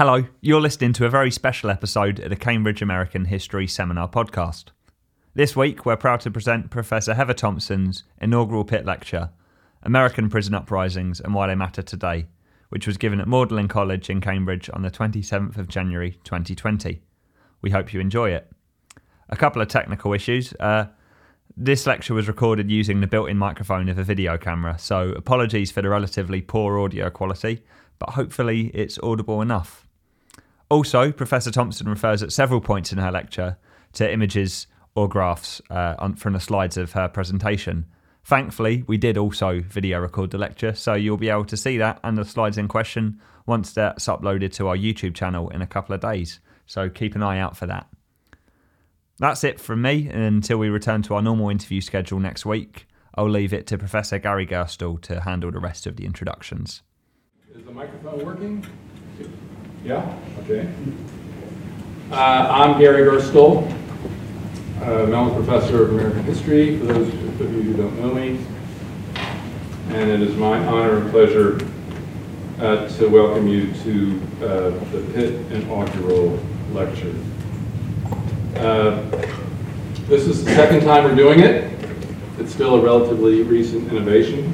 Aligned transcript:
Hello, 0.00 0.24
you're 0.40 0.62
listening 0.62 0.94
to 0.94 1.04
a 1.04 1.10
very 1.10 1.30
special 1.30 1.68
episode 1.68 2.20
of 2.20 2.30
the 2.30 2.34
Cambridge 2.34 2.80
American 2.80 3.26
History 3.26 3.66
Seminar 3.66 4.08
podcast. 4.08 4.68
This 5.34 5.54
week, 5.54 5.84
we're 5.84 5.98
proud 5.98 6.20
to 6.20 6.30
present 6.30 6.70
Professor 6.70 7.12
Heather 7.12 7.34
Thompson's 7.34 8.04
inaugural 8.18 8.64
Pitt 8.64 8.86
Lecture, 8.86 9.28
American 9.82 10.30
Prison 10.30 10.54
Uprisings 10.54 11.20
and 11.20 11.34
Why 11.34 11.48
They 11.48 11.54
Matter 11.54 11.82
Today, 11.82 12.28
which 12.70 12.86
was 12.86 12.96
given 12.96 13.20
at 13.20 13.28
Magdalen 13.28 13.68
College 13.68 14.08
in 14.08 14.22
Cambridge 14.22 14.70
on 14.72 14.80
the 14.80 14.90
27th 14.90 15.58
of 15.58 15.68
January 15.68 16.12
2020. 16.24 17.02
We 17.60 17.68
hope 17.68 17.92
you 17.92 18.00
enjoy 18.00 18.30
it. 18.30 18.50
A 19.28 19.36
couple 19.36 19.60
of 19.60 19.68
technical 19.68 20.14
issues. 20.14 20.54
Uh, 20.58 20.86
this 21.58 21.86
lecture 21.86 22.14
was 22.14 22.26
recorded 22.26 22.70
using 22.70 23.02
the 23.02 23.06
built 23.06 23.28
in 23.28 23.36
microphone 23.36 23.90
of 23.90 23.98
a 23.98 24.04
video 24.04 24.38
camera, 24.38 24.78
so 24.78 25.10
apologies 25.10 25.70
for 25.70 25.82
the 25.82 25.90
relatively 25.90 26.40
poor 26.40 26.78
audio 26.78 27.10
quality, 27.10 27.62
but 27.98 28.08
hopefully 28.08 28.70
it's 28.72 28.98
audible 29.02 29.42
enough. 29.42 29.86
Also, 30.70 31.10
Professor 31.10 31.50
Thompson 31.50 31.88
refers 31.88 32.22
at 32.22 32.32
several 32.32 32.60
points 32.60 32.92
in 32.92 32.98
her 32.98 33.10
lecture 33.10 33.58
to 33.94 34.10
images 34.10 34.68
or 34.94 35.08
graphs 35.08 35.60
uh, 35.68 35.96
on, 35.98 36.14
from 36.14 36.32
the 36.32 36.40
slides 36.40 36.76
of 36.76 36.92
her 36.92 37.08
presentation. 37.08 37.86
Thankfully, 38.24 38.84
we 38.86 38.96
did 38.96 39.18
also 39.18 39.60
video 39.60 39.98
record 39.98 40.30
the 40.30 40.38
lecture, 40.38 40.72
so 40.72 40.94
you'll 40.94 41.16
be 41.16 41.28
able 41.28 41.44
to 41.46 41.56
see 41.56 41.76
that 41.78 41.98
and 42.04 42.16
the 42.16 42.24
slides 42.24 42.56
in 42.56 42.68
question 42.68 43.20
once 43.46 43.72
that's 43.72 44.06
uploaded 44.06 44.52
to 44.52 44.68
our 44.68 44.76
YouTube 44.76 45.14
channel 45.14 45.48
in 45.50 45.60
a 45.60 45.66
couple 45.66 45.92
of 45.92 46.00
days. 46.00 46.38
So 46.66 46.88
keep 46.88 47.16
an 47.16 47.22
eye 47.22 47.40
out 47.40 47.56
for 47.56 47.66
that. 47.66 47.88
That's 49.18 49.42
it 49.42 49.58
from 49.58 49.82
me 49.82 50.08
and 50.08 50.22
until 50.22 50.58
we 50.58 50.68
return 50.68 51.02
to 51.02 51.14
our 51.14 51.22
normal 51.22 51.50
interview 51.50 51.80
schedule 51.80 52.20
next 52.20 52.46
week. 52.46 52.86
I'll 53.16 53.28
leave 53.28 53.52
it 53.52 53.66
to 53.68 53.78
Professor 53.78 54.20
Gary 54.20 54.46
Gerstle 54.46 55.00
to 55.02 55.22
handle 55.22 55.50
the 55.50 55.58
rest 55.58 55.86
of 55.88 55.96
the 55.96 56.06
introductions. 56.06 56.82
Is 57.52 57.64
the 57.64 57.72
microphone 57.72 58.24
working? 58.24 58.66
Yeah? 59.84 60.14
Okay. 60.40 60.68
Uh, 62.10 62.14
I'm 62.50 62.78
Gary 62.78 63.02
Gerstle, 63.02 63.66
uh, 64.82 65.06
Mellon 65.06 65.34
Professor 65.34 65.84
of 65.84 65.90
American 65.90 66.22
History, 66.24 66.78
for 66.78 66.86
those 66.86 67.08
of 67.08 67.54
you 67.54 67.62
who 67.62 67.74
don't 67.74 67.98
know 68.00 68.12
me. 68.12 68.44
And 69.88 70.10
it 70.10 70.20
is 70.20 70.36
my 70.36 70.58
honor 70.66 70.98
and 70.98 71.10
pleasure 71.10 71.58
uh, 72.60 72.88
to 72.88 73.08
welcome 73.08 73.48
you 73.48 73.72
to 73.72 74.22
uh, 74.44 74.70
the 74.92 75.00
Pitt 75.14 75.34
inaugural 75.52 76.38
lecture. 76.72 77.14
Uh, 78.56 79.02
This 80.08 80.26
is 80.26 80.44
the 80.44 80.50
second 80.56 80.80
time 80.82 81.04
we're 81.04 81.14
doing 81.14 81.38
it. 81.38 81.72
It's 82.38 82.52
still 82.52 82.74
a 82.74 82.80
relatively 82.82 83.42
recent 83.42 83.88
innovation. 83.92 84.52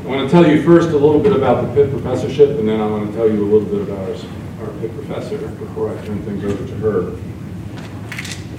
I 0.00 0.06
want 0.06 0.28
to 0.28 0.32
tell 0.32 0.50
you 0.50 0.62
first 0.62 0.88
a 0.88 0.96
little 0.96 1.20
bit 1.20 1.34
about 1.34 1.66
the 1.66 1.74
Pitt 1.74 1.90
Professorship, 1.90 2.58
and 2.58 2.66
then 2.66 2.80
I 2.80 2.86
want 2.86 3.10
to 3.10 3.16
tell 3.16 3.30
you 3.30 3.44
a 3.44 3.48
little 3.52 3.68
bit 3.68 3.82
about 3.82 3.98
our, 4.08 4.66
our 4.66 4.80
Pitt 4.80 4.94
Professor 4.94 5.36
before 5.36 5.94
I 5.94 6.06
turn 6.06 6.22
things 6.22 6.42
over 6.42 6.66
to 6.66 6.74
her. 6.76 7.10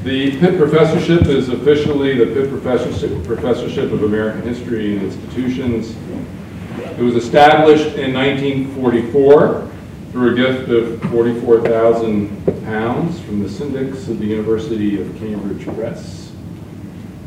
The 0.03 0.39
Pitt 0.39 0.59
Professorship 0.59 1.23
is 1.25 1.49
officially 1.49 2.13
the 2.13 2.27
Pitt 2.27 2.49
Professorship, 2.49 3.25
Professorship 3.25 3.91
of 3.91 4.03
American 4.03 4.43
History 4.43 4.95
and 4.95 5.03
Institutions. 5.03 5.95
It 6.77 7.01
was 7.01 7.15
established 7.15 7.97
in 7.97 8.13
1944 8.13 9.67
through 10.11 10.33
a 10.33 10.35
gift 10.35 10.69
of 10.69 11.01
44,000 11.09 12.63
pounds 12.65 13.19
from 13.21 13.41
the 13.41 13.49
syndics 13.49 14.07
of 14.07 14.19
the 14.19 14.27
University 14.27 15.01
of 15.01 15.07
Cambridge 15.17 15.65
Press. 15.65 16.20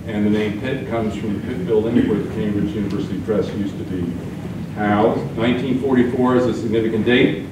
And 0.06 0.26
the 0.26 0.30
name 0.30 0.60
Pitt 0.60 0.86
comes 0.88 1.16
from 1.16 1.40
the 1.40 1.46
Pitt 1.46 1.66
building 1.66 2.06
where 2.06 2.18
the 2.18 2.28
Cambridge 2.34 2.74
University 2.74 3.18
Press 3.22 3.48
used 3.54 3.76
to 3.78 3.84
be 3.84 4.02
housed. 4.74 5.22
1944 5.38 6.36
is 6.36 6.46
a 6.46 6.54
significant 6.54 7.06
date. 7.06 7.46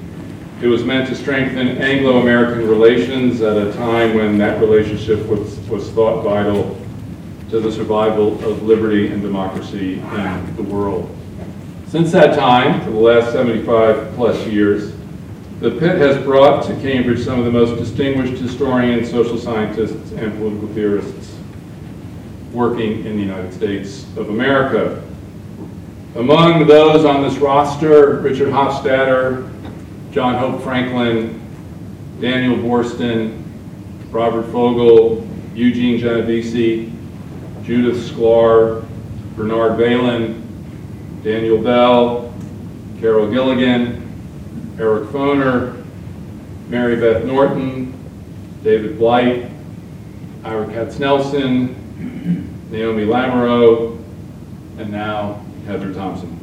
It 0.61 0.67
was 0.67 0.83
meant 0.83 1.09
to 1.09 1.15
strengthen 1.15 1.79
Anglo-American 1.79 2.67
relations 2.69 3.41
at 3.41 3.57
a 3.57 3.73
time 3.73 4.13
when 4.13 4.37
that 4.37 4.61
relationship 4.61 5.25
was, 5.25 5.57
was 5.61 5.89
thought 5.91 6.23
vital 6.23 6.77
to 7.49 7.59
the 7.59 7.71
survival 7.71 8.33
of 8.45 8.61
liberty 8.61 9.07
and 9.07 9.23
democracy 9.23 9.95
in 9.95 10.55
the 10.55 10.63
world. 10.63 11.09
Since 11.87 12.11
that 12.11 12.37
time, 12.37 12.81
for 12.81 12.91
the 12.91 12.99
last 12.99 13.31
75 13.31 14.13
plus 14.13 14.45
years, 14.45 14.93
the 15.59 15.71
Pitt 15.71 15.97
has 15.97 16.23
brought 16.23 16.65
to 16.67 16.75
Cambridge 16.81 17.25
some 17.25 17.39
of 17.39 17.45
the 17.45 17.51
most 17.51 17.79
distinguished 17.79 18.39
historians, 18.39 19.09
social 19.09 19.39
scientists, 19.39 20.11
and 20.11 20.37
political 20.37 20.67
theorists 20.69 21.33
working 22.53 23.05
in 23.05 23.17
the 23.17 23.23
United 23.23 23.53
States 23.53 24.03
of 24.15 24.29
America. 24.29 25.03
Among 26.15 26.67
those 26.67 27.05
on 27.05 27.23
this 27.23 27.37
roster, 27.37 28.17
Richard 28.19 28.49
Hofstadter, 28.49 29.49
John 30.11 30.35
Hope 30.35 30.61
Franklin, 30.61 31.41
Daniel 32.21 32.55
Boorstin, 32.57 33.43
Robert 34.11 34.43
Fogel, 34.51 35.27
Eugene 35.55 35.97
Genovese, 35.97 36.91
Judith 37.63 37.97
Shklar, 38.09 38.85
Bernard 39.35 39.79
Bailyn, 39.79 40.41
Daniel 41.23 41.57
Bell, 41.57 42.31
Carol 42.99 43.31
Gilligan, 43.31 43.99
Eric 44.79 45.09
Foner, 45.09 45.83
Mary 46.69 46.95
Beth 46.95 47.25
Norton, 47.25 47.91
David 48.63 48.99
Blight, 48.99 49.49
Ira 50.43 50.67
Katznelson, 50.67 51.75
Naomi 52.23 53.05
Lamoreaux, 53.05 53.97
and 54.77 54.91
now 54.91 55.41
Heather 55.65 55.93
Thompson. 55.93 56.39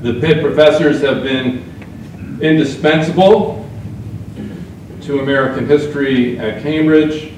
The 0.00 0.20
Pitt 0.20 0.42
professors 0.42 1.00
have 1.02 1.22
been 1.22 1.64
indispensable 2.40 3.68
to 5.02 5.20
American 5.20 5.66
history 5.66 6.38
at 6.38 6.62
Cambridge. 6.62 7.32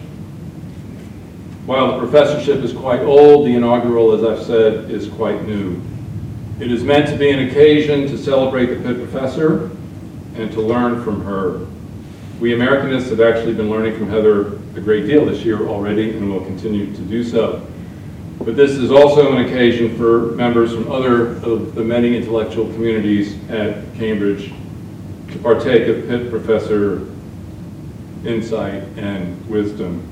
While 1.66 1.92
the 1.92 1.98
professorship 1.98 2.62
is 2.64 2.72
quite 2.72 3.00
old, 3.00 3.46
the 3.46 3.54
inaugural, 3.54 4.12
as 4.12 4.24
I've 4.24 4.44
said, 4.44 4.90
is 4.90 5.08
quite 5.08 5.46
new. 5.46 5.80
It 6.58 6.70
is 6.70 6.82
meant 6.82 7.08
to 7.08 7.16
be 7.16 7.30
an 7.30 7.48
occasion 7.48 8.06
to 8.08 8.18
celebrate 8.18 8.66
the 8.66 8.76
Pitt 8.76 8.96
professor 8.96 9.70
and 10.34 10.50
to 10.52 10.60
learn 10.60 11.02
from 11.02 11.24
her. 11.24 11.66
We 12.40 12.52
Americanists 12.52 13.10
have 13.10 13.20
actually 13.20 13.52
been 13.52 13.68
learning 13.68 13.98
from 13.98 14.08
Heather 14.08 14.54
a 14.74 14.80
great 14.80 15.04
deal 15.04 15.26
this 15.26 15.44
year 15.44 15.68
already 15.68 16.16
and 16.16 16.32
will 16.32 16.40
continue 16.40 16.86
to 16.86 17.02
do 17.02 17.22
so. 17.22 17.66
But 18.38 18.56
this 18.56 18.70
is 18.70 18.90
also 18.90 19.36
an 19.36 19.44
occasion 19.44 19.94
for 19.98 20.32
members 20.36 20.72
from 20.72 20.90
other 20.90 21.32
of 21.42 21.74
the 21.74 21.84
many 21.84 22.16
intellectual 22.16 22.64
communities 22.72 23.36
at 23.50 23.84
Cambridge 23.96 24.54
to 25.32 25.38
partake 25.40 25.86
of 25.88 26.08
Pitt 26.08 26.30
professor 26.30 27.06
insight 28.24 28.84
and 28.96 29.46
wisdom. 29.46 30.02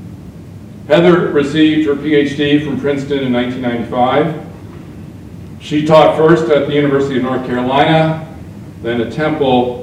Heather 0.87 1.29
received 1.29 1.89
her 1.89 1.95
PhD 1.95 2.63
from 2.63 2.79
Princeton 2.79 3.21
in 3.21 3.33
1995. 3.33 5.63
She 5.63 5.87
taught 5.87 6.19
first 6.19 6.51
at 6.51 6.67
the 6.67 6.75
University 6.75 7.17
of 7.17 7.23
North 7.23 7.47
Carolina, 7.47 8.37
then 8.83 9.01
at 9.01 9.15
Temple. 9.15 9.78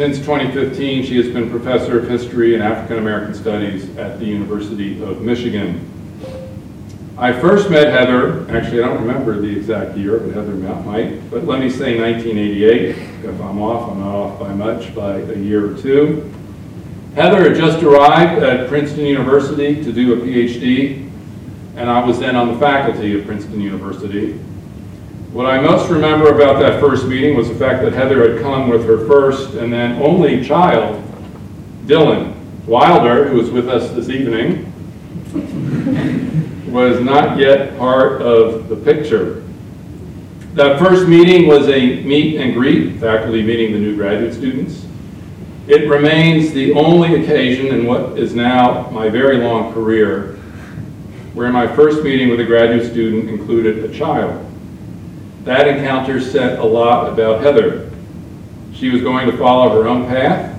Since 0.00 0.16
2015, 0.20 1.04
she 1.04 1.18
has 1.18 1.28
been 1.28 1.50
professor 1.50 1.98
of 1.98 2.08
history 2.08 2.54
and 2.54 2.62
African 2.62 2.96
American 2.96 3.34
studies 3.34 3.94
at 3.98 4.18
the 4.18 4.24
University 4.24 5.02
of 5.02 5.20
Michigan. 5.20 5.86
I 7.18 7.34
first 7.34 7.68
met 7.68 7.88
Heather, 7.88 8.50
actually 8.50 8.82
I 8.82 8.86
don't 8.86 9.06
remember 9.06 9.38
the 9.38 9.54
exact 9.54 9.98
year, 9.98 10.18
but 10.18 10.32
Heather 10.32 10.54
might, 10.54 11.30
but 11.30 11.44
let 11.44 11.60
me 11.60 11.68
say 11.68 12.00
1988. 12.00 12.96
If 12.96 13.40
I'm 13.42 13.60
off, 13.60 13.90
I'm 13.90 14.00
not 14.00 14.14
off 14.14 14.40
by 14.40 14.54
much, 14.54 14.94
by 14.94 15.16
a 15.16 15.36
year 15.36 15.70
or 15.70 15.76
two. 15.76 16.32
Heather 17.14 17.50
had 17.50 17.58
just 17.58 17.82
arrived 17.82 18.42
at 18.42 18.70
Princeton 18.70 19.04
University 19.04 19.84
to 19.84 19.92
do 19.92 20.14
a 20.14 20.16
PhD, 20.16 21.10
and 21.76 21.90
I 21.90 22.02
was 22.02 22.18
then 22.18 22.36
on 22.36 22.54
the 22.54 22.58
faculty 22.58 23.20
of 23.20 23.26
Princeton 23.26 23.60
University. 23.60 24.40
What 25.32 25.46
I 25.46 25.60
most 25.60 25.88
remember 25.88 26.34
about 26.34 26.58
that 26.58 26.80
first 26.80 27.06
meeting 27.06 27.36
was 27.36 27.48
the 27.48 27.54
fact 27.54 27.84
that 27.84 27.92
Heather 27.92 28.32
had 28.32 28.42
come 28.42 28.68
with 28.68 28.84
her 28.84 29.06
first 29.06 29.54
and 29.54 29.72
then 29.72 30.02
only 30.02 30.44
child, 30.44 31.00
Dylan 31.86 32.34
Wilder, 32.66 33.28
who 33.28 33.40
is 33.40 33.48
with 33.48 33.68
us 33.68 33.92
this 33.92 34.08
evening, 34.08 34.66
was 36.72 37.00
not 37.00 37.38
yet 37.38 37.78
part 37.78 38.20
of 38.20 38.68
the 38.68 38.74
picture. 38.74 39.44
That 40.54 40.80
first 40.80 41.06
meeting 41.06 41.46
was 41.46 41.68
a 41.68 42.02
meet 42.02 42.40
and 42.40 42.52
greet, 42.52 42.98
faculty 42.98 43.44
meeting 43.44 43.72
the 43.72 43.78
new 43.78 43.94
graduate 43.94 44.34
students. 44.34 44.84
It 45.68 45.88
remains 45.88 46.50
the 46.50 46.72
only 46.72 47.22
occasion 47.22 47.68
in 47.68 47.86
what 47.86 48.18
is 48.18 48.34
now 48.34 48.90
my 48.90 49.08
very 49.08 49.36
long 49.36 49.72
career 49.72 50.40
where 51.34 51.52
my 51.52 51.68
first 51.68 52.02
meeting 52.02 52.30
with 52.30 52.40
a 52.40 52.44
graduate 52.44 52.90
student 52.90 53.30
included 53.30 53.88
a 53.88 53.96
child. 53.96 54.49
That 55.44 55.66
encounter 55.68 56.20
said 56.20 56.58
a 56.58 56.64
lot 56.64 57.12
about 57.12 57.42
Heather. 57.42 57.90
She 58.74 58.90
was 58.90 59.02
going 59.02 59.30
to 59.30 59.36
follow 59.36 59.70
her 59.70 59.88
own 59.88 60.06
path, 60.06 60.58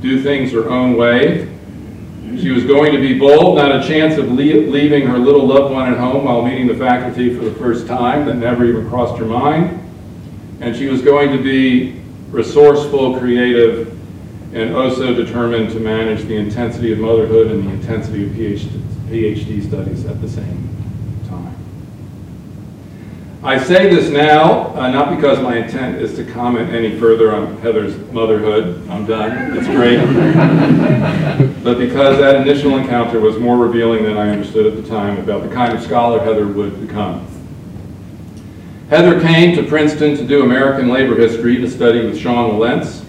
do 0.00 0.22
things 0.22 0.52
her 0.52 0.68
own 0.68 0.96
way. 0.96 1.48
She 2.38 2.50
was 2.50 2.64
going 2.64 2.92
to 2.92 2.98
be 2.98 3.18
bold, 3.18 3.58
not 3.58 3.84
a 3.84 3.86
chance 3.86 4.16
of 4.16 4.30
leaving 4.32 5.06
her 5.06 5.18
little 5.18 5.46
loved 5.46 5.72
one 5.74 5.92
at 5.92 5.98
home 5.98 6.24
while 6.24 6.42
meeting 6.42 6.66
the 6.66 6.74
faculty 6.74 7.34
for 7.36 7.44
the 7.44 7.54
first 7.56 7.86
time 7.86 8.24
that 8.26 8.36
never 8.36 8.64
even 8.64 8.88
crossed 8.88 9.18
her 9.18 9.26
mind. 9.26 9.78
And 10.60 10.74
she 10.74 10.86
was 10.86 11.02
going 11.02 11.36
to 11.36 11.42
be 11.42 12.00
resourceful, 12.30 13.18
creative, 13.18 13.90
and 14.54 14.74
oh 14.74 14.84
also 14.84 15.14
determined 15.14 15.70
to 15.70 15.80
manage 15.80 16.24
the 16.24 16.36
intensity 16.36 16.92
of 16.92 16.98
motherhood 16.98 17.50
and 17.50 17.66
the 17.66 17.70
intensity 17.72 18.26
of 18.26 18.32
PhD, 18.32 18.68
PhD 19.08 19.66
studies 19.66 20.06
at 20.06 20.20
the 20.20 20.28
same 20.28 20.44
time. 20.44 20.71
I 23.44 23.58
say 23.58 23.92
this 23.92 24.08
now, 24.08 24.72
uh, 24.76 24.88
not 24.88 25.16
because 25.16 25.40
my 25.40 25.56
intent 25.56 26.00
is 26.00 26.14
to 26.14 26.24
comment 26.24 26.72
any 26.72 26.96
further 26.96 27.34
on 27.34 27.56
Heather's 27.56 27.98
motherhood. 28.12 28.88
I'm 28.88 29.04
done. 29.04 29.56
It's 29.56 29.66
great. 29.66 29.98
but 31.64 31.76
because 31.76 32.18
that 32.18 32.36
initial 32.36 32.76
encounter 32.76 33.18
was 33.18 33.40
more 33.40 33.56
revealing 33.56 34.04
than 34.04 34.16
I 34.16 34.30
understood 34.30 34.66
at 34.66 34.80
the 34.80 34.88
time 34.88 35.18
about 35.18 35.42
the 35.42 35.52
kind 35.52 35.76
of 35.76 35.82
scholar 35.82 36.20
Heather 36.20 36.46
would 36.46 36.86
become. 36.86 37.26
Heather 38.90 39.20
came 39.20 39.56
to 39.56 39.64
Princeton 39.64 40.16
to 40.18 40.24
do 40.24 40.44
American 40.44 40.88
labor 40.88 41.16
history 41.16 41.56
to 41.56 41.68
study 41.68 42.06
with 42.06 42.16
Sean 42.16 42.52
Wilentz, 42.52 43.04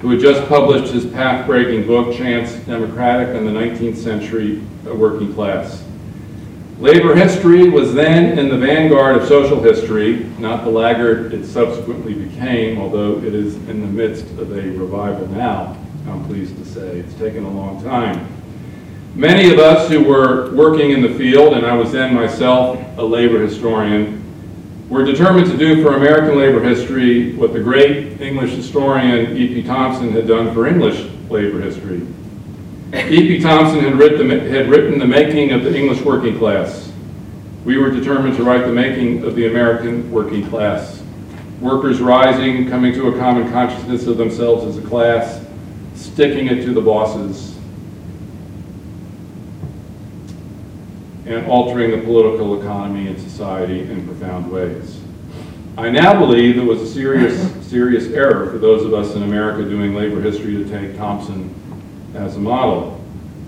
who 0.00 0.08
had 0.12 0.20
just 0.20 0.48
published 0.48 0.94
his 0.94 1.04
path-breaking 1.04 1.86
book, 1.86 2.16
Chants 2.16 2.54
Democratic 2.64 3.36
and 3.36 3.46
the 3.46 3.52
19th 3.52 3.98
Century 3.98 4.62
Working 4.84 5.34
Class. 5.34 5.83
Labor 6.80 7.14
history 7.14 7.68
was 7.68 7.94
then 7.94 8.36
in 8.36 8.48
the 8.48 8.56
vanguard 8.56 9.16
of 9.16 9.28
social 9.28 9.62
history, 9.62 10.24
not 10.40 10.64
the 10.64 10.70
laggard 10.70 11.32
it 11.32 11.46
subsequently 11.46 12.14
became, 12.14 12.80
although 12.80 13.18
it 13.18 13.32
is 13.32 13.54
in 13.68 13.80
the 13.80 13.86
midst 13.86 14.24
of 14.38 14.50
a 14.50 14.70
revival 14.72 15.28
now, 15.28 15.76
I'm 16.08 16.24
pleased 16.26 16.56
to 16.56 16.64
say. 16.64 16.98
It's 16.98 17.14
taken 17.14 17.44
a 17.44 17.50
long 17.50 17.80
time. 17.84 18.26
Many 19.14 19.52
of 19.52 19.60
us 19.60 19.88
who 19.88 20.02
were 20.02 20.52
working 20.56 20.90
in 20.90 21.00
the 21.00 21.14
field, 21.14 21.54
and 21.54 21.64
I 21.64 21.76
was 21.76 21.92
then 21.92 22.12
myself 22.12 22.80
a 22.98 23.04
labor 23.04 23.40
historian, 23.40 24.20
we're 24.88 25.04
determined 25.04 25.48
to 25.52 25.56
do 25.56 25.80
for 25.80 25.94
American 25.94 26.36
labor 26.36 26.60
history 26.60 27.36
what 27.36 27.52
the 27.52 27.60
great 27.60 28.20
English 28.20 28.50
historian 28.50 29.36
E.P. 29.36 29.62
Thompson 29.62 30.10
had 30.10 30.26
done 30.26 30.52
for 30.52 30.66
English 30.66 31.08
labor 31.30 31.60
history. 31.60 32.04
E.P. 32.94 33.40
Thompson 33.40 33.80
had 33.80 33.98
written, 33.98 34.30
had 34.30 34.68
written 34.70 35.00
The 35.00 35.06
Making 35.06 35.50
of 35.50 35.64
the 35.64 35.76
English 35.76 36.00
Working 36.02 36.38
Class. 36.38 36.92
We 37.64 37.76
were 37.76 37.90
determined 37.90 38.36
to 38.36 38.44
write 38.44 38.66
the 38.66 38.72
making 38.72 39.24
of 39.24 39.34
the 39.34 39.48
American 39.48 40.12
working 40.12 40.48
class. 40.48 41.02
Workers 41.60 42.00
rising, 42.00 42.68
coming 42.68 42.92
to 42.92 43.08
a 43.08 43.18
common 43.18 43.50
consciousness 43.50 44.06
of 44.06 44.16
themselves 44.16 44.64
as 44.64 44.78
a 44.78 44.86
class, 44.86 45.44
sticking 45.96 46.46
it 46.46 46.62
to 46.66 46.72
the 46.72 46.80
bosses, 46.80 47.56
and 51.26 51.46
altering 51.46 51.90
the 51.90 51.98
political 51.98 52.60
economy 52.60 53.08
and 53.08 53.18
society 53.18 53.80
in 53.80 54.06
profound 54.06 54.52
ways. 54.52 55.00
I 55.76 55.90
now 55.90 56.16
believe 56.16 56.58
it 56.58 56.64
was 56.64 56.80
a 56.80 56.86
serious, 56.86 57.50
serious 57.66 58.06
error 58.12 58.50
for 58.52 58.58
those 58.58 58.84
of 58.84 58.94
us 58.94 59.16
in 59.16 59.24
America 59.24 59.68
doing 59.68 59.96
labor 59.96 60.20
history 60.20 60.62
to 60.62 60.68
take 60.68 60.96
Thompson 60.96 61.52
as 62.14 62.36
a 62.36 62.40
model. 62.40 63.00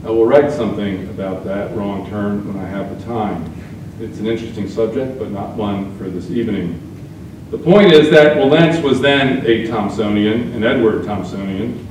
I 0.05 0.11
will 0.11 0.27
write 0.27 0.53
something 0.53 1.09
about 1.09 1.45
that 1.45 1.75
wrong 1.77 2.09
turn 2.09 2.47
when 2.47 2.63
I 2.63 2.69
have 2.69 2.97
the 2.97 3.05
time. 3.05 3.53
It's 4.01 4.19
an 4.19 4.27
interesting 4.27 4.69
subject, 4.69 5.19
but 5.19 5.31
not 5.31 5.57
one 5.57 5.97
for 5.97 6.05
this 6.05 6.31
evening. 6.31 6.83
The 7.51 7.59
point 7.59 7.93
is 7.93 8.11
that 8.11 8.37
Wilentz 8.37 8.83
was 8.83 9.01
then 9.01 9.47
a 9.47 9.67
Thompsonian, 9.69 10.55
an 10.55 10.65
Edward 10.65 11.05
Thompsonian. 11.05 11.85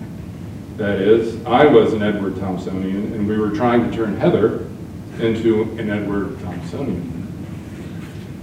That 0.77 1.00
is, 1.00 1.44
I 1.45 1.66
was 1.66 1.94
an 1.94 2.04
Edward 2.04 2.36
Thompsonian, 2.36 3.13
and 3.13 3.27
we 3.27 3.38
were 3.38 3.51
trying 3.51 3.89
to 3.89 3.95
turn 3.95 4.18
Heather 4.18 4.68
into 5.19 5.63
an 5.80 5.89
Edward 5.89 6.38
Thompsonian. 6.39 7.12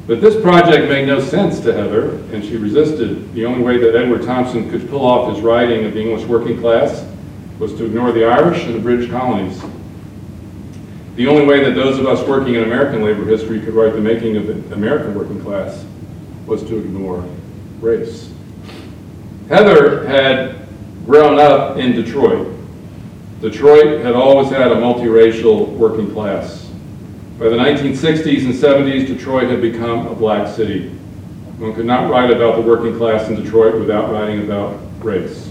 But 0.06 0.20
this 0.20 0.40
project 0.40 0.88
made 0.88 1.06
no 1.06 1.20
sense 1.20 1.60
to 1.60 1.72
Heather, 1.72 2.16
and 2.32 2.42
she 2.42 2.56
resisted. 2.56 3.32
The 3.34 3.44
only 3.44 3.62
way 3.62 3.76
that 3.76 3.94
Edward 3.94 4.22
Thompson 4.22 4.70
could 4.70 4.88
pull 4.88 5.06
off 5.06 5.32
his 5.32 5.42
writing 5.42 5.84
of 5.84 5.92
the 5.92 6.00
English 6.00 6.24
working 6.24 6.58
class 6.58 7.06
was 7.62 7.72
to 7.74 7.84
ignore 7.84 8.10
the 8.10 8.24
Irish 8.24 8.64
and 8.64 8.74
the 8.74 8.80
British 8.80 9.08
colonies. 9.08 9.62
The 11.14 11.28
only 11.28 11.46
way 11.46 11.62
that 11.62 11.76
those 11.76 11.96
of 11.96 12.08
us 12.08 12.26
working 12.26 12.56
in 12.56 12.64
American 12.64 13.04
labor 13.04 13.24
history 13.24 13.60
could 13.60 13.74
write 13.74 13.92
the 13.92 14.00
making 14.00 14.36
of 14.36 14.48
the 14.48 14.74
American 14.74 15.14
working 15.14 15.40
class 15.40 15.84
was 16.44 16.64
to 16.64 16.76
ignore 16.76 17.24
race. 17.80 18.32
Heather 19.48 20.04
had 20.08 20.66
grown 21.06 21.38
up 21.38 21.76
in 21.76 21.92
Detroit. 21.92 22.52
Detroit 23.40 24.04
had 24.04 24.14
always 24.14 24.50
had 24.50 24.72
a 24.72 24.76
multiracial 24.76 25.68
working 25.68 26.10
class. 26.10 26.68
By 27.38 27.44
the 27.44 27.56
1960s 27.56 28.44
and 28.44 28.54
70s, 28.54 29.06
Detroit 29.06 29.48
had 29.48 29.60
become 29.60 30.08
a 30.08 30.16
black 30.16 30.52
city. 30.52 30.88
One 31.58 31.74
could 31.74 31.86
not 31.86 32.10
write 32.10 32.32
about 32.32 32.56
the 32.56 32.62
working 32.62 32.96
class 32.96 33.28
in 33.28 33.40
Detroit 33.40 33.76
without 33.76 34.10
writing 34.10 34.42
about 34.42 34.80
race. 34.98 35.48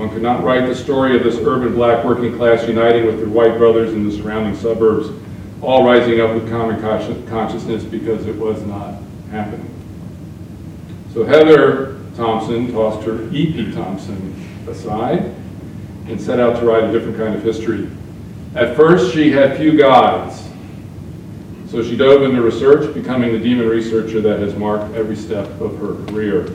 One 0.00 0.08
could 0.08 0.22
not 0.22 0.42
write 0.42 0.66
the 0.66 0.74
story 0.74 1.14
of 1.14 1.24
this 1.24 1.36
urban 1.36 1.74
black 1.74 2.06
working 2.06 2.34
class 2.34 2.66
uniting 2.66 3.04
with 3.04 3.18
their 3.18 3.28
white 3.28 3.58
brothers 3.58 3.92
in 3.92 4.08
the 4.08 4.16
surrounding 4.16 4.56
suburbs, 4.56 5.10
all 5.60 5.84
rising 5.84 6.22
up 6.22 6.32
with 6.32 6.48
common 6.48 6.80
consciousness 6.80 7.84
because 7.84 8.26
it 8.26 8.34
was 8.34 8.62
not 8.62 8.94
happening. 9.30 9.68
So 11.12 11.26
Heather 11.26 11.98
Thompson 12.16 12.72
tossed 12.72 13.06
her 13.06 13.24
E.P. 13.30 13.72
Thompson 13.72 14.64
aside 14.66 15.34
and 16.06 16.18
set 16.18 16.40
out 16.40 16.58
to 16.60 16.64
write 16.64 16.84
a 16.84 16.90
different 16.90 17.18
kind 17.18 17.34
of 17.34 17.42
history. 17.42 17.86
At 18.54 18.76
first, 18.76 19.12
she 19.12 19.30
had 19.30 19.58
few 19.58 19.76
guides. 19.76 20.48
So 21.68 21.82
she 21.82 21.94
dove 21.94 22.22
into 22.22 22.40
research, 22.40 22.94
becoming 22.94 23.34
the 23.34 23.38
demon 23.38 23.68
researcher 23.68 24.22
that 24.22 24.40
has 24.40 24.56
marked 24.56 24.94
every 24.94 25.14
step 25.14 25.46
of 25.60 25.76
her 25.76 26.02
career. 26.06 26.46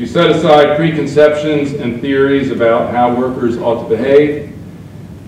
She 0.00 0.06
set 0.06 0.30
aside 0.30 0.78
preconceptions 0.78 1.74
and 1.74 2.00
theories 2.00 2.50
about 2.50 2.90
how 2.90 3.14
workers 3.14 3.58
ought 3.58 3.82
to 3.82 3.88
behave 3.94 4.50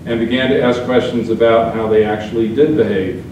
and 0.07 0.19
began 0.19 0.49
to 0.49 0.59
ask 0.63 0.83
questions 0.85 1.29
about 1.29 1.75
how 1.75 1.87
they 1.87 2.03
actually 2.03 2.55
did 2.55 2.75
behave. 2.75 3.23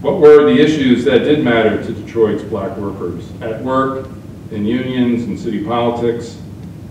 What 0.00 0.20
were 0.20 0.44
the 0.44 0.56
issues 0.56 1.04
that 1.06 1.24
did 1.24 1.42
matter 1.42 1.82
to 1.82 1.92
Detroit's 1.92 2.44
black 2.44 2.76
workers 2.76 3.28
at 3.40 3.64
work, 3.64 4.06
in 4.52 4.64
unions, 4.64 5.24
in 5.24 5.36
city 5.36 5.64
politics, 5.64 6.40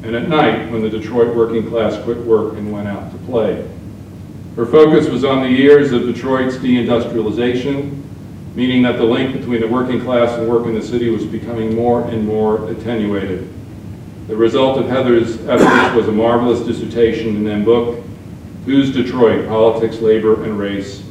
and 0.03 0.13
at 0.13 0.27
night 0.27 0.69
when 0.69 0.81
the 0.81 0.89
Detroit 0.89 1.33
working 1.33 1.65
class 1.69 2.03
quit 2.03 2.17
work 2.17 2.55
and 2.55 2.69
went 2.69 2.89
out 2.89 3.13
to 3.13 3.17
play? 3.19 3.65
Her 4.57 4.65
focus 4.65 5.07
was 5.07 5.23
on 5.23 5.41
the 5.41 5.49
years 5.49 5.93
of 5.93 6.01
Detroit's 6.01 6.57
deindustrialization, 6.57 8.02
meaning 8.55 8.83
that 8.83 8.97
the 8.97 9.03
link 9.03 9.33
between 9.33 9.61
the 9.61 9.67
working 9.67 10.01
class 10.01 10.37
and 10.37 10.47
work 10.47 10.65
in 10.65 10.75
the 10.75 10.81
city 10.81 11.09
was 11.09 11.25
becoming 11.25 11.75
more 11.75 12.03
and 12.09 12.25
more 12.25 12.69
attenuated. 12.69 13.51
The 14.27 14.35
result 14.35 14.77
of 14.77 14.87
Heather's 14.87 15.39
efforts 15.47 15.95
was 15.95 16.07
a 16.07 16.11
marvelous 16.11 16.65
dissertation 16.65 17.35
and 17.35 17.47
then 17.47 17.65
book, 17.65 18.03
Whose 18.65 18.93
Detroit? 18.93 19.47
Politics, 19.47 19.99
Labor, 19.99 20.43
and 20.45 20.57
Race 20.57 21.03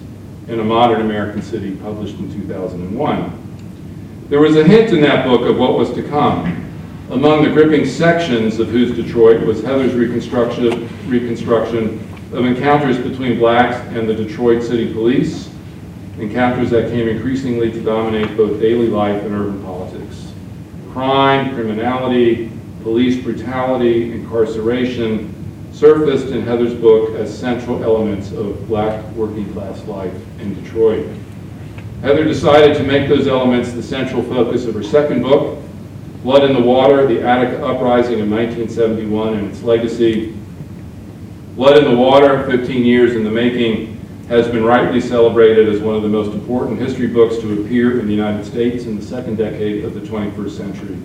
in 0.49 0.61
a 0.61 0.65
Modern 0.65 1.03
American 1.03 1.43
City, 1.43 1.77
published 1.77 2.17
in 2.19 2.33
2001. 2.33 4.27
There 4.29 4.41
was 4.41 4.57
a 4.57 4.65
hint 4.65 4.95
in 4.95 5.03
that 5.03 5.27
book 5.27 5.43
of 5.43 5.59
what 5.59 5.75
was 5.75 5.93
to 5.93 6.03
come. 6.03 6.59
Among 7.11 7.45
the 7.45 7.51
gripping 7.51 7.85
sections 7.85 8.59
of 8.59 8.69
Whose 8.69 8.97
Detroit 8.97 9.45
was 9.45 9.63
Heather's 9.63 9.93
reconstruction, 9.93 10.89
reconstruction 11.07 12.01
of 12.33 12.47
encounters 12.47 12.97
between 12.97 13.39
blacks 13.39 13.77
and 13.95 14.09
the 14.09 14.15
Detroit 14.15 14.63
City 14.63 14.91
Police, 14.91 15.52
encounters 16.19 16.71
that 16.71 16.91
came 16.91 17.09
increasingly 17.09 17.71
to 17.73 17.81
dominate 17.81 18.37
both 18.37 18.61
daily 18.61 18.89
life 18.89 19.23
and 19.23 19.35
urban 19.35 19.63
politics. 19.63 20.33
Crime, 20.93 21.55
criminality, 21.55 22.51
police 22.83 23.23
brutality, 23.23 24.13
incarceration 24.13 25.33
surfaced 25.73 26.27
in 26.27 26.43
Heather's 26.43 26.75
book 26.75 27.15
as 27.15 27.37
central 27.37 27.83
elements 27.83 28.31
of 28.33 28.67
black 28.69 29.05
working 29.13 29.51
class 29.53 29.83
life 29.85 30.15
in 30.39 30.63
Detroit. 30.63 31.07
Heather 32.03 32.25
decided 32.25 32.77
to 32.77 32.83
make 32.83 33.09
those 33.09 33.27
elements 33.27 33.73
the 33.73 33.83
central 33.83 34.23
focus 34.23 34.67
of 34.67 34.75
her 34.75 34.83
second 34.83 35.23
book, 35.23 35.59
Blood 36.23 36.45
in 36.45 36.53
the 36.53 36.61
Water, 36.61 37.07
the 37.07 37.23
Attica 37.23 37.65
Uprising 37.65 38.21
of 38.21 38.29
1971 38.29 39.35
and 39.35 39.51
its 39.51 39.63
legacy, 39.63 40.37
Blood 41.57 41.79
in 41.79 41.85
the 41.85 41.97
Water, 41.97 42.49
15 42.49 42.85
years 42.85 43.17
in 43.17 43.25
the 43.25 43.31
making, 43.31 43.92
has 44.33 44.49
been 44.49 44.65
rightly 44.65 44.99
celebrated 44.99 45.69
as 45.69 45.79
one 45.83 45.95
of 45.95 46.01
the 46.01 46.09
most 46.09 46.33
important 46.33 46.81
history 46.81 47.07
books 47.07 47.37
to 47.37 47.63
appear 47.63 48.01
in 48.01 48.07
the 48.07 48.15
United 48.15 48.43
States 48.47 48.87
in 48.87 48.97
the 48.97 49.05
second 49.05 49.37
decade 49.37 49.85
of 49.85 49.93
the 49.93 50.01
21st 50.01 50.51
century. 50.53 50.97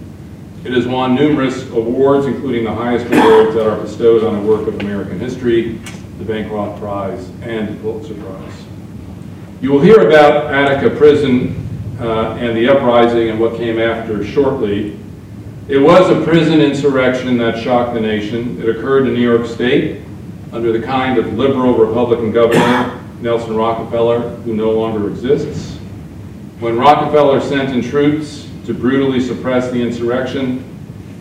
It 0.63 0.72
has 0.72 0.88
won 0.88 1.13
numerous 1.13 1.69
awards, 1.72 2.25
including 2.25 2.63
the 2.63 2.74
highest 2.74 3.05
awards 3.07 3.53
that 3.55 3.67
are 3.67 3.81
bestowed 3.81 4.24
on 4.24 4.36
a 4.36 4.41
work 4.41 4.65
of 4.69 4.79
American 4.79 5.19
history, 5.19 5.74
the 6.19 6.24
Bancroft 6.24 6.79
Prize 6.79 7.27
and 7.41 7.67
the 7.67 7.81
Pulitzer 7.81 8.13
Prize. 8.13 8.63
You 9.60 9.74
will 9.74 9.81
hear 9.81 10.07
about 10.07 10.53
Attica 10.53 10.96
Prison 10.96 11.67
uh, 12.00 12.36
and 12.36 12.55
the 12.55 12.69
uprising 12.69 13.27
and 13.27 13.41
what 13.41 13.57
came 13.57 13.77
after 13.77 14.25
shortly. 14.25 14.98
It 15.67 15.79
was 15.79 16.10
a 16.10 16.24
prison 16.24 16.62
insurrection 16.62 17.38
that 17.39 17.62
shocked 17.62 17.93
the 17.93 18.00
nation. 18.00 18.57
It 18.62 18.69
occurred 18.69 19.05
in 19.05 19.15
New 19.15 19.19
York 19.19 19.48
State 19.48 20.01
under 20.53 20.72
the 20.72 20.81
kind 20.81 21.17
of 21.17 21.34
liberal 21.34 21.77
Republican 21.77 22.31
governor, 22.31 22.96
Nelson 23.21 23.55
Rockefeller, 23.55 24.19
who 24.19 24.53
no 24.55 24.71
longer 24.71 25.09
exists. 25.09 25.77
When 26.59 26.77
Rockefeller 26.77 27.41
sent 27.41 27.74
in 27.74 27.81
troops 27.81 28.50
to 28.65 28.74
brutally 28.74 29.19
suppress 29.19 29.71
the 29.71 29.81
insurrection, 29.81 30.63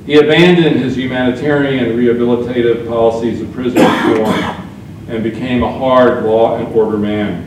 He 0.07 0.19
abandoned 0.19 0.77
his 0.77 0.97
humanitarian 0.97 1.97
rehabilitative 1.97 2.87
policies 2.87 3.41
of 3.41 3.51
prison 3.53 3.83
reform 3.83 4.69
and 5.09 5.23
became 5.23 5.65
a 5.65 5.79
hard 5.79 6.25
law 6.25 6.59
and 6.59 6.73
order 6.77 6.97
man. 6.97 7.43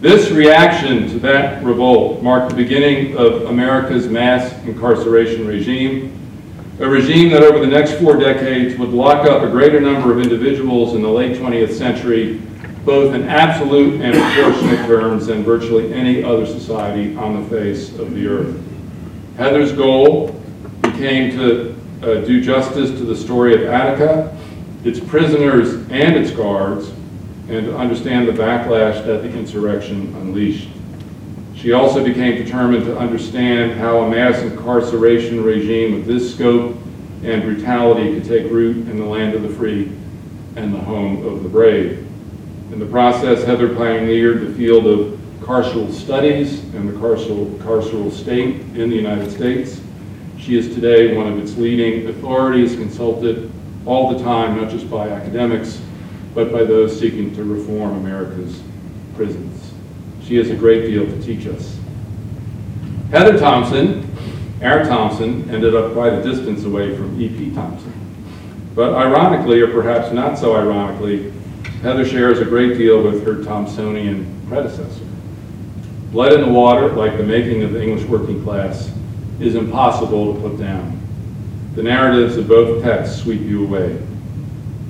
This 0.00 0.30
reaction 0.30 1.08
to 1.08 1.18
that 1.20 1.64
revolt 1.64 2.22
marked 2.22 2.50
the 2.50 2.56
beginning 2.56 3.16
of 3.16 3.44
America's 3.46 4.08
mass 4.08 4.52
incarceration 4.64 5.46
regime, 5.46 6.12
a 6.80 6.88
regime 6.88 7.30
that 7.30 7.42
over 7.42 7.58
the 7.58 7.66
next 7.66 7.92
four 7.94 8.16
decades 8.16 8.78
would 8.78 8.90
lock 8.90 9.26
up 9.26 9.42
a 9.42 9.48
greater 9.48 9.80
number 9.80 10.12
of 10.12 10.20
individuals 10.20 10.94
in 10.94 11.00
the 11.00 11.08
late 11.08 11.36
20th 11.36 11.72
century, 11.72 12.42
both 12.84 13.14
in 13.14 13.28
absolute 13.28 14.00
and 14.00 14.14
proportionate 14.14 14.86
terms 14.86 15.26
than 15.26 15.42
virtually 15.42 15.92
any 15.92 16.22
other 16.24 16.46
society 16.46 17.14
on 17.16 17.42
the 17.42 17.48
face 17.50 17.96
of 17.98 18.14
the 18.14 18.26
earth. 18.26 18.60
Heather's 19.36 19.72
goal 19.72 20.28
became 20.82 21.30
to 21.32 21.76
uh, 22.02 22.14
do 22.24 22.40
justice 22.40 22.90
to 22.90 23.04
the 23.04 23.16
story 23.16 23.54
of 23.54 23.68
Attica, 23.68 24.36
its 24.84 24.98
prisoners 24.98 25.74
and 25.90 26.16
its 26.16 26.30
guards, 26.30 26.88
and 27.48 27.66
to 27.66 27.76
understand 27.76 28.28
the 28.28 28.32
backlash 28.32 29.04
that 29.04 29.22
the 29.22 29.30
insurrection 29.30 30.14
unleashed. 30.16 30.68
She 31.54 31.72
also 31.72 32.02
became 32.02 32.42
determined 32.42 32.86
to 32.86 32.98
understand 32.98 33.78
how 33.78 34.00
a 34.00 34.10
mass 34.10 34.40
incarceration 34.40 35.44
regime 35.44 35.94
of 35.94 36.06
this 36.06 36.34
scope 36.34 36.76
and 37.22 37.42
brutality 37.42 38.14
could 38.14 38.24
take 38.24 38.50
root 38.50 38.88
in 38.88 38.96
the 38.96 39.04
land 39.04 39.34
of 39.34 39.42
the 39.42 39.50
free 39.50 39.92
and 40.56 40.72
the 40.72 40.78
home 40.78 41.26
of 41.26 41.42
the 41.42 41.48
brave. 41.50 42.09
In 42.72 42.78
the 42.78 42.86
process, 42.86 43.42
Heather 43.42 43.74
pioneered 43.74 44.46
the 44.46 44.54
field 44.54 44.86
of 44.86 45.18
carceral 45.40 45.92
studies 45.92 46.62
and 46.74 46.88
the 46.88 46.92
carceral, 46.92 47.52
carceral 47.58 48.12
state 48.12 48.60
in 48.76 48.88
the 48.88 48.94
United 48.94 49.32
States. 49.32 49.80
She 50.38 50.56
is 50.56 50.72
today 50.72 51.16
one 51.16 51.26
of 51.26 51.38
its 51.40 51.56
leading 51.56 52.06
authorities, 52.08 52.76
consulted 52.76 53.50
all 53.86 54.16
the 54.16 54.22
time, 54.22 54.60
not 54.60 54.70
just 54.70 54.88
by 54.88 55.08
academics, 55.08 55.82
but 56.32 56.52
by 56.52 56.62
those 56.62 56.96
seeking 56.96 57.34
to 57.34 57.42
reform 57.42 57.96
America's 57.96 58.62
prisons. 59.16 59.72
She 60.22 60.36
has 60.36 60.50
a 60.50 60.54
great 60.54 60.86
deal 60.86 61.04
to 61.04 61.20
teach 61.22 61.48
us. 61.48 61.76
Heather 63.10 63.36
Thompson, 63.36 64.08
our 64.62 64.84
Thompson, 64.84 65.50
ended 65.50 65.74
up 65.74 65.92
quite 65.92 66.12
a 66.12 66.22
distance 66.22 66.62
away 66.62 66.96
from 66.96 67.20
E.P. 67.20 67.52
Thompson. 67.52 67.92
But 68.76 68.94
ironically, 68.94 69.60
or 69.60 69.66
perhaps 69.72 70.12
not 70.12 70.38
so 70.38 70.54
ironically, 70.54 71.32
Heather 71.82 72.04
shares 72.04 72.40
a 72.40 72.44
great 72.44 72.76
deal 72.76 73.02
with 73.02 73.24
her 73.24 73.42
Thompsonian 73.42 74.46
predecessor. 74.48 75.06
Blood 76.12 76.34
in 76.34 76.42
the 76.42 76.52
water, 76.52 76.90
like 76.92 77.16
the 77.16 77.22
making 77.22 77.62
of 77.62 77.72
the 77.72 77.82
English 77.82 78.06
working 78.06 78.42
class, 78.44 78.92
is 79.40 79.54
impossible 79.54 80.34
to 80.34 80.40
put 80.40 80.58
down. 80.58 81.00
The 81.74 81.82
narratives 81.82 82.36
of 82.36 82.48
both 82.48 82.82
texts 82.82 83.22
sweep 83.22 83.40
you 83.40 83.64
away. 83.64 83.98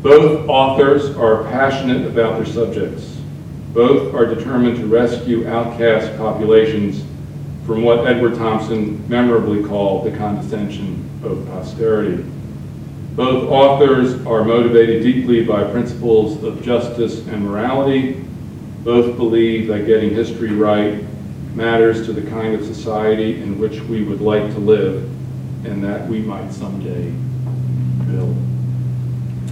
Both 0.03 0.49
authors 0.49 1.15
are 1.17 1.45
passionate 1.45 2.09
about 2.09 2.37
their 2.37 2.53
subjects. 2.53 3.19
Both 3.73 4.13
are 4.13 4.27
determined 4.27 4.79
to 4.79 4.87
rescue 4.87 5.47
outcast 5.47 6.17
populations 6.19 7.05
from 7.67 7.83
what 7.83 8.09
Edward 8.09 8.35
Thompson 8.35 9.09
memorably 9.09 9.63
called 9.63 10.07
the 10.07 10.17
condescension 10.17 11.09
of 11.23 11.47
posterity. 11.47 12.25
Both 13.21 13.51
authors 13.51 14.15
are 14.25 14.43
motivated 14.45 15.03
deeply 15.03 15.45
by 15.45 15.63
principles 15.65 16.43
of 16.43 16.63
justice 16.63 17.19
and 17.27 17.45
morality. 17.45 18.25
Both 18.83 19.19
believe 19.19 19.69
that 19.69 19.85
getting 19.85 20.09
history 20.09 20.53
right 20.53 21.05
matters 21.55 22.07
to 22.07 22.15
the 22.15 22.23
kind 22.31 22.55
of 22.55 22.65
society 22.65 23.43
in 23.43 23.59
which 23.59 23.79
we 23.83 24.03
would 24.05 24.23
like 24.23 24.51
to 24.55 24.59
live 24.59 25.05
and 25.67 25.85
that 25.85 26.09
we 26.09 26.21
might 26.21 26.51
someday 26.51 27.11
build. 28.11 28.35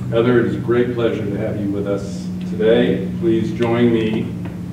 Heather, 0.08 0.40
it 0.40 0.46
is 0.46 0.56
a 0.56 0.60
great 0.60 0.94
pleasure 0.94 1.26
to 1.26 1.36
have 1.36 1.60
you 1.60 1.70
with 1.70 1.86
us 1.86 2.26
today. 2.48 3.12
Please 3.20 3.52
join 3.52 3.92
me 3.92 4.20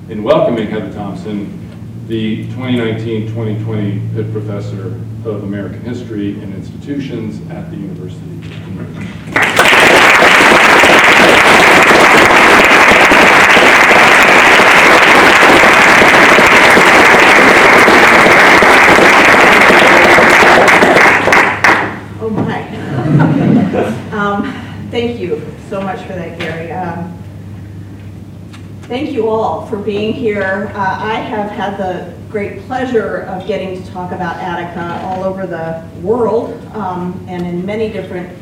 in 0.07 0.23
welcoming 0.23 0.69
Heather 0.69 0.93
Thompson, 0.93 2.07
the 2.07 2.47
2019-2020 2.47 4.15
Pitt 4.15 4.31
Professor 4.31 4.85
of 5.25 5.43
American 5.43 5.81
History 5.81 6.39
and 6.39 6.53
Institutions 6.53 7.41
at 7.51 7.69
the 7.71 7.75
University 7.75 8.44
um, 24.12 24.44
thank 24.91 25.20
you 25.20 25.41
so 25.70 25.79
much 25.82 26.01
for 26.01 26.13
that, 26.13 26.38
Gary. 26.38 26.74
Um, 26.74 27.17
thank 28.84 29.12
you 29.12 29.29
all 29.29 29.65
for 29.67 29.77
being 29.77 30.12
here. 30.12 30.70
Uh, 30.75 30.98
I 31.00 31.13
have 31.13 31.50
had 31.50 31.77
the 31.77 32.13
great 32.29 32.60
pleasure 32.63 33.22
of 33.22 33.48
getting 33.48 33.82
to 33.82 33.91
talk 33.91 34.12
about 34.12 34.36
Attica 34.36 35.00
all 35.05 35.24
over 35.24 35.48
the 35.48 35.88
world 36.01 36.62
um, 36.75 37.25
and 37.29 37.46
in 37.46 37.65
many 37.65 37.89
different 37.89 38.38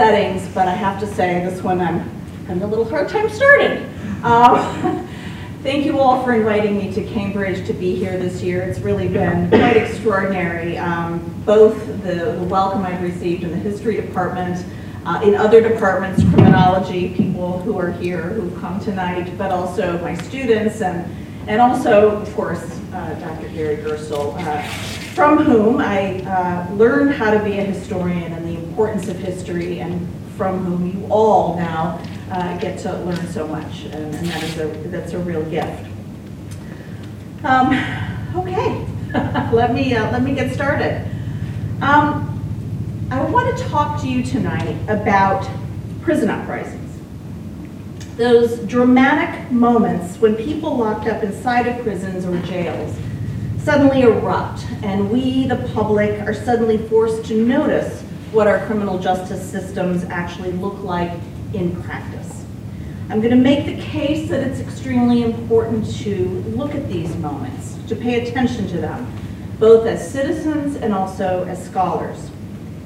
settings, 0.00 0.48
but 0.54 0.66
I 0.66 0.72
have 0.72 0.98
to 1.00 1.06
say 1.06 1.44
this 1.44 1.62
one 1.62 1.78
I'm 1.78 1.98
having 2.46 2.62
a 2.62 2.66
little 2.66 2.86
hard 2.86 3.10
time 3.10 3.28
starting. 3.28 3.84
Um, 4.24 5.06
Thank 5.62 5.84
you 5.84 5.98
all 5.98 6.24
for 6.24 6.32
inviting 6.32 6.78
me 6.78 6.90
to 6.94 7.04
Cambridge 7.04 7.66
to 7.66 7.74
be 7.74 7.96
here 7.96 8.16
this 8.16 8.40
year. 8.40 8.62
It's 8.62 8.78
really 8.78 9.08
been 9.08 9.50
quite 9.50 9.76
extraordinary. 9.76 10.78
Um, 10.78 11.18
both 11.44 11.76
the, 12.02 12.34
the 12.38 12.46
welcome 12.48 12.82
I've 12.86 13.02
received 13.02 13.44
in 13.44 13.50
the 13.50 13.58
history 13.58 13.96
department, 13.96 14.64
uh, 15.04 15.20
in 15.22 15.34
other 15.34 15.60
departments, 15.60 16.22
criminology, 16.22 17.14
people 17.14 17.60
who 17.60 17.78
are 17.78 17.92
here 17.92 18.22
who've 18.22 18.58
come 18.58 18.80
tonight, 18.80 19.36
but 19.36 19.50
also 19.50 19.98
my 19.98 20.14
students 20.14 20.80
and, 20.80 21.14
and 21.46 21.60
also, 21.60 22.22
of 22.22 22.34
course, 22.34 22.80
uh, 22.94 23.12
Dr. 23.20 23.50
Gary 23.50 23.76
Gerstle, 23.76 24.34
uh, 24.38 24.99
from 25.14 25.38
whom 25.38 25.78
I 25.80 26.22
uh, 26.22 26.72
learned 26.74 27.14
how 27.14 27.30
to 27.30 27.42
be 27.42 27.58
a 27.58 27.64
historian 27.64 28.32
and 28.32 28.46
the 28.46 28.54
importance 28.54 29.08
of 29.08 29.16
history 29.16 29.80
and 29.80 30.08
from 30.36 30.64
whom 30.64 30.86
you 30.86 31.06
all 31.10 31.56
now 31.56 32.00
uh, 32.30 32.56
get 32.58 32.78
to 32.80 32.96
learn 33.00 33.26
so 33.28 33.46
much, 33.46 33.84
and, 33.86 34.14
and 34.14 34.26
that 34.28 34.42
is 34.42 34.58
a 34.58 34.66
that's 34.88 35.12
a 35.12 35.18
real 35.18 35.42
gift. 35.50 35.86
Um, 37.42 37.72
okay, 38.36 38.86
let 39.52 39.74
me 39.74 39.94
uh, 39.94 40.10
let 40.12 40.22
me 40.22 40.34
get 40.34 40.54
started. 40.54 41.04
Um, 41.82 42.26
I 43.10 43.22
want 43.24 43.56
to 43.56 43.64
talk 43.64 44.00
to 44.02 44.08
you 44.08 44.22
tonight 44.22 44.76
about 44.88 45.48
prison 46.02 46.30
uprisings. 46.30 46.98
Those 48.16 48.60
dramatic 48.60 49.50
moments 49.50 50.18
when 50.18 50.36
people 50.36 50.76
locked 50.76 51.08
up 51.08 51.22
inside 51.22 51.66
of 51.66 51.82
prisons 51.82 52.24
or 52.24 52.38
jails 52.46 52.96
suddenly 53.64 54.02
erupt, 54.02 54.64
and 54.82 55.10
we, 55.10 55.46
the 55.46 55.56
public, 55.74 56.20
are 56.20 56.34
suddenly 56.34 56.78
forced 56.88 57.24
to 57.26 57.34
notice 57.34 58.02
what 58.32 58.46
our 58.46 58.64
criminal 58.66 58.98
justice 58.98 59.42
systems 59.42 60.04
actually 60.04 60.52
look 60.52 60.78
like 60.82 61.12
in 61.52 61.80
practice. 61.82 62.44
I'm 63.10 63.20
going 63.20 63.36
to 63.36 63.36
make 63.36 63.66
the 63.66 63.82
case 63.82 64.28
that 64.30 64.40
it's 64.40 64.60
extremely 64.60 65.24
important 65.24 65.84
to 65.98 66.28
look 66.54 66.74
at 66.74 66.88
these 66.88 67.14
moments, 67.16 67.76
to 67.88 67.96
pay 67.96 68.26
attention 68.26 68.68
to 68.68 68.78
them, 68.78 69.12
both 69.58 69.86
as 69.86 70.10
citizens 70.10 70.76
and 70.76 70.94
also 70.94 71.44
as 71.44 71.62
scholars. 71.64 72.30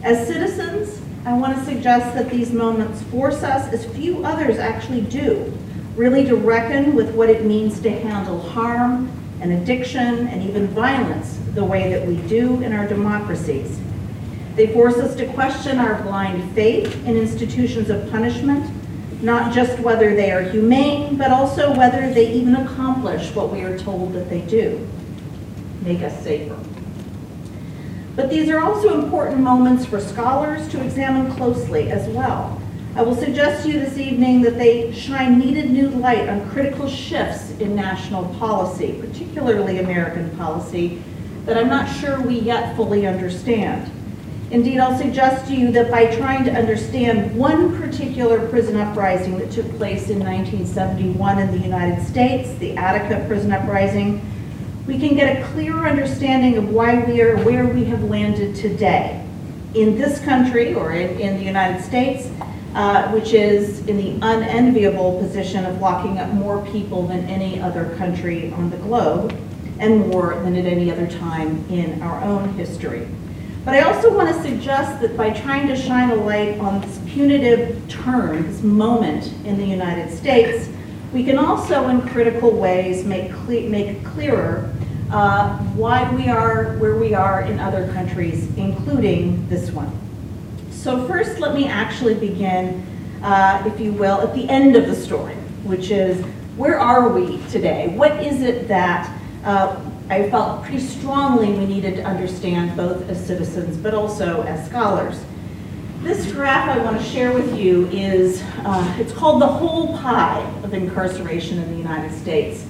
As 0.02 0.26
citizens, 0.26 1.00
I 1.24 1.34
want 1.34 1.56
to 1.56 1.64
suggest 1.64 2.14
that 2.14 2.30
these 2.30 2.52
moments 2.52 3.02
force 3.04 3.42
us, 3.42 3.72
as 3.72 3.84
few 3.94 4.24
others 4.24 4.58
actually 4.58 5.02
do, 5.02 5.52
really 5.94 6.24
to 6.24 6.36
reckon 6.36 6.94
with 6.94 7.14
what 7.14 7.30
it 7.30 7.44
means 7.44 7.80
to 7.80 7.90
handle 7.90 8.40
harm 8.40 9.10
and 9.44 9.52
addiction 9.52 10.26
and 10.28 10.42
even 10.42 10.66
violence 10.68 11.38
the 11.52 11.62
way 11.62 11.90
that 11.92 12.06
we 12.06 12.16
do 12.28 12.62
in 12.62 12.72
our 12.72 12.88
democracies. 12.88 13.78
They 14.56 14.72
force 14.72 14.94
us 14.94 15.14
to 15.16 15.26
question 15.34 15.78
our 15.78 16.02
blind 16.02 16.54
faith 16.54 17.06
in 17.06 17.18
institutions 17.18 17.90
of 17.90 18.10
punishment, 18.10 18.72
not 19.22 19.52
just 19.52 19.78
whether 19.80 20.16
they 20.16 20.30
are 20.30 20.40
humane, 20.40 21.16
but 21.16 21.30
also 21.30 21.76
whether 21.76 22.12
they 22.14 22.32
even 22.32 22.56
accomplish 22.56 23.34
what 23.34 23.52
we 23.52 23.60
are 23.60 23.78
told 23.78 24.14
that 24.14 24.30
they 24.30 24.40
do, 24.40 24.88
make 25.82 26.00
us 26.00 26.24
safer. 26.24 26.58
But 28.16 28.30
these 28.30 28.48
are 28.48 28.60
also 28.60 28.98
important 29.02 29.42
moments 29.42 29.84
for 29.84 30.00
scholars 30.00 30.66
to 30.68 30.82
examine 30.82 31.30
closely 31.32 31.90
as 31.90 32.08
well. 32.08 32.62
I 32.96 33.02
will 33.02 33.16
suggest 33.16 33.64
to 33.64 33.72
you 33.72 33.80
this 33.80 33.98
evening 33.98 34.42
that 34.42 34.56
they 34.56 34.92
shine 34.92 35.36
needed 35.36 35.68
new 35.68 35.88
light 35.88 36.28
on 36.28 36.48
critical 36.50 36.88
shifts 36.88 37.50
in 37.58 37.74
national 37.74 38.32
policy, 38.36 38.96
particularly 39.00 39.80
American 39.80 40.30
policy, 40.36 41.02
that 41.44 41.58
I'm 41.58 41.68
not 41.68 41.92
sure 41.92 42.20
we 42.20 42.38
yet 42.38 42.76
fully 42.76 43.04
understand. 43.04 43.90
Indeed, 44.52 44.78
I'll 44.78 44.96
suggest 44.96 45.48
to 45.48 45.56
you 45.56 45.72
that 45.72 45.90
by 45.90 46.14
trying 46.14 46.44
to 46.44 46.52
understand 46.52 47.36
one 47.36 47.76
particular 47.80 48.46
prison 48.48 48.76
uprising 48.76 49.38
that 49.38 49.50
took 49.50 49.68
place 49.76 50.08
in 50.08 50.20
1971 50.20 51.40
in 51.40 51.50
the 51.50 51.58
United 51.58 52.00
States, 52.06 52.56
the 52.60 52.76
Attica 52.76 53.26
prison 53.26 53.50
uprising, 53.50 54.24
we 54.86 55.00
can 55.00 55.16
get 55.16 55.36
a 55.36 55.44
clearer 55.48 55.88
understanding 55.88 56.58
of 56.58 56.68
why 56.68 57.02
we 57.02 57.20
are 57.22 57.38
where 57.38 57.66
we 57.66 57.86
have 57.86 58.04
landed 58.04 58.54
today. 58.54 59.20
in 59.74 59.98
this 59.98 60.20
country 60.20 60.72
or 60.72 60.92
in, 60.92 61.18
in 61.20 61.36
the 61.36 61.42
United 61.42 61.82
States, 61.82 62.28
uh, 62.74 63.10
which 63.12 63.32
is 63.32 63.86
in 63.86 63.96
the 63.96 64.10
unenviable 64.26 65.18
position 65.18 65.64
of 65.64 65.80
locking 65.80 66.18
up 66.18 66.32
more 66.32 66.64
people 66.66 67.06
than 67.06 67.24
any 67.26 67.60
other 67.60 67.94
country 67.96 68.52
on 68.52 68.70
the 68.70 68.76
globe 68.78 69.36
and 69.78 70.08
more 70.08 70.34
than 70.42 70.56
at 70.56 70.64
any 70.64 70.90
other 70.90 71.06
time 71.06 71.64
in 71.70 72.00
our 72.02 72.22
own 72.22 72.48
history. 72.54 73.06
But 73.64 73.74
I 73.74 73.82
also 73.82 74.14
want 74.14 74.28
to 74.28 74.42
suggest 74.42 75.00
that 75.00 75.16
by 75.16 75.30
trying 75.30 75.68
to 75.68 75.76
shine 75.76 76.10
a 76.10 76.16
light 76.16 76.58
on 76.58 76.80
this 76.80 77.00
punitive 77.06 77.88
turn, 77.88 78.42
this 78.42 78.62
moment 78.62 79.32
in 79.46 79.56
the 79.56 79.64
United 79.64 80.14
States, 80.14 80.68
we 81.12 81.24
can 81.24 81.38
also 81.38 81.88
in 81.88 82.02
critical 82.08 82.50
ways 82.50 83.04
make, 83.04 83.30
cle 83.30 83.68
make 83.68 84.04
clearer 84.04 84.70
uh, 85.10 85.56
why 85.74 86.12
we 86.14 86.28
are 86.28 86.76
where 86.78 86.96
we 86.96 87.14
are 87.14 87.42
in 87.42 87.60
other 87.60 87.90
countries, 87.92 88.48
including 88.56 89.48
this 89.48 89.70
one. 89.70 90.03
So 90.84 91.08
first, 91.08 91.40
let 91.40 91.54
me 91.54 91.66
actually 91.66 92.12
begin, 92.12 92.84
uh, 93.22 93.62
if 93.64 93.80
you 93.80 93.90
will, 93.90 94.20
at 94.20 94.34
the 94.34 94.46
end 94.50 94.76
of 94.76 94.86
the 94.86 94.94
story, 94.94 95.32
which 95.62 95.90
is 95.90 96.22
where 96.58 96.78
are 96.78 97.08
we 97.08 97.38
today? 97.46 97.94
What 97.96 98.22
is 98.22 98.42
it 98.42 98.68
that 98.68 99.10
uh, 99.44 99.80
I 100.10 100.28
felt 100.28 100.62
pretty 100.62 100.80
strongly 100.80 101.54
we 101.54 101.64
needed 101.64 101.96
to 101.96 102.04
understand 102.04 102.76
both 102.76 103.08
as 103.08 103.26
citizens 103.26 103.78
but 103.78 103.94
also 103.94 104.42
as 104.42 104.68
scholars? 104.68 105.24
This 106.02 106.30
graph 106.30 106.68
I 106.68 106.84
want 106.84 106.98
to 106.98 107.02
share 107.02 107.32
with 107.32 107.58
you 107.58 107.86
is, 107.86 108.42
uh, 108.66 108.96
it's 109.00 109.14
called 109.14 109.40
the 109.40 109.46
whole 109.46 109.96
pie 109.96 110.42
of 110.64 110.74
incarceration 110.74 111.60
in 111.60 111.70
the 111.70 111.78
United 111.78 112.14
States. 112.14 112.66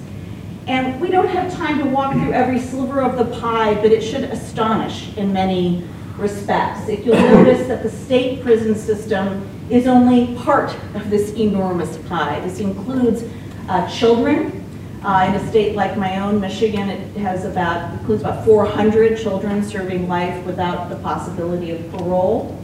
And 0.69 1.01
we 1.01 1.11
don't 1.11 1.27
have 1.27 1.53
time 1.53 1.81
to 1.81 1.87
walk 1.87 2.13
through 2.13 2.33
every 2.33 2.61
sliver 2.61 3.03
of 3.03 3.19
the 3.19 3.25
pie, 3.41 3.75
but 3.75 3.91
it 3.91 4.03
should 4.03 4.23
astonish 4.23 5.17
in 5.17 5.33
many 5.33 5.83
respects. 6.17 6.89
If 6.89 7.05
you'll 7.05 7.17
notice 7.17 7.67
that 7.67 7.83
the 7.83 7.91
state 7.91 8.43
prison 8.43 8.75
system 8.75 9.49
is 9.71 9.87
only 9.87 10.35
part 10.37 10.75
of 10.95 11.11
this 11.11 11.33
enormous 11.35 11.97
pie. 12.09 12.41
This 12.41 12.61
includes 12.61 13.25
uh, 13.69 13.89
children. 13.89 14.61
Uh, 15.03 15.27
in 15.29 15.35
a 15.35 15.49
state 15.51 15.77
like 15.77 15.99
my 15.99 16.19
own, 16.21 16.41
Michigan, 16.41 16.89
it 16.89 17.15
has 17.19 17.45
about 17.45 17.93
includes 17.93 18.23
about 18.23 18.43
400 18.45 19.19
children 19.19 19.63
serving 19.63 20.09
life 20.09 20.43
without 20.47 20.89
the 20.89 20.97
possibility 20.97 21.73
of 21.73 21.91
parole. 21.93 22.59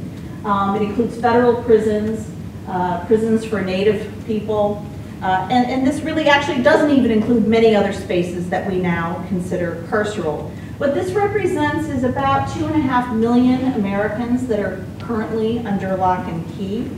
Um, 0.46 0.74
it 0.74 0.80
includes 0.80 1.20
federal 1.20 1.62
prisons, 1.62 2.30
uh, 2.66 3.04
prisons 3.04 3.44
for 3.44 3.60
Native 3.60 4.10
people, 4.26 4.86
uh, 5.22 5.46
and, 5.50 5.70
and 5.70 5.86
this 5.86 6.00
really 6.00 6.28
actually 6.28 6.62
doesn't 6.62 6.90
even 6.90 7.10
include 7.10 7.46
many 7.46 7.76
other 7.76 7.92
spaces 7.92 8.48
that 8.48 8.66
we 8.70 8.78
now 8.78 9.22
consider 9.28 9.86
carceral. 9.90 10.50
What 10.80 10.94
this 10.94 11.12
represents 11.12 11.90
is 11.90 12.04
about 12.04 12.50
two 12.54 12.64
and 12.64 12.74
a 12.74 12.80
half 12.80 13.14
million 13.14 13.74
Americans 13.74 14.46
that 14.46 14.58
are 14.60 14.82
currently 14.98 15.58
under 15.58 15.94
lock 15.94 16.26
and 16.26 16.54
key. 16.54 16.90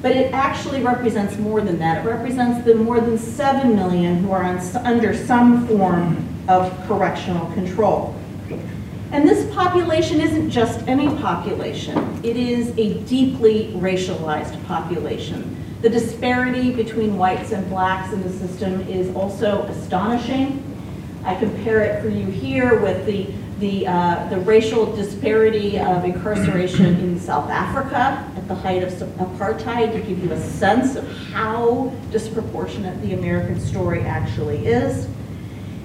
But 0.00 0.12
it 0.12 0.32
actually 0.32 0.82
represents 0.82 1.36
more 1.36 1.60
than 1.60 1.78
that. 1.80 1.98
It 1.98 2.08
represents 2.08 2.64
the 2.64 2.76
more 2.76 2.98
than 2.98 3.18
7 3.18 3.76
million 3.76 4.24
who 4.24 4.32
are 4.32 4.42
on, 4.42 4.58
under 4.86 5.14
some 5.14 5.68
form 5.68 6.26
of 6.48 6.72
correctional 6.86 7.44
control. 7.52 8.16
And 9.12 9.28
this 9.28 9.54
population 9.54 10.22
isn't 10.22 10.48
just 10.48 10.80
any 10.88 11.08
population. 11.16 12.20
It 12.24 12.38
is 12.38 12.70
a 12.78 13.00
deeply 13.00 13.74
racialized 13.74 14.64
population. 14.64 15.62
The 15.82 15.90
disparity 15.90 16.72
between 16.72 17.18
whites 17.18 17.52
and 17.52 17.68
blacks 17.68 18.14
in 18.14 18.22
the 18.22 18.30
system 18.30 18.80
is 18.88 19.14
also 19.14 19.64
astonishing. 19.64 20.69
I 21.24 21.34
compare 21.34 21.82
it 21.82 22.02
for 22.02 22.08
you 22.08 22.26
here 22.26 22.80
with 22.80 23.04
the, 23.04 23.26
the, 23.58 23.86
uh, 23.86 24.28
the 24.30 24.38
racial 24.38 24.94
disparity 24.96 25.78
of 25.78 26.04
incarceration 26.04 26.86
in 26.86 27.20
South 27.20 27.50
Africa 27.50 28.26
at 28.36 28.48
the 28.48 28.54
height 28.54 28.82
of 28.82 28.92
apartheid 28.92 29.92
to 29.92 30.00
give 30.00 30.24
you 30.24 30.32
a 30.32 30.40
sense 30.40 30.96
of 30.96 31.06
how 31.28 31.92
disproportionate 32.10 33.00
the 33.02 33.12
American 33.12 33.60
story 33.60 34.02
actually 34.02 34.66
is. 34.66 35.06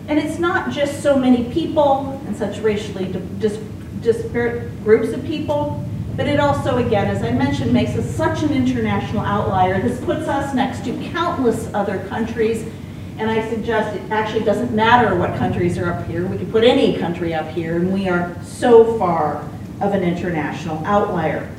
And 0.07 0.19
it's 0.19 0.39
not 0.39 0.71
just 0.71 1.01
so 1.01 1.17
many 1.17 1.51
people 1.51 2.21
and 2.27 2.36
such 2.36 2.60
racially 2.60 3.12
dis 3.39 3.60
disparate 4.01 4.83
groups 4.83 5.10
of 5.10 5.25
people, 5.25 5.83
but 6.15 6.27
it 6.27 6.39
also, 6.39 6.77
again, 6.77 7.07
as 7.07 7.23
I 7.23 7.31
mentioned, 7.31 7.73
makes 7.73 7.97
us 7.97 8.10
such 8.10 8.43
an 8.43 8.53
international 8.53 9.21
outlier. 9.21 9.81
This 9.81 9.99
puts 10.05 10.27
us 10.27 10.53
next 10.53 10.86
to 10.86 10.93
countless 11.12 11.73
other 11.73 12.05
countries, 12.07 12.71
and 13.17 13.30
I 13.30 13.49
suggest 13.49 13.95
it 13.95 14.12
actually 14.12 14.43
doesn't 14.43 14.73
matter 14.73 15.15
what 15.15 15.36
countries 15.38 15.78
are 15.78 15.91
up 15.91 16.06
here. 16.08 16.25
We 16.28 16.38
could 16.38 16.51
put 16.51 16.63
any 16.63 16.97
country 16.97 17.34
up 17.34 17.47
here, 17.49 17.78
and 17.78 17.93
we 17.93 18.10
are 18.10 18.36
so 18.43 18.97
far 18.97 19.47
of 19.82 19.93
an 19.93 20.04
international 20.04 20.84
outlier. 20.86 21.49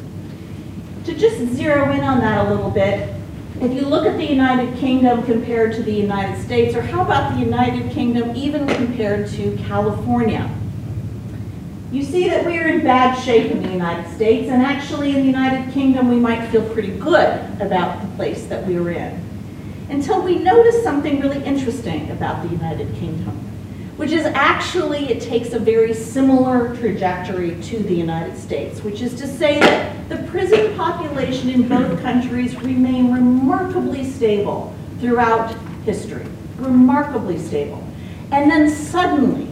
To 1.04 1.14
just 1.14 1.38
zero 1.54 1.90
in 1.92 2.00
on 2.00 2.20
that 2.20 2.46
a 2.46 2.50
little 2.50 2.70
bit, 2.70 3.14
if 3.60 3.72
you 3.72 3.82
look 3.82 4.06
at 4.06 4.18
the 4.18 4.26
United 4.26 4.76
Kingdom 4.76 5.22
compared 5.24 5.72
to 5.76 5.82
the 5.82 5.92
United 5.92 6.42
States, 6.42 6.74
or 6.76 6.82
how 6.82 7.02
about 7.02 7.34
the 7.34 7.40
United 7.40 7.90
Kingdom 7.90 8.36
even 8.36 8.66
compared 8.66 9.28
to 9.30 9.56
California, 9.66 10.50
you 11.90 12.02
see 12.02 12.28
that 12.28 12.44
we 12.44 12.58
are 12.58 12.66
in 12.66 12.82
bad 12.82 13.14
shape 13.18 13.50
in 13.50 13.62
the 13.62 13.70
United 13.70 14.12
States, 14.14 14.50
and 14.50 14.62
actually 14.62 15.10
in 15.10 15.20
the 15.20 15.26
United 15.26 15.72
Kingdom 15.72 16.10
we 16.10 16.16
might 16.16 16.48
feel 16.48 16.68
pretty 16.70 16.98
good 16.98 17.40
about 17.60 18.02
the 18.02 18.08
place 18.16 18.44
that 18.46 18.66
we 18.66 18.76
are 18.76 18.90
in. 18.90 19.25
Until 19.88 20.20
we 20.20 20.38
notice 20.38 20.82
something 20.82 21.20
really 21.20 21.42
interesting 21.44 22.10
about 22.10 22.42
the 22.42 22.48
United 22.48 22.92
Kingdom, 22.96 23.36
which 23.96 24.10
is 24.10 24.26
actually 24.26 25.08
it 25.10 25.22
takes 25.22 25.52
a 25.52 25.58
very 25.60 25.94
similar 25.94 26.74
trajectory 26.76 27.60
to 27.62 27.78
the 27.78 27.94
United 27.94 28.36
States, 28.36 28.82
which 28.82 29.00
is 29.00 29.14
to 29.14 29.28
say 29.28 29.60
that 29.60 30.08
the 30.08 30.16
prison 30.28 30.76
population 30.76 31.50
in 31.50 31.68
both 31.68 32.02
countries 32.02 32.56
remain 32.56 33.12
remarkably 33.12 34.04
stable 34.04 34.74
throughout 34.98 35.54
history, 35.84 36.26
remarkably 36.56 37.38
stable. 37.38 37.82
And 38.32 38.50
then 38.50 38.68
suddenly, 38.68 39.46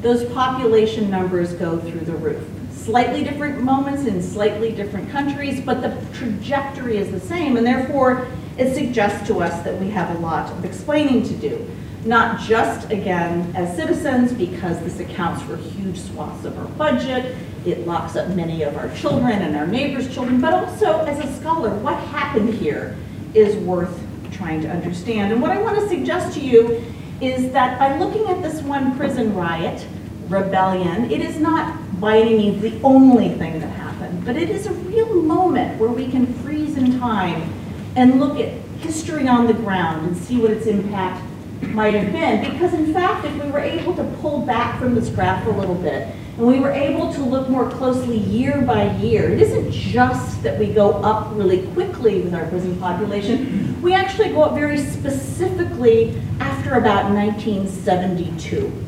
those 0.00 0.24
population 0.32 1.08
numbers 1.10 1.52
go 1.52 1.78
through 1.78 2.00
the 2.00 2.16
roof. 2.16 2.44
Slightly 2.72 3.22
different 3.22 3.62
moments 3.62 4.04
in 4.04 4.20
slightly 4.20 4.72
different 4.72 5.10
countries, 5.10 5.60
but 5.60 5.80
the 5.80 5.96
trajectory 6.12 6.96
is 6.96 7.10
the 7.12 7.20
same, 7.20 7.56
and 7.56 7.64
therefore 7.64 8.26
it 8.56 8.74
suggests 8.74 9.26
to 9.28 9.40
us 9.40 9.62
that 9.64 9.78
we 9.80 9.90
have 9.90 10.14
a 10.16 10.18
lot 10.20 10.50
of 10.50 10.64
explaining 10.64 11.22
to 11.24 11.34
do. 11.34 11.70
Not 12.04 12.40
just, 12.40 12.90
again, 12.90 13.50
as 13.56 13.74
citizens, 13.76 14.32
because 14.32 14.78
this 14.80 15.00
accounts 15.00 15.42
for 15.42 15.56
huge 15.56 15.98
swaths 15.98 16.44
of 16.44 16.58
our 16.58 16.66
budget, 16.76 17.34
it 17.64 17.86
locks 17.86 18.14
up 18.14 18.28
many 18.30 18.62
of 18.62 18.76
our 18.76 18.94
children 18.94 19.40
and 19.40 19.56
our 19.56 19.66
neighbors' 19.66 20.12
children, 20.12 20.40
but 20.40 20.52
also 20.52 21.00
as 21.06 21.18
a 21.18 21.40
scholar, 21.40 21.74
what 21.76 21.98
happened 22.08 22.52
here 22.52 22.96
is 23.32 23.56
worth 23.56 23.98
trying 24.32 24.60
to 24.60 24.68
understand. 24.68 25.32
And 25.32 25.40
what 25.40 25.50
I 25.50 25.60
want 25.60 25.78
to 25.78 25.88
suggest 25.88 26.34
to 26.34 26.40
you 26.40 26.84
is 27.20 27.52
that 27.52 27.78
by 27.78 27.96
looking 27.98 28.26
at 28.26 28.42
this 28.42 28.60
one 28.62 28.96
prison 28.96 29.34
riot, 29.34 29.86
rebellion, 30.28 31.10
it 31.10 31.20
is 31.20 31.38
not 31.38 32.00
by 32.00 32.18
any 32.18 32.36
means 32.36 32.60
the 32.60 32.78
only 32.82 33.30
thing 33.30 33.58
that 33.60 33.68
happened, 33.68 34.24
but 34.24 34.36
it 34.36 34.50
is 34.50 34.66
a 34.66 34.72
real 34.72 35.22
moment 35.22 35.80
where 35.80 35.90
we 35.90 36.08
can 36.08 36.26
freeze 36.34 36.76
in 36.76 36.98
time 36.98 37.50
and 37.96 38.20
look 38.20 38.38
at 38.38 38.52
history 38.80 39.28
on 39.28 39.46
the 39.46 39.54
ground 39.54 40.06
and 40.06 40.16
see 40.16 40.40
what 40.40 40.50
its 40.50 40.66
impact 40.66 41.22
might 41.62 41.94
have 41.94 42.12
been. 42.12 42.52
Because 42.52 42.74
in 42.74 42.92
fact, 42.92 43.24
if 43.24 43.42
we 43.42 43.50
were 43.50 43.60
able 43.60 43.94
to 43.96 44.04
pull 44.20 44.40
back 44.40 44.78
from 44.78 44.94
this 44.94 45.08
graph 45.08 45.46
a 45.46 45.50
little 45.50 45.74
bit, 45.74 46.08
and 46.36 46.46
we 46.46 46.58
were 46.58 46.72
able 46.72 47.12
to 47.12 47.22
look 47.22 47.48
more 47.48 47.70
closely 47.70 48.16
year 48.16 48.60
by 48.62 48.92
year, 48.96 49.30
it 49.30 49.40
isn't 49.40 49.70
just 49.70 50.42
that 50.42 50.58
we 50.58 50.66
go 50.66 50.90
up 50.94 51.28
really 51.34 51.66
quickly 51.68 52.22
with 52.22 52.34
our 52.34 52.46
prison 52.48 52.76
population, 52.78 53.80
we 53.80 53.94
actually 53.94 54.30
go 54.30 54.42
up 54.42 54.54
very 54.54 54.78
specifically 54.78 56.20
after 56.40 56.74
about 56.74 57.10
1972. 57.12 58.83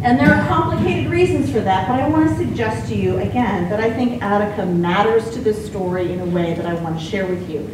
And 0.00 0.16
there 0.16 0.32
are 0.32 0.46
complicated 0.46 1.10
reasons 1.10 1.50
for 1.50 1.58
that, 1.60 1.88
but 1.88 1.98
I 1.98 2.08
want 2.08 2.30
to 2.30 2.36
suggest 2.36 2.88
to 2.88 2.94
you 2.94 3.16
again 3.18 3.68
that 3.68 3.80
I 3.80 3.92
think 3.92 4.22
Attica 4.22 4.64
matters 4.64 5.28
to 5.30 5.40
this 5.40 5.66
story 5.66 6.12
in 6.12 6.20
a 6.20 6.26
way 6.26 6.54
that 6.54 6.66
I 6.66 6.74
want 6.74 7.00
to 7.00 7.04
share 7.04 7.26
with 7.26 7.50
you. 7.50 7.68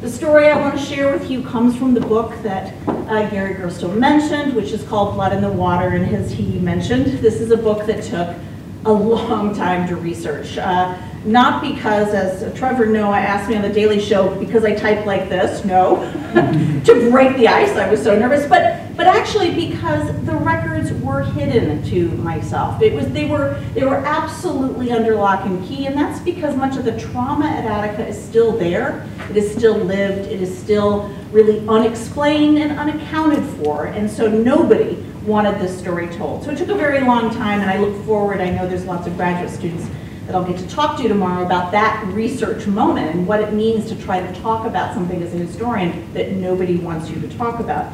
The 0.00 0.10
story 0.10 0.48
I 0.48 0.60
want 0.60 0.76
to 0.76 0.84
share 0.84 1.12
with 1.12 1.30
you 1.30 1.42
comes 1.42 1.76
from 1.76 1.94
the 1.94 2.00
book 2.00 2.34
that 2.42 2.74
uh, 2.88 3.30
Gary 3.30 3.54
Gerstle 3.54 3.96
mentioned, 3.96 4.54
which 4.54 4.72
is 4.72 4.82
called 4.82 5.14
Blood 5.14 5.32
in 5.32 5.40
the 5.40 5.52
Water, 5.52 5.90
and 5.90 6.14
as 6.14 6.32
he 6.32 6.58
mentioned, 6.58 7.06
this 7.18 7.40
is 7.40 7.52
a 7.52 7.56
book 7.56 7.86
that 7.86 8.02
took 8.02 8.36
a 8.84 8.92
long 8.92 9.54
time 9.54 9.86
to 9.86 9.94
research. 9.94 10.58
Uh, 10.58 10.98
not 11.28 11.62
because, 11.62 12.14
as 12.14 12.56
Trevor 12.58 12.86
Noah 12.86 13.18
asked 13.18 13.50
me 13.50 13.56
on 13.56 13.62
the 13.62 13.68
Daily 13.68 14.00
Show, 14.00 14.34
because 14.36 14.64
I 14.64 14.74
type 14.74 15.04
like 15.04 15.28
this, 15.28 15.64
no, 15.64 15.96
to 16.84 17.10
break 17.10 17.36
the 17.36 17.48
ice, 17.48 17.70
I 17.76 17.90
was 17.90 18.02
so 18.02 18.18
nervous, 18.18 18.46
but, 18.48 18.96
but 18.96 19.06
actually 19.06 19.54
because 19.54 20.06
the 20.24 20.34
records 20.34 20.90
were 20.94 21.22
hidden 21.22 21.82
to 21.90 22.08
myself. 22.18 22.80
It 22.80 22.94
was, 22.94 23.08
they, 23.08 23.26
were, 23.26 23.62
they 23.74 23.84
were 23.84 23.96
absolutely 23.96 24.90
under 24.90 25.14
lock 25.16 25.44
and 25.44 25.62
key, 25.66 25.86
and 25.86 25.94
that's 25.94 26.18
because 26.20 26.56
much 26.56 26.76
of 26.76 26.84
the 26.84 26.98
trauma 26.98 27.46
at 27.46 27.64
Attica 27.64 28.06
is 28.06 28.20
still 28.20 28.52
there. 28.56 29.06
It 29.28 29.36
is 29.36 29.52
still 29.52 29.76
lived, 29.76 30.30
it 30.30 30.40
is 30.40 30.56
still 30.56 31.14
really 31.30 31.66
unexplained 31.68 32.58
and 32.58 32.78
unaccounted 32.78 33.44
for, 33.56 33.86
and 33.86 34.10
so 34.10 34.28
nobody 34.28 34.94
wanted 35.26 35.60
this 35.60 35.78
story 35.78 36.08
told. 36.08 36.42
So 36.42 36.52
it 36.52 36.56
took 36.56 36.70
a 36.70 36.74
very 36.74 37.00
long 37.00 37.30
time, 37.30 37.60
and 37.60 37.68
I 37.68 37.76
look 37.76 38.02
forward, 38.06 38.40
I 38.40 38.48
know 38.48 38.66
there's 38.66 38.86
lots 38.86 39.06
of 39.06 39.14
graduate 39.16 39.50
students 39.50 39.86
that 40.28 40.36
I'll 40.36 40.44
get 40.44 40.58
to 40.58 40.68
talk 40.68 40.98
to 40.98 41.02
you 41.02 41.08
tomorrow 41.08 41.44
about 41.44 41.72
that 41.72 42.06
research 42.12 42.66
moment 42.66 43.14
and 43.14 43.26
what 43.26 43.40
it 43.40 43.54
means 43.54 43.88
to 43.88 43.96
try 43.96 44.20
to 44.20 44.40
talk 44.40 44.66
about 44.66 44.92
something 44.92 45.22
as 45.22 45.32
a 45.32 45.38
historian 45.38 46.12
that 46.12 46.32
nobody 46.32 46.76
wants 46.76 47.08
you 47.08 47.18
to 47.18 47.28
talk 47.38 47.60
about. 47.60 47.90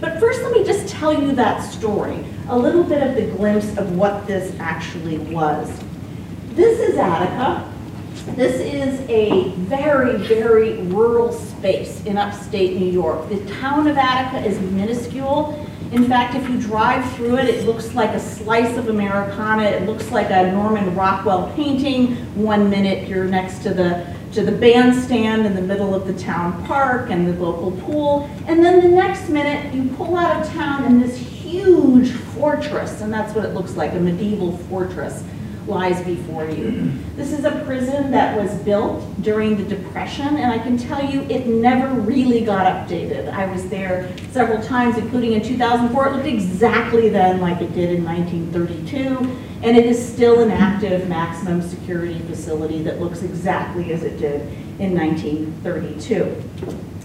But 0.00 0.18
first, 0.18 0.42
let 0.42 0.52
me 0.52 0.64
just 0.64 0.88
tell 0.88 1.12
you 1.12 1.32
that 1.32 1.60
story, 1.60 2.24
a 2.48 2.58
little 2.58 2.84
bit 2.84 3.02
of 3.02 3.14
the 3.16 3.36
glimpse 3.36 3.76
of 3.76 3.96
what 3.96 4.26
this 4.26 4.56
actually 4.58 5.18
was. 5.18 5.70
This 6.52 6.80
is 6.80 6.96
Attica. 6.96 7.70
This 8.34 8.54
is 8.62 9.06
a 9.10 9.50
very, 9.50 10.16
very 10.16 10.78
rural 10.84 11.32
space 11.32 12.02
in 12.06 12.16
upstate 12.16 12.78
New 12.78 12.90
York. 12.90 13.28
The 13.28 13.44
town 13.56 13.88
of 13.88 13.98
Attica 13.98 14.46
is 14.46 14.58
minuscule. 14.58 15.63
In 15.92 16.06
fact, 16.08 16.34
if 16.34 16.48
you 16.48 16.60
drive 16.60 17.08
through 17.14 17.38
it, 17.38 17.48
it 17.48 17.66
looks 17.66 17.94
like 17.94 18.10
a 18.10 18.20
slice 18.20 18.76
of 18.76 18.88
Americana. 18.88 19.64
It 19.64 19.86
looks 19.86 20.10
like 20.10 20.30
a 20.30 20.50
Norman 20.50 20.94
Rockwell 20.94 21.52
painting. 21.54 22.16
One 22.34 22.68
minute 22.68 23.08
you're 23.08 23.24
next 23.24 23.62
to 23.62 23.74
the 23.74 24.06
to 24.32 24.44
the 24.44 24.50
bandstand 24.50 25.46
in 25.46 25.54
the 25.54 25.62
middle 25.62 25.94
of 25.94 26.08
the 26.08 26.14
town 26.14 26.66
park 26.66 27.10
and 27.10 27.28
the 27.28 27.32
local 27.40 27.70
pool, 27.82 28.28
and 28.48 28.64
then 28.64 28.80
the 28.80 28.88
next 28.88 29.28
minute 29.28 29.72
you 29.72 29.88
pull 29.94 30.16
out 30.16 30.44
of 30.44 30.52
town 30.52 30.84
in 30.86 31.00
this 31.00 31.16
huge 31.16 32.10
fortress, 32.10 33.00
and 33.00 33.12
that's 33.12 33.32
what 33.32 33.44
it 33.44 33.54
looks 33.54 33.76
like, 33.76 33.92
a 33.92 34.00
medieval 34.00 34.56
fortress 34.56 35.22
lies 35.66 36.02
before 36.04 36.44
you. 36.44 36.66
Mm-hmm. 36.66 37.16
This 37.16 37.32
is 37.32 37.44
a 37.44 37.62
prison 37.64 38.10
that 38.10 38.36
was 38.36 38.54
built 38.62 39.02
during 39.22 39.56
the 39.56 39.64
Depression, 39.64 40.36
and 40.36 40.52
I 40.52 40.58
can 40.58 40.76
tell 40.76 41.04
you 41.04 41.22
it 41.22 41.46
never 41.46 41.88
really 42.00 42.44
got 42.44 42.66
updated. 42.66 43.32
I 43.32 43.46
was 43.50 43.68
there 43.68 44.14
several 44.30 44.62
times, 44.62 44.98
including 44.98 45.32
in 45.32 45.42
2004. 45.42 46.06
It 46.06 46.12
looked 46.12 46.26
exactly 46.26 47.08
then 47.08 47.40
like 47.40 47.60
it 47.60 47.72
did 47.74 47.90
in 47.90 48.04
1932, 48.04 49.06
and 49.62 49.76
it 49.76 49.86
is 49.86 50.12
still 50.12 50.40
an 50.40 50.50
active 50.50 51.08
maximum 51.08 51.62
security 51.62 52.18
facility 52.20 52.82
that 52.82 53.00
looks 53.00 53.22
exactly 53.22 53.92
as 53.92 54.02
it 54.02 54.18
did 54.18 54.42
in 54.78 54.94
1932. 54.94 56.42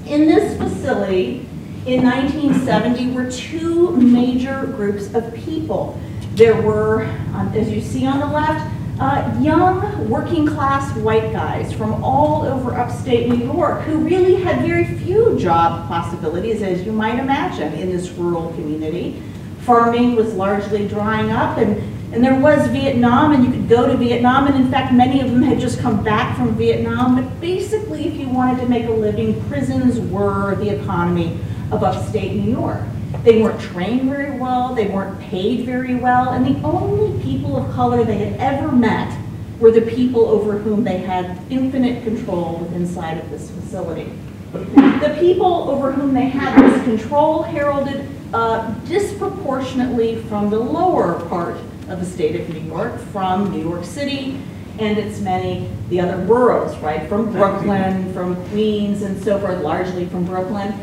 In 0.07 0.25
this 0.25 0.57
facility, 0.57 1.47
in 1.85 2.03
1970, 2.03 3.11
were 3.11 3.31
two 3.31 3.95
major 3.95 4.65
groups 4.65 5.13
of 5.13 5.33
people. 5.33 5.99
There 6.39 6.61
were, 6.61 7.03
um, 7.33 7.51
as 7.53 7.69
you 7.69 7.81
see 7.81 8.05
on 8.05 8.19
the 8.21 8.25
left, 8.25 8.73
uh, 9.01 9.37
young 9.41 10.07
working 10.09 10.47
class 10.47 10.95
white 10.95 11.33
guys 11.33 11.73
from 11.73 12.01
all 12.01 12.43
over 12.43 12.73
upstate 12.75 13.27
New 13.27 13.43
York 13.43 13.81
who 13.81 13.97
really 13.97 14.35
had 14.35 14.61
very 14.61 14.85
few 14.99 15.37
job 15.37 15.85
possibilities, 15.89 16.61
as 16.61 16.85
you 16.85 16.93
might 16.93 17.19
imagine, 17.19 17.73
in 17.73 17.89
this 17.89 18.09
rural 18.11 18.53
community. 18.53 19.21
Farming 19.63 20.15
was 20.15 20.33
largely 20.33 20.87
drying 20.87 21.29
up, 21.29 21.57
and, 21.57 21.75
and 22.13 22.23
there 22.23 22.39
was 22.39 22.65
Vietnam, 22.69 23.33
and 23.33 23.43
you 23.43 23.51
could 23.51 23.67
go 23.67 23.85
to 23.85 23.97
Vietnam, 23.97 24.47
and 24.47 24.55
in 24.55 24.71
fact, 24.71 24.93
many 24.93 25.19
of 25.19 25.29
them 25.29 25.41
had 25.41 25.59
just 25.59 25.81
come 25.81 26.01
back 26.05 26.37
from 26.37 26.55
Vietnam. 26.55 27.17
But 27.17 27.41
basically, 27.41 28.07
if 28.07 28.13
you 28.13 28.29
wanted 28.29 28.61
to 28.61 28.69
make 28.69 28.85
a 28.85 28.91
living, 28.91 29.43
prisons 29.49 29.99
were 30.09 30.55
the 30.55 30.69
economy 30.69 31.37
of 31.69 31.83
upstate 31.83 32.33
New 32.33 32.49
York. 32.49 32.79
They 33.23 33.41
weren't 33.41 33.59
trained 33.59 34.09
very 34.09 34.31
well, 34.31 34.73
they 34.75 34.87
weren't 34.87 35.19
paid 35.19 35.65
very 35.65 35.95
well, 35.95 36.29
and 36.29 36.45
the 36.45 36.61
only 36.63 37.21
people 37.23 37.57
of 37.57 37.73
color 37.73 38.03
they 38.03 38.17
had 38.17 38.39
ever 38.39 38.71
met 38.71 39.17
were 39.59 39.71
the 39.71 39.81
people 39.81 40.25
over 40.25 40.57
whom 40.57 40.83
they 40.83 40.99
had 40.99 41.39
infinite 41.49 42.03
control 42.03 42.69
inside 42.73 43.17
of 43.17 43.29
this 43.29 43.49
facility. 43.51 44.11
The 44.53 45.15
people 45.19 45.69
over 45.69 45.91
whom 45.91 46.13
they 46.13 46.25
had 46.25 46.63
this 46.63 46.83
control 46.83 47.43
heralded 47.43 48.07
uh, 48.33 48.71
disproportionately 48.85 50.21
from 50.23 50.49
the 50.49 50.59
lower 50.59 51.19
part 51.27 51.57
of 51.89 51.99
the 51.99 52.05
state 52.05 52.39
of 52.39 52.49
New 52.49 52.61
York, 52.61 52.99
from 52.99 53.51
New 53.51 53.61
York 53.61 53.83
City 53.83 54.41
and 54.79 54.97
its 54.97 55.19
many, 55.19 55.69
the 55.89 55.99
other 55.99 56.23
boroughs, 56.25 56.77
right? 56.77 57.07
From 57.09 57.31
Brooklyn, 57.31 58.13
from 58.13 58.35
Queens, 58.49 59.01
and 59.01 59.21
so 59.21 59.37
forth, 59.39 59.61
largely 59.61 60.05
from 60.05 60.25
Brooklyn. 60.25 60.73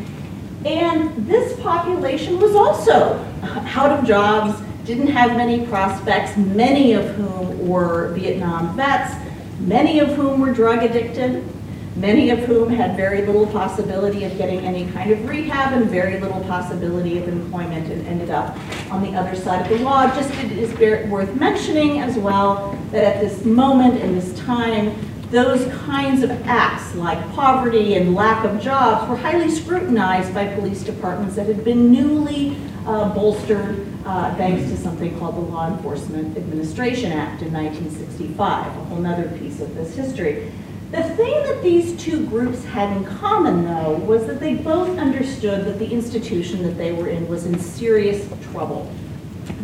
And 0.67 1.29
this 1.29 1.59
population 1.61 2.41
was 2.41 2.57
also 2.57 3.25
out 3.45 3.97
of 3.97 4.05
jobs, 4.05 4.61
didn't 4.85 5.07
have 5.07 5.37
many 5.37 5.65
prospects, 5.67 6.37
many 6.37 6.93
of 6.93 7.05
whom 7.15 7.69
were 7.69 8.13
Vietnam 8.15 8.75
vets, 8.77 9.15
many 9.61 10.01
of 10.01 10.09
whom 10.17 10.41
were 10.41 10.53
drug 10.53 10.83
addicted, 10.83 11.45
many 11.95 12.31
of 12.31 12.41
whom 12.41 12.69
had 12.69 12.97
very 12.97 13.25
little 13.25 13.47
possibility 13.47 14.25
of 14.25 14.37
getting 14.37 14.59
any 14.61 14.91
kind 14.91 15.13
of 15.13 15.29
rehab 15.29 15.73
and 15.73 15.89
very 15.89 16.19
little 16.19 16.43
possibility 16.43 17.19
of 17.19 17.29
employment 17.29 17.89
and 17.89 18.05
ended 18.09 18.31
up 18.31 18.59
on 18.91 19.03
the 19.03 19.17
other 19.17 19.37
side 19.37 19.71
of 19.71 19.79
the 19.79 19.85
law. 19.85 20.13
Just 20.17 20.31
it 20.43 20.51
is 20.51 20.75
worth 21.09 21.33
mentioning 21.37 22.01
as 22.01 22.17
well 22.17 22.77
that 22.91 23.05
at 23.05 23.21
this 23.21 23.45
moment 23.45 24.01
in 24.03 24.15
this 24.15 24.37
time, 24.41 24.97
those 25.31 25.67
kinds 25.85 26.23
of 26.23 26.31
acts, 26.47 26.95
like 26.95 27.19
poverty 27.33 27.95
and 27.95 28.15
lack 28.15 28.45
of 28.45 28.61
jobs, 28.61 29.09
were 29.09 29.17
highly 29.17 29.51
scrutinized 29.51 30.33
by 30.33 30.47
police 30.55 30.83
departments 30.83 31.35
that 31.37 31.47
had 31.47 31.65
been 31.65 31.91
newly 31.91 32.57
uh, 32.87 33.13
bolstered 33.13 33.87
uh, 34.05 34.33
thanks 34.37 34.71
to 34.71 34.77
something 34.77 35.19
called 35.19 35.35
the 35.35 35.41
Law 35.41 35.69
Enforcement 35.69 36.37
Administration 36.37 37.11
Act 37.11 37.43
in 37.43 37.53
1965, 37.53 38.67
a 38.67 38.71
whole 38.85 39.05
other 39.05 39.29
piece 39.39 39.61
of 39.61 39.75
this 39.75 39.97
history. 39.97 40.53
The 40.93 41.03
thing 41.03 41.43
that 41.43 41.61
these 41.65 42.01
two 42.01 42.25
groups 42.27 42.65
had 42.65 42.97
in 42.97 43.05
common, 43.05 43.65
though, 43.65 43.95
was 43.95 44.27
that 44.29 44.39
they 44.39 44.55
both 44.55 44.97
understood 44.97 45.65
that 45.65 45.81
the 45.81 45.91
institution 45.91 46.63
that 46.63 46.79
they 46.79 46.93
were 46.93 47.09
in 47.09 47.27
was 47.27 47.47
in 47.47 47.59
serious 47.59 48.29
trouble. 48.53 48.93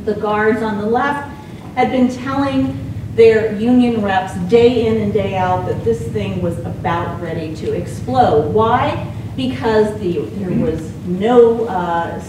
The 0.05 0.15
guards 0.15 0.63
on 0.63 0.79
the 0.79 0.87
left 0.87 1.31
had 1.77 1.93
been 1.93 2.09
telling 2.09 2.92
their 3.15 3.55
union 3.57 4.03
reps 4.03 4.35
day 4.49 4.87
in 4.87 5.03
and 5.03 5.13
day 5.13 5.37
out 5.37 5.67
that 5.67 5.85
this 5.85 6.01
thing 6.09 6.41
was 6.41 6.59
about 6.61 7.21
ready 7.21 7.55
to 7.57 7.73
explode. 7.73 8.53
Why? 8.53 9.15
Because 9.37 9.99
the, 10.01 10.21
there 10.21 10.51
was 10.51 10.91
no, 11.07 11.67
uh, 11.67 12.23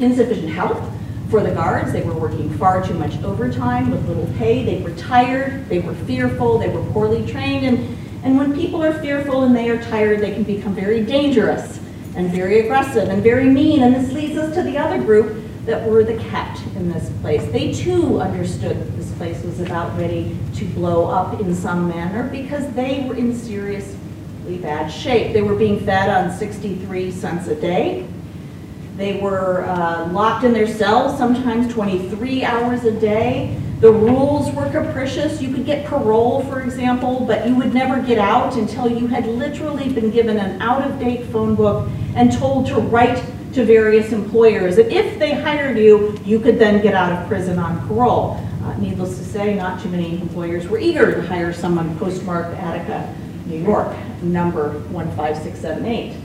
insufficient 0.00 0.48
help 0.48 0.78
for 1.28 1.42
the 1.42 1.50
guards. 1.50 1.92
They 1.92 2.02
were 2.02 2.14
working 2.14 2.50
far 2.56 2.86
too 2.86 2.94
much 2.94 3.22
overtime 3.22 3.90
with 3.90 4.06
little 4.08 4.26
pay. 4.38 4.64
They 4.64 4.80
were 4.82 4.96
tired. 4.96 5.68
They 5.68 5.80
were 5.80 5.94
fearful. 5.94 6.58
They 6.58 6.68
were 6.68 6.84
poorly 6.92 7.26
trained. 7.26 7.66
And, 7.66 7.98
and 8.24 8.38
when 8.38 8.54
people 8.54 8.82
are 8.82 8.98
fearful 9.00 9.44
and 9.44 9.54
they 9.54 9.68
are 9.68 9.82
tired, 9.82 10.20
they 10.20 10.32
can 10.32 10.44
become 10.44 10.74
very 10.74 11.04
dangerous 11.04 11.78
and 12.14 12.30
very 12.30 12.60
aggressive 12.60 13.08
and 13.08 13.22
very 13.22 13.48
mean. 13.48 13.82
And 13.82 13.94
this 13.94 14.12
leads 14.12 14.38
us 14.38 14.54
to 14.54 14.62
the 14.62 14.78
other 14.78 14.98
group 14.98 15.42
that 15.66 15.86
were 15.86 16.04
the 16.04 16.16
kept 16.16 16.60
in 16.76 16.90
this 16.90 17.10
place. 17.20 17.44
They 17.50 17.72
too 17.72 18.20
understood 18.20 18.76
this 18.96 19.05
place 19.16 19.42
was 19.42 19.60
about 19.60 19.96
ready 19.98 20.36
to 20.54 20.64
blow 20.66 21.06
up 21.06 21.40
in 21.40 21.54
some 21.54 21.88
manner 21.88 22.28
because 22.30 22.70
they 22.72 23.04
were 23.08 23.14
in 23.14 23.34
seriously 23.34 24.58
bad 24.60 24.88
shape. 24.88 25.32
They 25.32 25.42
were 25.42 25.56
being 25.56 25.80
fed 25.80 26.08
on 26.08 26.36
63 26.36 27.10
cents 27.10 27.48
a 27.48 27.54
day. 27.54 28.06
They 28.96 29.20
were 29.20 29.64
uh, 29.64 30.08
locked 30.12 30.44
in 30.44 30.52
their 30.52 30.66
cells, 30.66 31.18
sometimes 31.18 31.72
23 31.72 32.44
hours 32.44 32.84
a 32.84 32.98
day. 32.98 33.60
The 33.80 33.92
rules 33.92 34.50
were 34.54 34.70
capricious. 34.70 35.42
You 35.42 35.52
could 35.52 35.66
get 35.66 35.84
parole, 35.84 36.42
for 36.44 36.62
example, 36.62 37.20
but 37.26 37.46
you 37.46 37.54
would 37.56 37.74
never 37.74 38.00
get 38.00 38.18
out 38.18 38.56
until 38.56 38.88
you 38.88 39.06
had 39.06 39.26
literally 39.26 39.92
been 39.92 40.10
given 40.10 40.38
an 40.38 40.62
out-of-date 40.62 41.26
phone 41.26 41.54
book 41.54 41.90
and 42.14 42.32
told 42.32 42.66
to 42.68 42.76
write 42.76 43.22
to 43.52 43.64
various 43.64 44.12
employers. 44.12 44.78
And 44.78 44.90
if 44.90 45.18
they 45.18 45.34
hired 45.34 45.78
you, 45.78 46.18
you 46.24 46.38
could 46.40 46.58
then 46.58 46.82
get 46.82 46.94
out 46.94 47.12
of 47.12 47.28
prison 47.28 47.58
on 47.58 47.86
parole. 47.86 48.40
Needless 48.78 49.18
to 49.18 49.24
say, 49.24 49.54
not 49.54 49.82
too 49.82 49.88
many 49.88 50.20
employers 50.20 50.68
were 50.68 50.78
eager 50.78 51.14
to 51.14 51.26
hire 51.26 51.52
someone 51.52 51.98
postmarked 51.98 52.56
Attica, 52.58 53.14
New 53.46 53.58
York, 53.58 53.96
number 54.22 54.80
15678. 54.90 56.16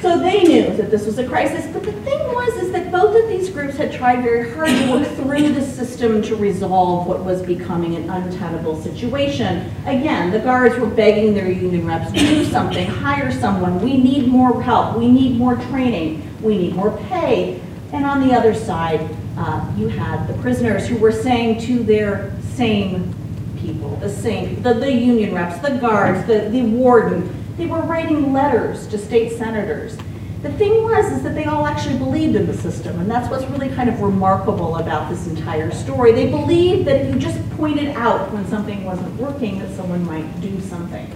So 0.00 0.18
they 0.18 0.42
knew 0.42 0.76
that 0.76 0.90
this 0.90 1.06
was 1.06 1.18
a 1.18 1.26
crisis, 1.26 1.66
but 1.72 1.82
the 1.82 1.92
thing 1.92 2.18
was 2.32 2.54
is 2.54 2.72
that 2.72 2.92
both 2.92 3.16
of 3.22 3.28
these 3.28 3.50
groups 3.50 3.76
had 3.76 3.92
tried 3.92 4.22
very 4.22 4.52
hard 4.52 4.68
to 4.68 4.90
work 4.90 5.06
through 5.16 5.52
the 5.52 5.62
system 5.62 6.22
to 6.22 6.36
resolve 6.36 7.06
what 7.06 7.24
was 7.24 7.42
becoming 7.42 7.94
an 7.96 8.08
untenable 8.08 8.80
situation. 8.82 9.70
Again, 9.86 10.30
the 10.30 10.38
guards 10.38 10.76
were 10.76 10.86
begging 10.86 11.34
their 11.34 11.50
union 11.50 11.86
reps, 11.86 12.12
do 12.12 12.44
something, 12.44 12.86
hire 12.86 13.32
someone, 13.32 13.80
we 13.80 13.96
need 13.96 14.28
more 14.28 14.62
help, 14.62 14.96
we 14.96 15.10
need 15.10 15.36
more 15.36 15.56
training, 15.56 16.22
we 16.42 16.58
need 16.58 16.74
more 16.74 16.96
pay. 17.08 17.60
And 17.92 18.04
on 18.04 18.26
the 18.26 18.34
other 18.34 18.54
side, 18.54 19.08
uh, 19.36 19.72
you 19.76 19.88
had 19.88 20.26
the 20.26 20.34
prisoners 20.42 20.86
who 20.86 20.96
were 20.96 21.12
saying 21.12 21.60
to 21.62 21.82
their 21.82 22.32
same 22.54 23.14
people, 23.58 23.96
the 23.96 24.08
same, 24.08 24.62
the, 24.62 24.74
the 24.74 24.92
union 24.92 25.34
reps, 25.34 25.58
the 25.60 25.76
guards, 25.78 26.26
the, 26.26 26.48
the 26.50 26.62
warden, 26.62 27.44
they 27.56 27.66
were 27.66 27.80
writing 27.80 28.32
letters 28.32 28.86
to 28.88 28.98
state 28.98 29.32
senators. 29.32 29.96
The 30.42 30.52
thing 30.52 30.82
was 30.82 31.10
is 31.10 31.22
that 31.22 31.34
they 31.34 31.46
all 31.46 31.66
actually 31.66 31.96
believed 31.96 32.36
in 32.36 32.46
the 32.46 32.54
system, 32.54 33.00
and 33.00 33.10
that's 33.10 33.30
what's 33.30 33.46
really 33.46 33.70
kind 33.70 33.88
of 33.88 34.00
remarkable 34.00 34.76
about 34.76 35.08
this 35.08 35.26
entire 35.26 35.70
story. 35.70 36.12
They 36.12 36.28
believed 36.28 36.86
that 36.86 37.00
if 37.00 37.14
you 37.14 37.18
just 37.18 37.40
pointed 37.52 37.88
out 37.96 38.30
when 38.32 38.46
something 38.48 38.84
wasn't 38.84 39.14
working, 39.18 39.60
that 39.60 39.70
someone 39.74 40.04
might 40.04 40.40
do 40.40 40.60
something. 40.60 41.10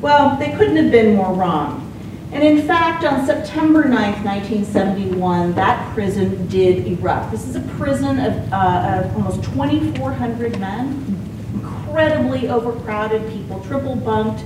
Well, 0.00 0.36
they 0.38 0.50
couldn't 0.52 0.76
have 0.76 0.90
been 0.90 1.14
more 1.14 1.32
wrong. 1.34 1.87
And 2.30 2.42
in 2.42 2.66
fact, 2.66 3.04
on 3.04 3.24
September 3.24 3.84
9th, 3.84 4.22
1971, 4.22 5.54
that 5.54 5.94
prison 5.94 6.46
did 6.48 6.86
erupt. 6.86 7.30
This 7.30 7.48
is 7.48 7.56
a 7.56 7.60
prison 7.78 8.18
of, 8.18 8.52
uh, 8.52 9.02
of 9.04 9.16
almost 9.16 9.42
2,400 9.44 10.60
men, 10.60 11.16
incredibly 11.54 12.48
overcrowded, 12.48 13.32
people 13.32 13.60
triple 13.60 13.96
bunked. 13.96 14.44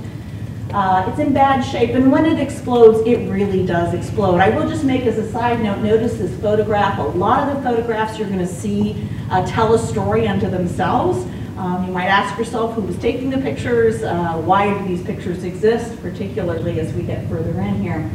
Uh, 0.73 1.07
it's 1.09 1.19
in 1.19 1.35
bad 1.35 1.61
shape, 1.61 1.91
and 1.91 2.11
when 2.11 2.25
it 2.25 2.39
explodes, 2.39 3.01
it 3.07 3.29
really 3.29 3.67
does 3.67 3.93
explode. 3.95 4.39
I 4.39 4.49
will 4.51 4.69
just 4.69 4.85
make 4.85 5.03
as 5.03 5.19
a 5.19 5.31
side 5.33 5.61
note, 5.61 5.81
notice 5.81 6.15
this 6.15 6.35
photograph. 6.41 6.99
A 7.01 7.03
lot 7.03 7.49
of 7.49 7.57
the 7.57 7.63
photographs 7.63 8.17
you're 8.17 8.29
going 8.29 8.39
to 8.39 8.47
see 8.47 9.07
uh, 9.31 9.45
tell 9.45 9.75
a 9.75 9.79
story 9.79 10.29
unto 10.29 10.49
themselves. 10.49 11.27
Um, 11.57 11.87
you 11.87 11.93
might 11.93 12.07
ask 12.07 12.39
yourself 12.39 12.75
who 12.75 12.81
was 12.81 12.97
taking 12.99 13.29
the 13.29 13.39
pictures, 13.39 14.03
uh, 14.03 14.41
why 14.45 14.79
do 14.79 14.89
these 14.89 15.03
pictures 15.05 15.45
exist, 15.45 16.01
particularly 16.01 16.81
as 16.81 16.93
we 16.95 17.03
get 17.03 17.29
further 17.29 17.61
in 17.61 17.83
here. 17.83 18.11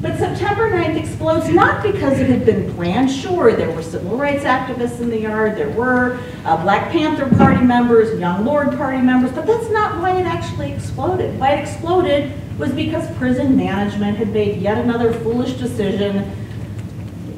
But 0.00 0.16
September 0.16 0.70
9th 0.70 0.96
explodes 0.96 1.50
not 1.50 1.82
because 1.82 2.18
it 2.18 2.30
had 2.30 2.46
been 2.46 2.72
planned. 2.74 3.10
Sure, 3.10 3.52
there 3.52 3.70
were 3.70 3.82
civil 3.82 4.16
rights 4.16 4.44
activists 4.44 5.00
in 5.00 5.10
the 5.10 5.20
yard, 5.20 5.56
there 5.56 5.68
were 5.70 6.18
uh, 6.46 6.56
Black 6.62 6.90
Panther 6.90 7.28
Party 7.36 7.62
members, 7.62 8.18
Young 8.18 8.46
Lord 8.46 8.74
Party 8.78 9.02
members, 9.02 9.30
but 9.32 9.46
that's 9.46 9.68
not 9.70 10.00
why 10.00 10.18
it 10.18 10.24
actually 10.24 10.72
exploded. 10.72 11.38
Why 11.38 11.56
it 11.56 11.60
exploded 11.60 12.32
was 12.58 12.72
because 12.72 13.14
prison 13.18 13.54
management 13.54 14.16
had 14.16 14.32
made 14.32 14.62
yet 14.62 14.78
another 14.78 15.12
foolish 15.12 15.52
decision, 15.54 16.30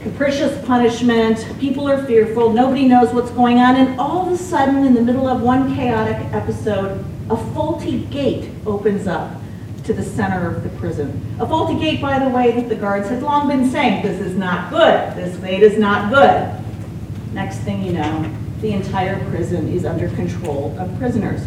capricious 0.03 0.65
punishment, 0.67 1.47
people 1.61 1.88
are 1.88 2.05
fearful, 2.05 2.53
nobody 2.53 2.87
knows 2.87 3.12
what's 3.15 3.31
going 3.31 3.59
on, 3.59 3.77
and 3.77 4.01
all 4.01 4.27
of 4.27 4.33
a 4.33 4.37
sudden, 4.37 4.85
in 4.85 4.95
the 4.95 5.01
middle 5.01 5.29
of 5.29 5.43
one 5.43 5.75
chaotic 5.75 6.17
episode, 6.33 7.05
a 7.31 7.37
faulty 7.55 8.01
gate 8.07 8.51
opens 8.67 9.07
up 9.07 9.37
to 9.85 9.93
the 9.93 10.03
center 10.03 10.49
of 10.49 10.62
the 10.62 10.69
prison. 10.71 11.25
A 11.41 11.47
faulty 11.47 11.79
gate, 11.79 12.01
by 12.01 12.19
the 12.19 12.29
way, 12.29 12.53
that 12.53 12.69
the 12.69 12.75
guards 12.75 13.09
had 13.09 13.23
long 13.23 13.49
been 13.49 13.71
saying, 13.71 14.03
this 14.03 14.21
is 14.21 14.37
not 14.37 14.71
good, 14.71 15.17
this 15.17 15.37
gate 15.38 15.62
is 15.62 15.79
not 15.79 16.12
good. 16.12 17.33
Next 17.33 17.59
thing 17.59 17.85
you 17.85 17.93
know, 17.93 18.31
the 18.61 18.73
entire 18.73 19.25
prison 19.31 19.69
is 19.73 19.85
under 19.85 20.09
control 20.11 20.77
of 20.79 20.97
prisoners. 20.99 21.43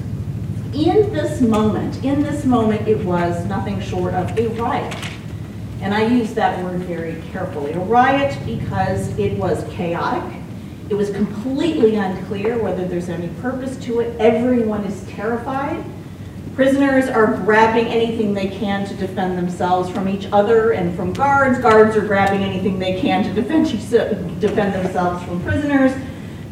In 0.74 1.14
this 1.14 1.40
moment, 1.42 2.04
in 2.04 2.24
this 2.24 2.46
moment, 2.46 2.88
it 2.88 3.04
was 3.06 3.46
nothing 3.46 3.80
short 3.82 4.14
of 4.14 4.38
a 4.38 4.48
riot. 4.60 4.94
And 5.82 5.94
I 5.94 6.08
use 6.08 6.34
that 6.34 6.64
word 6.64 6.80
very 6.82 7.22
carefully. 7.32 7.74
A 7.74 7.80
riot 7.80 8.38
because 8.46 9.18
it 9.20 9.38
was 9.38 9.64
chaotic. 9.72 10.42
It 10.90 10.96
was 10.96 11.10
completely 11.10 11.96
unclear 11.96 12.62
whether 12.62 12.88
there's 12.88 13.10
any 13.10 13.30
purpose 13.42 13.76
to 13.86 14.00
it. 14.00 14.16
Everyone 14.20 14.84
is 14.84 15.04
terrified. 15.10 15.84
Prisoners 16.56 17.10
are 17.10 17.36
grabbing 17.38 17.88
anything 17.88 18.34
they 18.34 18.48
can 18.48 18.88
to 18.88 18.96
defend 18.96 19.38
themselves 19.38 19.90
from 19.90 20.08
each 20.08 20.28
other 20.32 20.72
and 20.72 20.96
from 20.96 21.12
guards. 21.12 21.60
Guards 21.60 21.98
are 21.98 22.06
grabbing 22.06 22.44
anything 22.44 22.80
they 22.80 23.00
can 23.02 23.24
to 23.24 23.34
defend, 23.34 23.66
defend 24.40 24.74
themselves 24.74 25.24
from 25.26 25.44
prisoners. 25.44 25.92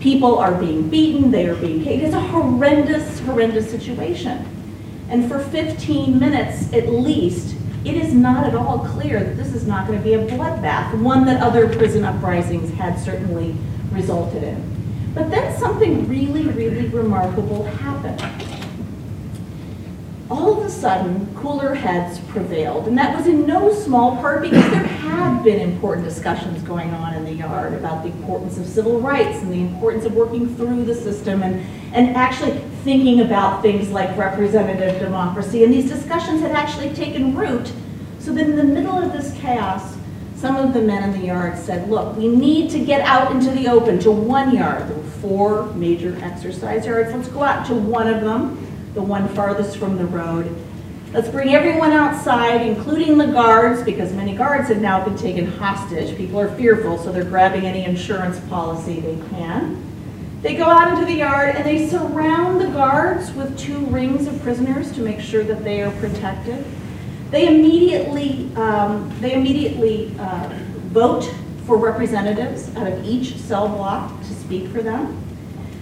People 0.01 0.37
are 0.37 0.53
being 0.53 0.89
beaten, 0.89 1.31
they 1.31 1.47
are 1.47 1.55
being 1.55 1.81
kicked. 1.81 2.03
It's 2.03 2.13
a 2.13 2.19
horrendous, 2.19 3.19
horrendous 3.21 3.71
situation. 3.71 4.45
And 5.07 5.29
for 5.29 5.39
15 5.39 6.19
minutes 6.19 6.73
at 6.73 6.89
least, 6.89 7.55
it 7.85 7.95
is 7.95 8.13
not 8.13 8.45
at 8.45 8.55
all 8.55 8.79
clear 8.79 9.23
that 9.23 9.35
this 9.35 9.53
is 9.53 9.67
not 9.67 9.87
going 9.87 9.97
to 9.97 10.03
be 10.03 10.13
a 10.13 10.25
bloodbath, 10.25 10.99
one 11.01 11.25
that 11.25 11.41
other 11.41 11.67
prison 11.75 12.03
uprisings 12.03 12.71
had 12.73 12.99
certainly 12.99 13.55
resulted 13.91 14.43
in. 14.43 15.11
But 15.13 15.29
then 15.29 15.57
something 15.59 16.07
really, 16.07 16.47
really 16.47 16.87
remarkable 16.87 17.63
happened 17.63 18.21
all 20.33 20.57
of 20.57 20.65
a 20.65 20.69
sudden, 20.69 21.33
cooler 21.35 21.75
heads 21.75 22.19
prevailed. 22.29 22.87
And 22.87 22.97
that 22.97 23.15
was 23.15 23.27
in 23.27 23.45
no 23.45 23.71
small 23.71 24.15
part 24.17 24.41
because 24.41 24.63
there 24.71 24.83
had 24.83 25.43
been 25.43 25.59
important 25.59 26.07
discussions 26.07 26.63
going 26.63 26.89
on 26.91 27.13
in 27.13 27.23
the 27.23 27.33
yard 27.33 27.73
about 27.73 28.03
the 28.03 28.09
importance 28.09 28.57
of 28.57 28.65
civil 28.65 28.99
rights 28.99 29.39
and 29.41 29.51
the 29.51 29.61
importance 29.61 30.05
of 30.05 30.13
working 30.13 30.55
through 30.55 30.85
the 30.85 30.95
system 30.95 31.43
and, 31.43 31.63
and 31.93 32.15
actually 32.15 32.59
thinking 32.83 33.21
about 33.21 33.61
things 33.61 33.89
like 33.89 34.15
representative 34.17 34.99
democracy. 34.99 35.63
And 35.63 35.73
these 35.73 35.89
discussions 35.89 36.41
had 36.41 36.51
actually 36.51 36.93
taken 36.93 37.35
root. 37.35 37.71
So 38.19 38.33
that 38.33 38.45
in 38.45 38.55
the 38.55 38.63
middle 38.63 38.97
of 38.97 39.11
this 39.11 39.33
chaos, 39.39 39.97
some 40.35 40.55
of 40.55 40.73
the 40.73 40.81
men 40.81 41.09
in 41.09 41.19
the 41.19 41.27
yard 41.27 41.57
said, 41.57 41.89
look, 41.89 42.17
we 42.17 42.27
need 42.27 42.69
to 42.71 42.79
get 42.83 43.01
out 43.01 43.31
into 43.31 43.49
the 43.51 43.67
open 43.67 43.99
to 43.99 44.11
one 44.11 44.53
yard. 44.55 44.89
There 44.89 44.97
were 44.97 45.03
four 45.03 45.65
major 45.73 46.17
exercise 46.21 46.85
yards. 46.85 47.13
Let's 47.13 47.29
go 47.29 47.43
out 47.43 47.65
to 47.67 47.73
one 47.73 48.07
of 48.07 48.21
them 48.21 48.67
the 48.93 49.01
one 49.01 49.27
farthest 49.29 49.77
from 49.77 49.97
the 49.97 50.05
road. 50.05 50.55
Let's 51.13 51.29
bring 51.29 51.53
everyone 51.53 51.91
outside, 51.91 52.65
including 52.65 53.17
the 53.17 53.27
guards, 53.27 53.83
because 53.83 54.11
many 54.13 54.35
guards 54.35 54.69
have 54.69 54.81
now 54.81 55.03
been 55.03 55.17
taken 55.17 55.45
hostage. 55.45 56.15
People 56.17 56.39
are 56.39 56.53
fearful, 56.55 56.97
so 56.97 57.11
they're 57.11 57.23
grabbing 57.23 57.65
any 57.65 57.85
insurance 57.85 58.39
policy 58.41 58.99
they 58.99 59.17
can. 59.29 59.92
They 60.43 60.55
go 60.55 60.65
out 60.65 60.91
into 60.91 61.05
the 61.05 61.19
yard 61.19 61.55
and 61.55 61.65
they 61.65 61.87
surround 61.87 62.59
the 62.59 62.67
guards 62.67 63.31
with 63.31 63.57
two 63.57 63.79
rings 63.85 64.27
of 64.27 64.41
prisoners 64.41 64.91
to 64.91 64.99
make 64.99 65.21
sure 65.21 65.41
that 65.41 65.63
they 65.63 65.81
are 65.81 65.91
protected. 66.01 66.65
They 67.31 67.47
immediately, 67.47 68.53
um, 68.57 69.09
they 69.21 69.35
immediately 69.35 70.13
uh, 70.19 70.49
vote 70.91 71.33
for 71.65 71.77
representatives 71.77 72.75
out 72.75 72.87
of 72.91 73.05
each 73.05 73.37
cell 73.37 73.69
block 73.69 74.19
to 74.19 74.33
speak 74.35 74.67
for 74.67 74.81
them. 74.81 75.17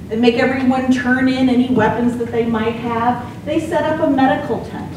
They 0.10 0.17
make 0.17 0.36
everyone 0.36 0.91
turn 0.91 1.28
in 1.28 1.50
any 1.50 1.74
weapons 1.74 2.19
that 2.19 2.32
they 2.32 2.45
might 2.45 2.76
have. 2.76 3.43
They 3.45 3.60
set 3.60 3.84
up 3.84 4.08
a 4.08 4.12
medical 4.12 4.63
tent. 4.65 4.95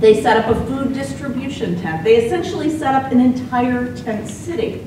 They 0.00 0.20
set 0.20 0.38
up 0.38 0.56
a 0.56 0.66
food 0.66 0.92
distribution 0.92 1.80
tent. 1.80 2.02
They 2.02 2.16
essentially 2.16 2.68
set 2.68 2.96
up 2.96 3.12
an 3.12 3.20
entire 3.20 3.96
tent 3.96 4.28
city. 4.28 4.84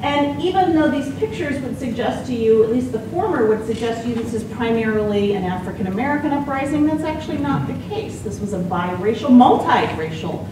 And 0.00 0.42
even 0.42 0.74
though 0.74 0.90
these 0.90 1.12
pictures 1.14 1.60
would 1.62 1.78
suggest 1.78 2.26
to 2.26 2.34
you, 2.34 2.62
at 2.64 2.70
least 2.70 2.92
the 2.92 3.00
former 3.00 3.46
would 3.46 3.64
suggest 3.66 4.02
to 4.02 4.08
you 4.08 4.14
this 4.14 4.34
is 4.34 4.44
primarily 4.44 5.34
an 5.34 5.44
African 5.44 5.86
American 5.86 6.32
uprising, 6.32 6.86
that's 6.86 7.04
actually 7.04 7.38
not 7.38 7.66
the 7.66 7.74
case. 7.88 8.20
This 8.20 8.40
was 8.40 8.52
a 8.52 8.58
biracial, 8.58 9.30
multiracial 9.30 10.46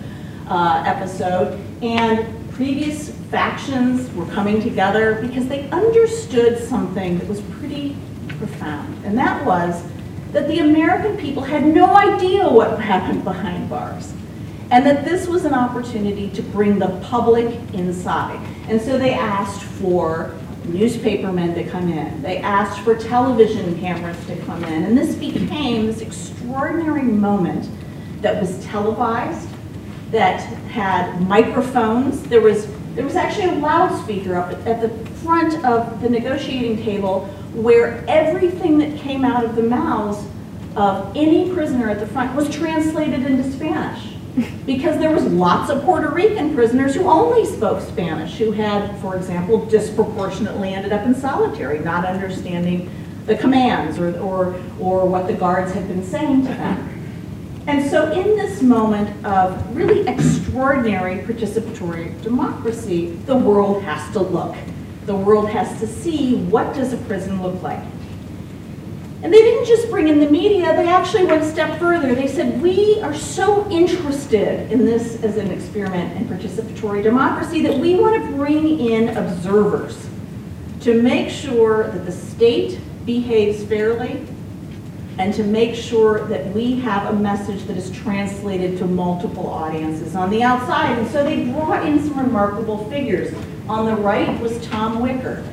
uh, 0.49 0.83
episode, 0.87 1.61
and 1.83 2.27
previous 2.53 3.11
factions 3.31 4.13
were 4.15 4.27
coming 4.27 4.61
together 4.61 5.21
because 5.21 5.49
they 5.49 5.69
understood 5.71 6.59
something 6.59 7.19
that 7.19 7.29
was 7.29 7.41
pretty 7.43 7.97
profound, 8.29 9.05
and 9.05 9.17
that 9.17 9.45
was 9.47 9.85
that 10.33 10.49
the 10.49 10.61
American 10.61 11.17
people 11.17 11.43
had 11.43 11.67
no 11.67 11.95
idea 11.95 12.49
what 12.49 12.81
happened 12.81 13.23
behind 13.23 13.69
bars, 13.69 14.13
and 14.71 14.85
that 14.87 15.05
this 15.05 15.27
was 15.27 15.45
an 15.45 15.55
opportunity 15.55 16.31
to 16.31 16.43
bring 16.43 16.79
the 16.79 16.89
public 17.03 17.55
inside. 17.75 18.41
And 18.69 18.81
so 18.81 18.99
they 18.99 19.15
asked 19.15 19.63
for 19.63 20.35
newspapermen 20.65 21.55
to 21.55 21.65
come 21.65 21.89
in. 21.91 22.23
They 22.23 22.39
asked 22.39 22.81
for 22.81 22.97
television 22.97 23.79
cameras 23.81 24.17
to 24.27 24.37
come 24.43 24.63
in. 24.65 24.85
And 24.85 24.97
this 24.97 25.15
became 25.15 25.87
this 25.87 26.01
extraordinary 26.01 27.03
moment 27.03 27.69
that 28.23 28.41
was 28.41 28.65
televised, 28.65 29.49
that 30.13 30.41
had 30.71 31.21
microphones. 31.23 32.23
There 32.23 32.41
was, 32.41 32.69
there 32.95 33.05
was 33.05 33.17
actually 33.17 33.57
a 33.57 33.59
loudspeaker 33.59 34.37
up 34.37 34.53
at, 34.53 34.67
at 34.67 34.81
the 34.81 35.11
front 35.17 35.65
of 35.65 36.01
the 36.01 36.09
negotiating 36.09 36.83
table 36.85 37.27
where 37.55 38.05
everything 38.09 38.79
that 38.79 38.97
came 38.99 39.25
out 39.25 39.45
of 39.45 39.57
the 39.57 39.63
mouths 39.63 40.25
of 40.77 41.15
any 41.17 41.53
prisoner 41.53 41.91
at 41.91 41.99
the 41.99 42.07
front 42.07 42.35
was 42.35 42.49
translated 42.55 43.27
into 43.27 43.51
Spanish. 43.53 44.12
Because 44.67 44.99
there 44.99 45.11
was 45.11 45.25
lots 45.25 45.71
of 45.71 45.83
Puerto 45.83 46.11
Rican 46.11 46.55
prisoners 46.55 46.95
who 46.95 47.05
only 47.05 47.45
spoke 47.45 47.81
Spanish, 47.83 48.39
who 48.39 48.53
had, 48.53 48.99
for 49.01 49.17
example, 49.17 49.67
disproportionately 49.67 50.73
ended 50.73 50.93
up 50.93 51.05
in 51.05 51.15
solitary, 51.15 51.81
not 51.81 52.05
understanding 52.05 52.91
the 53.27 53.37
commands 53.37 53.99
or, 53.99 54.19
or, 54.21 54.61
or 54.81 55.07
what 55.07 55.27
the 55.27 55.35
guards 55.35 55.73
had 55.73 55.87
been 55.87 56.05
saying 56.05 56.43
to 56.43 56.49
them. 56.49 56.89
And 57.67 57.89
so 57.89 58.11
in 58.11 58.37
this 58.37 58.63
moment 58.63 59.25
of 59.25 59.77
really 59.77 60.07
extraordinary 60.09 61.19
participatory 61.19 62.21
democracy, 62.23 63.11
the 63.27 63.37
world 63.37 63.83
has 63.83 64.13
to 64.15 64.21
look 64.21 64.57
the 65.07 65.15
world 65.15 65.49
has 65.51 65.81
to 65.81 65.87
see 65.87 66.37
what 66.45 66.75
does 66.75 66.93
a 66.93 66.97
prison 66.99 67.43
look 67.43 67.61
like. 67.63 67.83
And 69.23 69.33
they 69.33 69.39
didn't 69.39 69.67
just 69.67 69.89
bring 69.89 70.09
in 70.09 70.19
the 70.19 70.29
media, 70.29 70.75
they 70.75 70.89
actually 70.89 71.27
went 71.27 71.43
a 71.43 71.49
step 71.49 71.79
further. 71.79 72.13
They 72.13 72.27
said, 72.27 72.61
we 72.61 73.01
are 73.03 73.15
so 73.15 73.71
interested 73.71 74.71
in 74.73 74.85
this 74.85 75.23
as 75.23 75.37
an 75.37 75.51
experiment 75.53 76.17
in 76.17 76.27
participatory 76.27 77.05
democracy 77.05 77.63
that 77.63 77.79
we 77.79 77.95
want 77.95 78.21
to 78.21 78.37
bring 78.37 78.81
in 78.81 79.17
observers 79.17 80.09
to 80.81 81.01
make 81.01 81.31
sure 81.31 81.85
that 81.85 82.05
the 82.05 82.11
state 82.11 82.81
behaves 83.07 83.63
fairly 83.63 84.27
and 85.19 85.33
to 85.35 85.45
make 85.45 85.77
sure 85.77 86.27
that 86.27 86.47
we 86.53 86.81
have 86.81 87.15
a 87.15 87.17
message 87.17 87.63
that 87.65 87.77
is 87.77 87.91
translated 87.93 88.77
to 88.79 88.87
multiple 88.87 89.47
audiences 89.47 90.17
on 90.17 90.31
the 90.31 90.43
outside. 90.43 90.99
And 90.99 91.09
so 91.09 91.23
they 91.23 91.45
brought 91.45 91.87
in 91.87 92.03
some 92.03 92.19
remarkable 92.19 92.89
figures. 92.91 93.33
On 93.69 93.85
the 93.85 93.95
right 93.95 94.41
was 94.41 94.65
Tom 94.67 95.01
Wicker. 95.01 95.45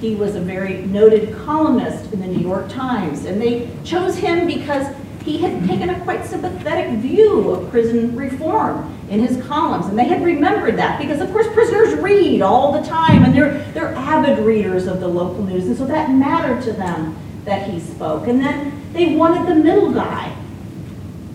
He 0.00 0.14
was 0.14 0.34
a 0.36 0.40
very 0.40 0.82
noted 0.82 1.34
columnist 1.44 2.12
in 2.12 2.20
the 2.20 2.26
New 2.26 2.46
York 2.46 2.68
Times, 2.68 3.24
and 3.24 3.40
they 3.40 3.70
chose 3.84 4.16
him 4.16 4.46
because 4.46 4.86
he 5.26 5.38
had 5.38 5.66
taken 5.66 5.90
a 5.90 6.00
quite 6.00 6.24
sympathetic 6.24 6.98
view 7.00 7.50
of 7.50 7.68
prison 7.70 8.14
reform 8.14 8.96
in 9.10 9.18
his 9.18 9.44
columns. 9.46 9.86
And 9.86 9.98
they 9.98 10.04
had 10.04 10.24
remembered 10.24 10.76
that 10.76 11.00
because, 11.00 11.20
of 11.20 11.32
course, 11.32 11.48
prisoners 11.52 11.94
read 11.94 12.42
all 12.42 12.70
the 12.70 12.86
time 12.86 13.24
and 13.24 13.34
they're, 13.34 13.58
they're 13.72 13.92
avid 13.94 14.44
readers 14.44 14.86
of 14.86 15.00
the 15.00 15.08
local 15.08 15.42
news. 15.44 15.66
And 15.66 15.76
so 15.76 15.84
that 15.86 16.12
mattered 16.12 16.62
to 16.62 16.72
them 16.72 17.16
that 17.44 17.68
he 17.68 17.80
spoke. 17.80 18.28
And 18.28 18.40
then 18.40 18.80
they 18.92 19.16
wanted 19.16 19.48
the 19.48 19.54
middle 19.56 19.90
guy. 19.92 20.36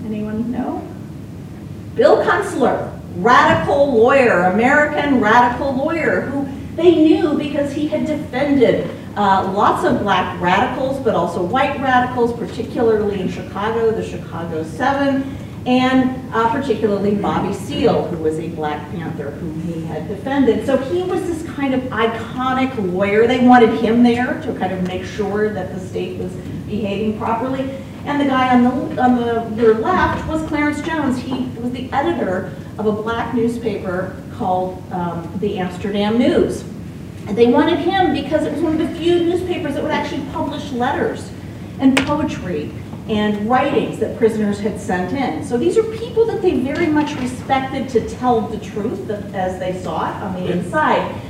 Anyone 0.05 0.49
know? 0.51 0.87
Bill 1.95 2.23
Kunstler, 2.23 2.97
radical 3.17 3.93
lawyer, 3.93 4.43
American 4.43 5.19
radical 5.19 5.75
lawyer, 5.75 6.21
who 6.21 6.47
they 6.75 6.95
knew 6.95 7.37
because 7.37 7.73
he 7.73 7.87
had 7.87 8.05
defended 8.05 8.89
uh, 9.17 9.51
lots 9.53 9.83
of 9.83 9.99
black 9.99 10.39
radicals, 10.39 11.03
but 11.03 11.15
also 11.15 11.43
white 11.43 11.79
radicals, 11.81 12.31
particularly 12.37 13.19
in 13.19 13.29
Chicago, 13.29 13.91
the 13.91 14.07
Chicago 14.07 14.63
Seven, 14.63 15.37
and 15.65 16.33
uh, 16.33 16.51
particularly 16.51 17.15
Bobby 17.15 17.53
Seale, 17.53 18.07
who 18.07 18.23
was 18.23 18.39
a 18.39 18.47
Black 18.49 18.89
Panther 18.91 19.31
whom 19.31 19.61
he 19.61 19.85
had 19.85 20.07
defended. 20.07 20.65
So 20.65 20.77
he 20.77 21.03
was 21.03 21.21
this 21.23 21.43
kind 21.53 21.73
of 21.73 21.81
iconic 21.83 22.75
lawyer. 22.91 23.27
They 23.27 23.45
wanted 23.45 23.77
him 23.79 24.01
there 24.01 24.41
to 24.41 24.53
kind 24.57 24.73
of 24.73 24.87
make 24.87 25.03
sure 25.03 25.53
that 25.53 25.73
the 25.73 25.79
state 25.79 26.17
was 26.17 26.31
behaving 26.65 27.19
properly. 27.19 27.69
And 28.05 28.19
the 28.19 28.25
guy 28.25 28.55
on 28.55 28.63
the, 28.63 29.01
on 29.01 29.15
the 29.17 29.61
your 29.61 29.75
left 29.75 30.27
was 30.27 30.41
Clarence 30.47 30.81
Jones. 30.81 31.19
He 31.19 31.49
was 31.59 31.71
the 31.71 31.91
editor 31.91 32.51
of 32.79 32.87
a 32.87 32.91
black 32.91 33.35
newspaper 33.35 34.15
called 34.41 34.81
um, 34.91 35.31
the 35.39 35.59
Amsterdam 35.59 36.17
News. 36.17 36.63
And 37.27 37.37
they 37.37 37.45
wanted 37.45 37.77
him 37.77 38.11
because 38.11 38.43
it 38.43 38.51
was 38.51 38.59
one 38.63 38.73
of 38.73 38.79
the 38.79 38.99
few 38.99 39.19
newspapers 39.19 39.75
that 39.75 39.83
would 39.83 39.91
actually 39.91 40.25
publish 40.31 40.71
letters 40.71 41.29
and 41.79 41.95
poetry 41.99 42.73
and 43.07 43.47
writings 43.47 43.99
that 43.99 44.17
prisoners 44.17 44.59
had 44.59 44.79
sent 44.79 45.13
in. 45.13 45.45
So 45.45 45.59
these 45.59 45.77
are 45.77 45.83
people 45.95 46.25
that 46.25 46.41
they 46.41 46.59
very 46.59 46.87
much 46.87 47.13
respected 47.17 47.87
to 47.89 48.09
tell 48.17 48.41
the 48.41 48.57
truth 48.57 49.11
as 49.11 49.59
they 49.59 49.79
saw 49.83 50.09
it 50.09 50.23
on 50.23 50.33
the 50.33 50.51
inside. 50.51 51.21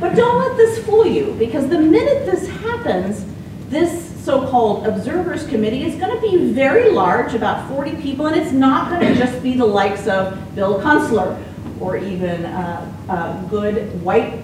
But 0.00 0.16
don't 0.16 0.38
let 0.38 0.56
this 0.56 0.82
fool 0.86 1.06
you, 1.06 1.36
because 1.38 1.68
the 1.68 1.78
minute 1.78 2.24
this 2.24 2.48
happens, 2.48 3.26
this 3.68 4.10
so-called 4.24 4.86
observers 4.86 5.46
committee 5.48 5.84
is 5.84 5.96
going 5.96 6.14
to 6.14 6.20
be 6.22 6.50
very 6.52 6.90
large, 6.90 7.34
about 7.34 7.68
40 7.68 7.96
people, 7.96 8.26
and 8.26 8.36
it's 8.36 8.52
not 8.52 8.90
going 8.90 9.06
to 9.06 9.14
just 9.18 9.42
be 9.42 9.54
the 9.54 9.66
likes 9.66 10.06
of 10.06 10.54
Bill 10.54 10.80
Kunstler 10.80 11.38
or 11.80 11.96
even 11.96 12.44
uh, 12.46 12.92
uh, 13.08 13.42
good 13.48 14.02
white 14.02 14.40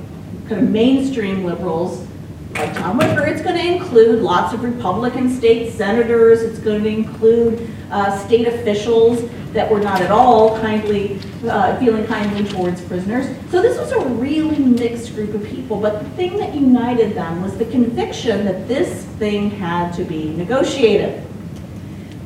kind 0.49 0.63
of 0.63 0.71
mainstream 0.71 1.45
liberals 1.45 2.07
like 2.55 2.75
Tom 2.75 2.99
Wicker. 2.99 3.25
It's 3.27 3.43
going 3.43 3.57
to 3.57 3.67
include 3.67 4.23
lots 4.23 4.53
of 4.53 4.63
Republican 4.63 5.31
state 5.31 5.73
senators. 5.73 6.43
It's 6.43 6.59
going 6.59 6.83
to 6.83 6.89
include 6.89 7.71
uh, 7.91 8.17
state 8.27 8.47
officials 8.47 9.29
that 9.53 9.71
were 9.71 9.81
not 9.81 10.01
at 10.01 10.11
all 10.11 10.61
kindly, 10.61 11.19
uh, 11.49 11.77
feeling 11.79 12.07
kindly 12.07 12.45
towards 12.45 12.81
prisoners. 12.83 13.27
So 13.51 13.61
this 13.61 13.79
was 13.79 13.91
a 13.93 14.01
really 14.01 14.59
mixed 14.59 15.15
group 15.15 15.35
of 15.35 15.45
people, 15.45 15.81
but 15.81 16.03
the 16.03 16.11
thing 16.11 16.37
that 16.39 16.55
united 16.55 17.15
them 17.15 17.43
was 17.43 17.57
the 17.57 17.65
conviction 17.67 18.45
that 18.45 18.69
this 18.69 19.05
thing 19.19 19.51
had 19.51 19.93
to 19.95 20.05
be 20.05 20.37
negotiated. 20.37 21.23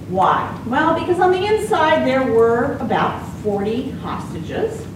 Why? 0.08 0.62
Well, 0.66 0.98
because 1.00 1.18
on 1.18 1.32
the 1.32 1.46
inside 1.46 2.06
there 2.06 2.30
were 2.30 2.76
about 2.76 3.26
40 3.42 3.90
hostages 3.90 4.86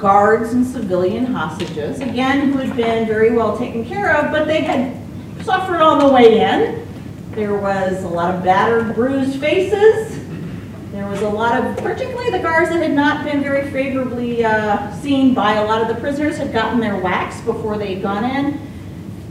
guards 0.00 0.54
and 0.54 0.66
civilian 0.66 1.26
hostages, 1.26 2.00
again, 2.00 2.52
who 2.52 2.58
had 2.58 2.74
been 2.74 3.06
very 3.06 3.32
well 3.32 3.56
taken 3.56 3.84
care 3.84 4.16
of, 4.16 4.32
but 4.32 4.46
they 4.46 4.62
had 4.62 4.96
suffered 5.44 5.80
on 5.80 5.98
the 5.98 6.08
way 6.08 6.40
in. 6.40 6.86
There 7.32 7.54
was 7.54 8.02
a 8.02 8.08
lot 8.08 8.34
of 8.34 8.42
battered, 8.42 8.94
bruised 8.94 9.38
faces. 9.38 10.18
There 10.90 11.06
was 11.06 11.20
a 11.22 11.28
lot 11.28 11.62
of, 11.62 11.76
particularly 11.76 12.30
the 12.30 12.40
guards 12.40 12.70
that 12.70 12.82
had 12.82 12.92
not 12.92 13.24
been 13.24 13.42
very 13.42 13.70
favorably 13.70 14.44
uh, 14.44 14.92
seen 14.96 15.34
by 15.34 15.54
a 15.54 15.64
lot 15.64 15.82
of 15.82 15.88
the 15.94 16.00
prisoners, 16.00 16.38
had 16.38 16.52
gotten 16.52 16.80
their 16.80 16.96
wax 16.96 17.40
before 17.42 17.78
they 17.78 17.94
had 17.94 18.02
gone 18.02 18.24
in. 18.24 18.60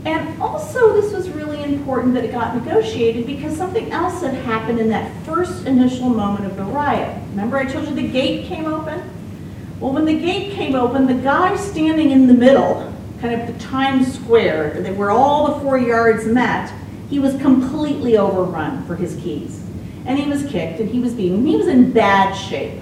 And 0.06 0.40
also, 0.40 0.98
this 0.98 1.12
was 1.12 1.28
really 1.28 1.62
important 1.62 2.14
that 2.14 2.24
it 2.24 2.32
got 2.32 2.56
negotiated 2.56 3.26
because 3.26 3.54
something 3.54 3.92
else 3.92 4.22
had 4.22 4.34
happened 4.34 4.78
in 4.78 4.88
that 4.88 5.12
first 5.26 5.66
initial 5.66 6.08
moment 6.08 6.46
of 6.46 6.56
the 6.56 6.64
riot. 6.64 7.22
Remember, 7.30 7.58
I 7.58 7.66
told 7.66 7.86
you 7.86 7.94
the 7.94 8.08
gate 8.08 8.46
came 8.46 8.64
open? 8.64 9.02
Well, 9.80 9.92
when 9.92 10.04
the 10.04 10.18
gate 10.18 10.52
came 10.52 10.74
open, 10.74 11.06
the 11.06 11.14
guy 11.14 11.56
standing 11.56 12.10
in 12.10 12.26
the 12.26 12.34
middle, 12.34 12.92
kind 13.22 13.40
of 13.40 13.46
the 13.46 13.58
Times 13.64 14.12
Square, 14.12 14.74
where 14.92 15.10
all 15.10 15.54
the 15.54 15.60
four 15.60 15.78
yards 15.78 16.26
met, 16.26 16.70
he 17.08 17.18
was 17.18 17.34
completely 17.40 18.18
overrun 18.18 18.84
for 18.86 18.94
his 18.94 19.16
keys. 19.16 19.64
And 20.04 20.18
he 20.18 20.28
was 20.28 20.44
kicked 20.44 20.80
and 20.80 20.88
he 20.88 21.00
was 21.00 21.14
beaten. 21.14 21.46
He 21.46 21.56
was 21.56 21.66
in 21.66 21.92
bad 21.92 22.34
shape. 22.34 22.78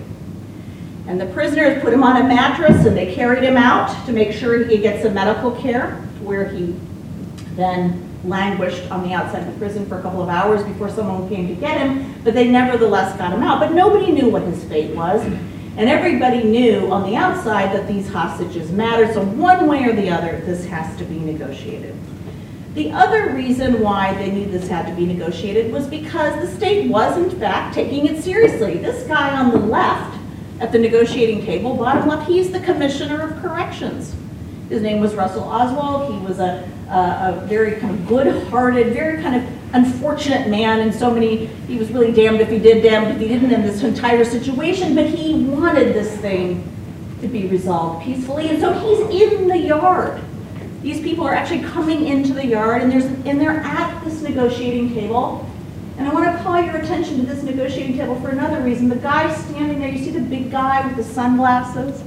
And 1.07 1.21
the 1.21 1.27
prisoners 1.27 1.81
put 1.83 1.93
him 1.93 2.03
on 2.03 2.21
a 2.21 2.25
mattress 2.27 2.85
and 2.85 2.97
they 2.97 3.15
carried 3.15 3.45
him 3.45 3.57
out 3.57 4.07
to 4.07 4.13
make 4.13 4.33
sure 4.33 4.65
he 4.65 4.79
gets 4.79 5.05
some 5.05 5.15
medical 5.15 5.53
care, 5.53 5.93
where 6.21 6.49
he 6.49 6.75
then 7.55 8.05
languished 8.25 8.91
on 8.91 9.09
the 9.09 9.15
outside 9.15 9.47
of 9.47 9.53
the 9.53 9.59
prison 9.59 9.87
for 9.87 10.01
a 10.01 10.03
couple 10.03 10.21
of 10.21 10.29
hours 10.29 10.65
before 10.65 10.91
someone 10.91 11.29
came 11.29 11.47
to 11.47 11.55
get 11.55 11.79
him, 11.79 12.13
but 12.25 12.35
they 12.35 12.49
nevertheless 12.49 13.17
got 13.17 13.33
him 13.33 13.43
out. 13.43 13.61
But 13.61 13.73
nobody 13.73 14.11
knew 14.11 14.29
what 14.29 14.43
his 14.43 14.65
fate 14.65 14.95
was. 14.95 15.25
And 15.79 15.89
everybody 15.89 16.43
knew 16.43 16.91
on 16.91 17.09
the 17.09 17.15
outside 17.15 17.73
that 17.73 17.87
these 17.87 18.09
hostages 18.09 18.73
mattered, 18.73 19.15
so 19.15 19.23
one 19.23 19.69
way 19.69 19.85
or 19.85 19.93
the 19.93 20.11
other, 20.11 20.43
this 20.45 20.67
has 20.67 20.99
to 20.99 21.05
be 21.05 21.21
negotiated. 21.21 21.95
The 22.75 22.91
other 22.91 23.33
reason 23.33 23.81
why 23.81 24.13
they 24.15 24.33
knew 24.33 24.47
this 24.47 24.69
had 24.69 24.87
to 24.87 24.95
be 24.97 25.07
negotiated 25.07 25.73
was 25.73 25.87
because 25.87 26.35
the 26.41 26.53
state 26.57 26.91
was, 26.91 27.17
in 27.17 27.31
fact, 27.39 27.77
taking 27.77 28.07
it 28.07 28.25
seriously. 28.25 28.79
This 28.79 29.07
guy 29.07 29.39
on 29.39 29.53
the 29.53 29.59
left 29.59 30.19
at 30.59 30.73
the 30.73 30.81
negotiating 30.81 31.47
table, 31.47 31.75
bottom 31.75 32.09
left, 32.09 32.29
he's 32.29 32.51
the 32.51 32.61
commissioner 32.61 33.23
of 33.23 33.41
corrections. 33.41 34.17
His 34.69 34.83
name 34.83 35.01
was 35.01 35.15
Russell 35.15 35.45
Oswald. 35.45 36.13
He 36.13 36.27
was 36.27 36.41
a, 36.41 36.69
a, 36.91 37.43
a 37.43 37.47
very 37.47 37.81
kind 37.81 37.95
of 37.95 38.07
good-hearted, 38.07 38.93
very 38.93 39.23
kind 39.23 39.37
of 39.37 39.75
unfortunate 39.75 40.49
man 40.49 40.81
and 40.81 40.95
so 40.95 41.11
many, 41.11 41.47
he 41.47 41.77
was 41.77 41.91
really 41.91 42.13
damned 42.13 42.41
if 42.41 42.49
he 42.49 42.59
did, 42.59 42.83
damned 42.83 43.15
if 43.15 43.21
he 43.21 43.29
didn't 43.29 43.53
in 43.53 43.63
this 43.63 43.83
entire 43.83 44.25
situation, 44.25 44.95
but 44.95 45.07
he 45.07 45.45
wanted 45.45 45.95
this 45.95 46.17
thing 46.19 46.67
to 47.21 47.29
be 47.29 47.47
resolved 47.49 48.05
peacefully, 48.05 48.49
and 48.49 48.61
so 48.61 48.73
he's 48.73 49.23
in 49.23 49.49
the 49.49 49.59
yard. 49.59 50.23
These 50.83 51.01
people 51.01 51.27
are 51.27 51.35
actually 51.35 51.63
coming 51.63 52.07
into 52.07 52.33
the 52.33 52.47
yard, 52.47 52.83
and, 52.83 52.93
there's, 52.93 53.05
and 53.05 53.41
they're 53.41 53.61
at 53.61 54.05
this 54.05 54.23
negotiating 54.23 54.95
table. 54.95 55.45
And 55.99 56.07
I 56.07 56.15
want 56.15 56.27
to 56.27 56.43
call 56.45 56.63
your 56.63 56.77
attention 56.77 57.19
to 57.19 57.27
this 57.27 57.43
negotiating 57.43 57.97
table 57.99 58.19
for 58.21 58.29
another 58.29 58.61
reason. 58.63 58.89
The 58.89 58.97
guy 58.97 59.35
standing 59.35 59.81
there, 59.81 59.89
you 59.89 59.99
see 59.99 60.13
the 60.13 60.21
big 60.21 60.51
guy 60.51 60.87
with 60.87 60.97
the 60.97 61.03
sunglasses? 61.03 62.05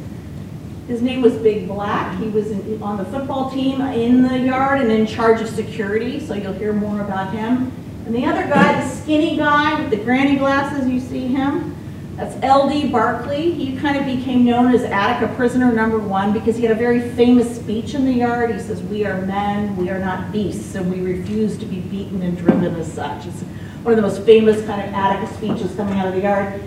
His 0.88 1.02
name 1.02 1.22
was 1.22 1.34
Big 1.34 1.68
Black. 1.68 2.18
He 2.20 2.28
was 2.30 2.52
in, 2.52 2.82
on 2.82 2.98
the 2.98 3.06
football 3.06 3.52
team 3.52 3.82
in 3.82 4.24
the 4.24 4.38
yard 4.38 4.82
and 4.82 4.92
in 4.92 5.06
charge 5.06 5.42
of 5.42 5.48
security, 5.48 6.20
so 6.20 6.34
you'll 6.34 6.54
hear 6.54 6.74
more 6.74 7.02
about 7.02 7.34
him. 7.34 7.72
And 8.06 8.16
the 8.16 8.26
other 8.26 8.48
guy, 8.48 8.82
the 8.82 8.90
skinny 8.90 9.38
guy 9.38 9.80
with 9.80 9.92
the 9.92 9.98
granny 9.98 10.38
glasses, 10.38 10.90
you 10.90 11.00
see 11.00 11.28
him? 11.28 11.76
That's 12.18 12.36
L.D. 12.44 12.90
Barkley. 12.90 13.52
He 13.52 13.78
kind 13.78 13.98
of 13.98 14.06
became 14.06 14.44
known 14.44 14.74
as 14.74 14.84
Attica 14.84 15.34
prisoner 15.36 15.72
number 15.72 15.98
one 15.98 16.34
because 16.34 16.58
he 16.58 16.64
had 16.64 16.72
a 16.72 16.80
very 16.80 17.10
famous 17.12 17.56
speech 17.56 17.94
in 17.94 18.06
the 18.06 18.12
yard. 18.12 18.52
He 18.52 18.60
says, 18.60 18.82
we 18.84 19.06
are 19.06 19.22
men, 19.22 19.76
we 19.78 19.90
are 19.90 20.00
not 20.00 20.32
beasts, 20.32 20.76
and 20.76 20.92
we 20.92 21.00
refuse 21.00 21.58
to 21.58 21.66
be 21.66 21.80
beaten 21.80 22.22
and 22.22 22.38
driven 22.38 22.76
as 22.76 22.92
such. 22.92 23.28
It's 23.28 23.42
one 23.84 23.94
of 23.94 23.96
the 23.96 24.02
most 24.02 24.24
famous 24.24 24.58
kind 24.66 24.82
of 24.82 24.94
Attica 24.94 25.34
speeches 25.36 25.76
coming 25.76 25.98
out 26.00 26.08
of 26.08 26.14
the 26.14 26.22
yard. 26.22 26.62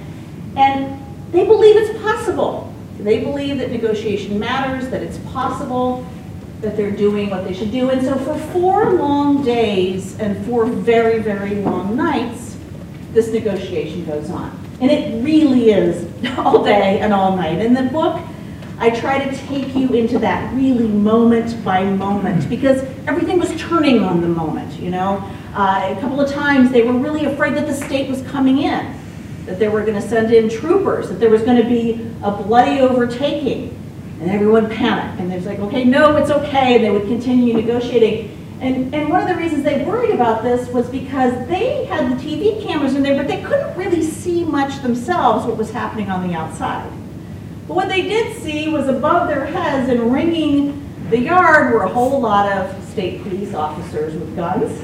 And 0.57 1.01
they 1.31 1.45
believe 1.45 1.77
it's 1.77 2.01
possible 2.01 2.74
they 2.99 3.21
believe 3.21 3.59
that 3.59 3.71
negotiation 3.71 4.39
matters, 4.39 4.89
that 4.91 5.03
it's 5.03 5.19
possible, 5.19 6.07
that 6.61 6.77
they're 6.77 6.91
doing 6.91 7.31
what 7.31 7.45
they 7.45 7.53
should 7.53 7.71
do. 7.71 7.91
And 7.91 8.03
so 8.03 8.17
for 8.17 8.39
four 8.53 8.93
long 8.95 9.45
days 9.45 10.19
and 10.19 10.45
four 10.47 10.67
very, 10.67 11.21
very 11.21 11.57
long 11.57 11.97
nights, 11.97 12.57
this 13.13 13.29
negotiation 13.29 14.05
goes 14.05 14.31
on. 14.31 14.59
And 14.81 14.91
it 14.91 15.23
really 15.23 15.71
is 15.71 16.09
all 16.39 16.65
day 16.65 17.01
and 17.01 17.13
all 17.13 17.37
night. 17.37 17.59
In 17.61 17.75
the 17.75 17.85
book, 17.85 18.21
I 18.79 18.91
try 18.91 19.25
to 19.25 19.37
take 19.47 19.75
you 19.75 19.89
into 19.91 20.19
that 20.19 20.53
really 20.55 20.89
moment 20.89 21.63
by 21.65 21.85
moment 21.85 22.49
because 22.49 22.83
everything 23.07 23.39
was 23.39 23.55
turning 23.61 24.03
on 24.03 24.21
the 24.21 24.29
moment, 24.29 24.81
you 24.81 24.91
know. 24.91 25.23
Uh, 25.55 25.95
a 25.97 26.01
couple 26.01 26.21
of 26.21 26.33
times 26.33 26.73
they 26.73 26.83
were 26.83 26.93
really 26.93 27.25
afraid 27.27 27.55
that 27.55 27.67
the 27.67 27.75
state 27.75 28.11
was 28.11 28.23
coming 28.23 28.59
in 28.59 28.95
that 29.47 29.59
they 29.59 29.69
were 29.69 29.83
going 29.83 30.01
to 30.01 30.07
send 30.07 30.33
in 30.33 30.49
troopers, 30.49 31.09
that 31.09 31.21
there 31.21 31.31
was 31.31 31.43
going 31.43 31.63
to 31.63 31.69
be 31.69 32.11
a 32.23 32.31
bloody 32.31 32.81
overtaking. 32.81 33.81
And 34.21 34.31
everyone 34.31 34.71
panicked. 34.71 35.21
And 35.21 35.31
they 35.31 35.37
was 35.37 35.47
like, 35.47 35.59
okay, 35.59 35.85
no, 35.85 36.17
it's 36.17 36.31
okay. 36.31 36.77
And 36.77 36.85
they 36.85 36.91
would 36.91 37.07
continue 37.09 37.53
negotiating. 37.53 38.31
And, 38.61 38.95
and 38.95 39.11
one 39.11 39.21
of 39.21 39.29
the 39.29 39.35
reasons 39.35 39.65
they 39.65 39.85
worried 39.85 40.13
about 40.13 40.43
this 40.43 40.69
was 40.69 40.89
because 40.89 41.47
they 41.49 41.85
had 41.85 42.11
the 42.11 42.23
TV 42.23 42.65
cameras 42.65 42.95
in 42.95 43.03
there, 43.03 43.17
but 43.17 43.29
they 43.29 43.43
couldn't 43.43 43.77
really 43.77 44.03
see 44.03 44.45
much 44.45 44.81
themselves 44.83 45.45
what 45.45 45.57
was 45.57 45.71
happening 45.71 46.09
on 46.09 46.27
the 46.27 46.35
outside. 46.35 46.91
But 47.67 47.75
what 47.75 47.89
they 47.89 48.03
did 48.03 48.41
see 48.41 48.69
was 48.69 48.89
above 48.89 49.29
their 49.29 49.45
heads 49.45 49.91
and 49.91 50.13
ringing 50.13 50.81
the 51.11 51.19
yard 51.19 51.75
were 51.75 51.83
a 51.83 51.89
whole 51.89 52.21
lot 52.21 52.51
of 52.51 52.83
state 52.85 53.23
police 53.23 53.53
officers 53.53 54.15
with 54.15 54.35
guns 54.35 54.83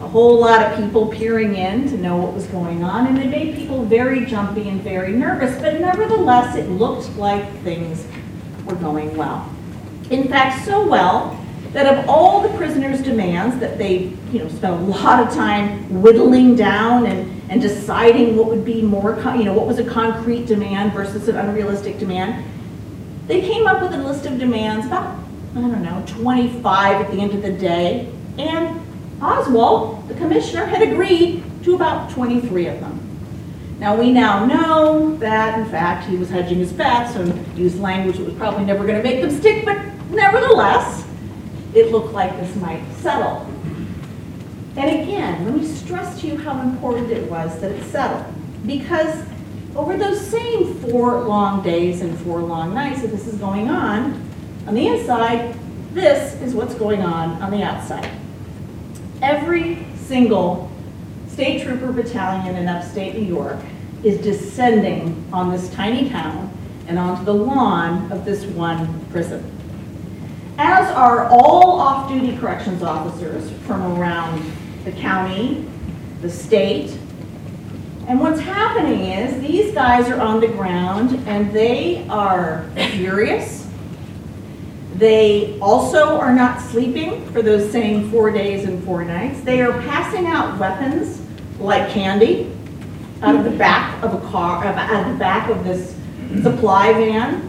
a 0.00 0.06
whole 0.06 0.38
lot 0.38 0.62
of 0.62 0.78
people 0.78 1.08
peering 1.08 1.56
in 1.56 1.88
to 1.88 1.96
know 1.96 2.16
what 2.16 2.32
was 2.32 2.46
going 2.46 2.84
on, 2.84 3.08
and 3.08 3.18
it 3.18 3.28
made 3.28 3.56
people 3.56 3.84
very 3.84 4.24
jumpy 4.24 4.68
and 4.68 4.80
very 4.80 5.12
nervous, 5.12 5.60
but 5.60 5.80
nevertheless, 5.80 6.56
it 6.56 6.68
looked 6.70 7.16
like 7.16 7.50
things 7.62 8.06
were 8.64 8.76
going 8.76 9.16
well. 9.16 9.52
In 10.10 10.28
fact, 10.28 10.64
so 10.64 10.86
well 10.86 11.38
that 11.72 11.98
of 11.98 12.08
all 12.08 12.40
the 12.40 12.56
prisoners' 12.56 13.02
demands 13.02 13.58
that 13.58 13.76
they, 13.76 14.16
you 14.32 14.38
know, 14.38 14.48
spent 14.48 14.72
a 14.72 14.84
lot 14.84 15.26
of 15.26 15.34
time 15.34 16.00
whittling 16.00 16.54
down 16.54 17.06
and, 17.06 17.42
and 17.50 17.60
deciding 17.60 18.36
what 18.36 18.46
would 18.46 18.64
be 18.64 18.80
more, 18.80 19.18
you 19.36 19.44
know, 19.44 19.52
what 19.52 19.66
was 19.66 19.78
a 19.78 19.84
concrete 19.84 20.46
demand 20.46 20.92
versus 20.92 21.28
an 21.28 21.36
unrealistic 21.36 21.98
demand, 21.98 22.44
they 23.26 23.40
came 23.42 23.66
up 23.66 23.82
with 23.82 23.92
a 23.92 23.98
list 23.98 24.24
of 24.26 24.38
demands, 24.38 24.86
about, 24.86 25.18
I 25.54 25.60
don't 25.60 25.82
know, 25.82 26.02
25 26.06 27.02
at 27.02 27.10
the 27.10 27.20
end 27.20 27.32
of 27.34 27.42
the 27.42 27.52
day, 27.52 28.10
and 28.38 28.80
Oswald, 29.20 30.08
the 30.08 30.14
commissioner, 30.14 30.64
had 30.66 30.82
agreed 30.82 31.42
to 31.64 31.74
about 31.74 32.10
23 32.10 32.66
of 32.66 32.80
them. 32.80 33.04
Now, 33.78 33.96
we 33.96 34.12
now 34.12 34.44
know 34.44 35.16
that, 35.18 35.58
in 35.58 35.64
fact, 35.66 36.08
he 36.08 36.16
was 36.16 36.28
hedging 36.28 36.58
his 36.58 36.72
bets 36.72 37.14
and 37.14 37.56
used 37.56 37.78
language 37.78 38.16
that 38.18 38.24
was 38.24 38.34
probably 38.34 38.64
never 38.64 38.84
going 38.84 38.96
to 38.96 39.02
make 39.02 39.20
them 39.20 39.30
stick, 39.30 39.64
but 39.64 39.78
nevertheless, 40.10 41.06
it 41.74 41.92
looked 41.92 42.12
like 42.12 42.36
this 42.40 42.54
might 42.56 42.82
settle. 42.96 43.46
And 44.76 45.02
again, 45.02 45.44
let 45.44 45.54
me 45.54 45.66
stress 45.66 46.20
to 46.20 46.26
you 46.26 46.36
how 46.36 46.60
important 46.62 47.10
it 47.10 47.28
was 47.30 47.60
that 47.60 47.72
it 47.72 47.84
settled. 47.84 48.34
Because 48.66 49.24
over 49.76 49.96
those 49.96 50.20
same 50.20 50.74
four 50.80 51.22
long 51.22 51.62
days 51.62 52.00
and 52.00 52.18
four 52.20 52.40
long 52.40 52.74
nights 52.74 53.02
that 53.02 53.08
this 53.08 53.26
is 53.26 53.36
going 53.36 53.70
on, 53.70 54.24
on 54.66 54.74
the 54.74 54.86
inside, 54.86 55.56
this 55.94 56.40
is 56.42 56.54
what's 56.54 56.74
going 56.74 57.02
on 57.02 57.40
on 57.42 57.50
the 57.50 57.62
outside. 57.62 58.10
Every 59.28 59.86
single 59.94 60.70
state 61.28 61.62
trooper 61.62 61.92
battalion 61.92 62.56
in 62.56 62.66
upstate 62.66 63.14
New 63.14 63.26
York 63.26 63.58
is 64.02 64.18
descending 64.22 65.28
on 65.32 65.52
this 65.52 65.68
tiny 65.70 66.08
town 66.08 66.50
and 66.86 66.98
onto 66.98 67.24
the 67.24 67.34
lawn 67.34 68.10
of 68.10 68.24
this 68.24 68.44
one 68.46 69.04
prison 69.10 69.58
as 70.58 70.90
are 70.90 71.26
all 71.26 71.78
off-duty 71.78 72.36
corrections 72.38 72.82
officers 72.82 73.50
from 73.64 73.80
around 73.96 74.44
the 74.84 74.90
county, 74.92 75.64
the 76.20 76.28
state. 76.28 76.98
And 78.08 78.18
what's 78.18 78.40
happening 78.40 79.00
is 79.12 79.40
these 79.40 79.72
guys 79.72 80.08
are 80.08 80.20
on 80.20 80.40
the 80.40 80.48
ground 80.48 81.22
and 81.28 81.52
they 81.52 82.06
are 82.08 82.68
furious. 82.74 83.57
They 84.98 85.56
also 85.60 86.18
are 86.18 86.34
not 86.34 86.60
sleeping 86.60 87.24
for 87.30 87.40
those 87.40 87.70
same 87.70 88.10
four 88.10 88.32
days 88.32 88.64
and 88.64 88.82
four 88.82 89.04
nights. 89.04 89.40
They 89.42 89.60
are 89.60 89.72
passing 89.82 90.26
out 90.26 90.58
weapons 90.58 91.22
like 91.60 91.88
candy 91.90 92.52
out 93.22 93.36
of 93.36 93.44
the 93.44 93.56
back 93.56 94.02
of 94.02 94.12
a 94.12 94.28
car, 94.28 94.64
out 94.64 95.06
of 95.06 95.12
the 95.12 95.18
back 95.18 95.50
of 95.50 95.62
this 95.62 95.94
supply 96.42 96.92
van. 96.94 97.44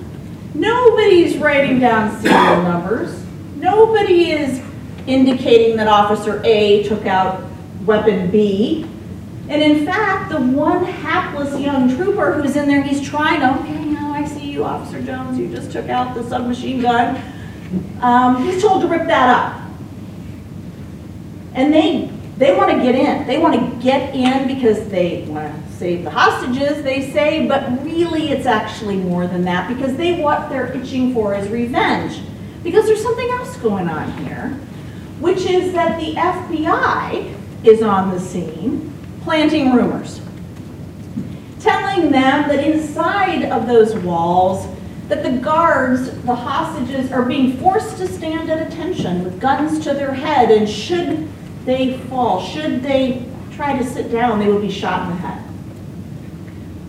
Nobody's 0.53 1.37
writing 1.37 1.79
down 1.79 2.21
serial 2.21 2.61
numbers. 2.61 3.23
Nobody 3.55 4.29
is 4.31 4.61
indicating 5.07 5.75
that 5.77 5.87
Officer 5.87 6.43
A 6.45 6.83
took 6.83 7.07
out 7.07 7.43
weapon 7.83 8.29
B. 8.29 8.85
And 9.49 9.63
in 9.63 9.87
fact, 9.87 10.31
the 10.31 10.39
one 10.39 10.83
hapless 10.83 11.59
young 11.59 11.95
trooper 11.95 12.33
who's 12.33 12.55
in 12.55 12.67
there, 12.67 12.83
he's 12.83 13.01
trying, 13.01 13.39
to, 13.39 13.59
okay, 13.59 13.85
now 13.85 14.13
I 14.13 14.23
see 14.25 14.51
you, 14.51 14.63
Officer 14.63 15.01
Jones, 15.01 15.39
you 15.39 15.49
just 15.49 15.71
took 15.71 15.89
out 15.89 16.13
the 16.13 16.23
submachine 16.29 16.81
gun. 16.81 17.19
Um, 18.01 18.43
he's 18.43 18.61
told 18.61 18.81
to 18.81 18.87
rip 18.87 19.07
that 19.07 19.29
up. 19.29 19.61
And 21.53 21.73
they, 21.73 22.11
they 22.37 22.55
want 22.55 22.71
to 22.71 22.77
get 22.81 22.95
in. 22.95 23.27
They 23.27 23.37
want 23.37 23.53
to 23.55 23.83
get 23.83 24.15
in 24.15 24.47
because 24.47 24.87
they 24.89 25.23
want 25.27 25.53
to 25.53 25.71
save 25.79 26.03
the 26.03 26.09
hostages, 26.09 26.83
they 26.83 27.11
say, 27.11 27.47
but 27.47 27.83
really 27.83 28.29
it's 28.31 28.45
actually 28.45 28.97
more 28.97 29.27
than 29.27 29.43
that 29.43 29.73
because 29.73 29.95
they 29.95 30.21
what 30.21 30.49
they're 30.49 30.73
itching 30.73 31.13
for 31.13 31.33
is 31.33 31.49
revenge. 31.49 32.21
Because 32.63 32.85
there's 32.85 33.01
something 33.01 33.29
else 33.29 33.55
going 33.57 33.87
on 33.87 34.11
here, 34.25 34.49
which 35.19 35.45
is 35.45 35.71
that 35.73 35.99
the 35.99 36.13
FBI 36.15 37.33
is 37.63 37.81
on 37.81 38.11
the 38.11 38.19
scene 38.19 38.93
planting 39.21 39.73
rumors, 39.73 40.21
telling 41.59 42.11
them 42.11 42.49
that 42.49 42.63
inside 42.63 43.45
of 43.45 43.67
those 43.67 43.95
walls 43.95 44.67
that 45.09 45.23
the 45.23 45.31
guards, 45.31 46.11
the 46.21 46.35
hostages, 46.35 47.11
are 47.11 47.23
being 47.23 47.57
forced 47.57 47.97
to 47.97 48.07
stand 48.07 48.49
at 48.49 48.71
attention 48.71 49.23
with 49.23 49.41
guns 49.41 49.79
to 49.83 49.93
their 49.93 50.13
head, 50.13 50.51
and 50.51 50.69
should 50.69 51.27
they 51.65 51.97
fall, 52.01 52.41
should 52.41 52.81
they 52.83 53.25
try 53.51 53.77
to 53.77 53.83
sit 53.83 54.11
down, 54.11 54.39
they 54.39 54.47
would 54.47 54.61
be 54.61 54.71
shot 54.71 55.03
in 55.03 55.09
the 55.09 55.21
head. 55.21 55.43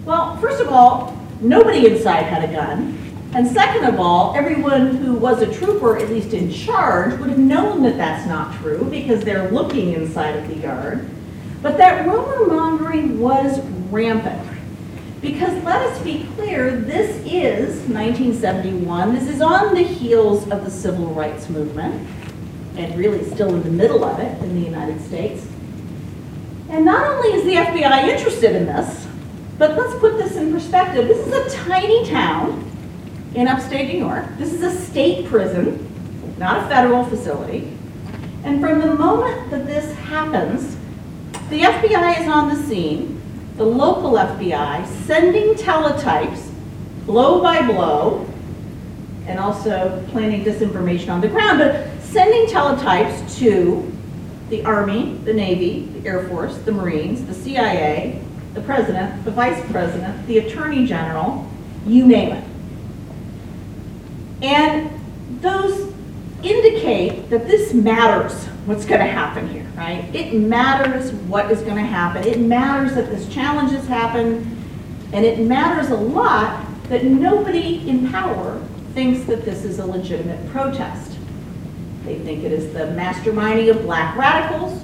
Well, 0.04 0.36
first 0.36 0.60
of 0.60 0.68
all, 0.68 1.18
nobody 1.40 1.86
inside 1.86 2.24
had 2.24 2.48
a 2.48 2.52
gun. 2.52 2.96
And 3.32 3.46
second 3.46 3.84
of 3.84 4.00
all, 4.00 4.34
everyone 4.36 4.96
who 4.96 5.14
was 5.14 5.40
a 5.40 5.52
trooper, 5.52 5.96
at 5.96 6.10
least 6.10 6.34
in 6.34 6.52
charge, 6.52 7.18
would 7.20 7.30
have 7.30 7.38
known 7.38 7.82
that 7.84 7.96
that's 7.96 8.26
not 8.28 8.54
true 8.60 8.84
because 8.90 9.22
they're 9.22 9.50
looking 9.50 9.92
inside 9.92 10.36
of 10.36 10.48
the 10.48 10.56
yard. 10.56 11.08
But 11.62 11.78
that 11.78 12.06
rumor 12.06 12.46
mongering 12.46 13.20
was 13.20 13.60
rampant. 13.90 14.49
Because 15.20 15.62
let 15.64 15.82
us 15.82 16.02
be 16.02 16.26
clear, 16.34 16.74
this 16.74 17.10
is 17.26 17.86
1971. 17.88 19.14
This 19.14 19.28
is 19.28 19.42
on 19.42 19.74
the 19.74 19.82
heels 19.82 20.48
of 20.50 20.64
the 20.64 20.70
civil 20.70 21.08
rights 21.08 21.50
movement, 21.50 22.08
and 22.76 22.96
really 22.96 23.22
still 23.30 23.54
in 23.54 23.62
the 23.62 23.70
middle 23.70 24.02
of 24.02 24.18
it 24.18 24.42
in 24.42 24.54
the 24.54 24.66
United 24.66 24.98
States. 25.02 25.46
And 26.70 26.86
not 26.86 27.06
only 27.06 27.36
is 27.36 27.44
the 27.44 27.54
FBI 27.54 28.08
interested 28.08 28.56
in 28.56 28.64
this, 28.64 29.06
but 29.58 29.76
let's 29.76 29.98
put 30.00 30.16
this 30.16 30.36
in 30.36 30.52
perspective. 30.52 31.06
This 31.06 31.26
is 31.26 31.54
a 31.54 31.56
tiny 31.64 32.08
town 32.08 32.66
in 33.34 33.46
upstate 33.46 33.92
New 33.92 33.98
York. 33.98 34.24
This 34.38 34.54
is 34.54 34.62
a 34.62 34.74
state 34.74 35.26
prison, 35.26 35.86
not 36.38 36.64
a 36.64 36.68
federal 36.68 37.04
facility. 37.04 37.76
And 38.42 38.58
from 38.58 38.80
the 38.80 38.94
moment 38.94 39.50
that 39.50 39.66
this 39.66 39.94
happens, 39.98 40.76
the 41.50 41.60
FBI 41.60 42.22
is 42.22 42.28
on 42.28 42.48
the 42.48 42.56
scene, 42.56 43.19
the 43.60 43.66
local 43.66 44.12
FBI, 44.12 44.86
sending 45.04 45.52
teletypes 45.52 46.50
blow 47.04 47.42
by 47.42 47.60
blow, 47.60 48.26
and 49.26 49.38
also 49.38 50.02
planting 50.08 50.42
disinformation 50.42 51.10
on 51.10 51.20
the 51.20 51.28
ground, 51.28 51.58
but 51.58 51.86
sending 52.00 52.46
teletypes 52.46 53.36
to 53.36 53.92
the 54.48 54.64
Army, 54.64 55.12
the 55.24 55.34
Navy, 55.34 55.82
the 55.92 56.08
Air 56.08 56.26
Force, 56.30 56.56
the 56.56 56.72
Marines, 56.72 57.26
the 57.26 57.34
CIA, 57.34 58.22
the 58.54 58.62
president, 58.62 59.26
the 59.26 59.30
vice 59.30 59.62
president, 59.70 60.26
the 60.26 60.38
attorney 60.38 60.86
general, 60.86 61.46
you 61.84 62.06
name 62.06 62.32
it. 62.32 62.44
And 64.40 64.90
those 65.42 65.92
indicate 66.42 67.28
that 67.28 67.46
this 67.46 67.74
matters 67.74 68.48
what's 68.66 68.84
going 68.84 69.00
to 69.00 69.06
happen 69.06 69.48
here, 69.48 69.66
right? 69.76 70.04
It 70.14 70.34
matters 70.34 71.12
what 71.12 71.50
is 71.50 71.62
going 71.62 71.76
to 71.76 71.82
happen. 71.82 72.24
It 72.24 72.40
matters 72.40 72.94
that 72.94 73.08
this 73.10 73.28
challenge 73.28 73.72
has 73.72 73.86
happened, 73.86 74.46
and 75.12 75.24
it 75.24 75.40
matters 75.40 75.90
a 75.90 75.96
lot 75.96 76.66
that 76.88 77.04
nobody 77.04 77.88
in 77.88 78.10
power 78.10 78.60
thinks 78.94 79.24
that 79.26 79.44
this 79.44 79.64
is 79.64 79.78
a 79.78 79.86
legitimate 79.86 80.48
protest. 80.50 81.16
They 82.04 82.18
think 82.18 82.44
it 82.44 82.52
is 82.52 82.72
the 82.72 82.80
masterminding 82.80 83.70
of 83.70 83.82
black 83.82 84.16
radicals. 84.16 84.82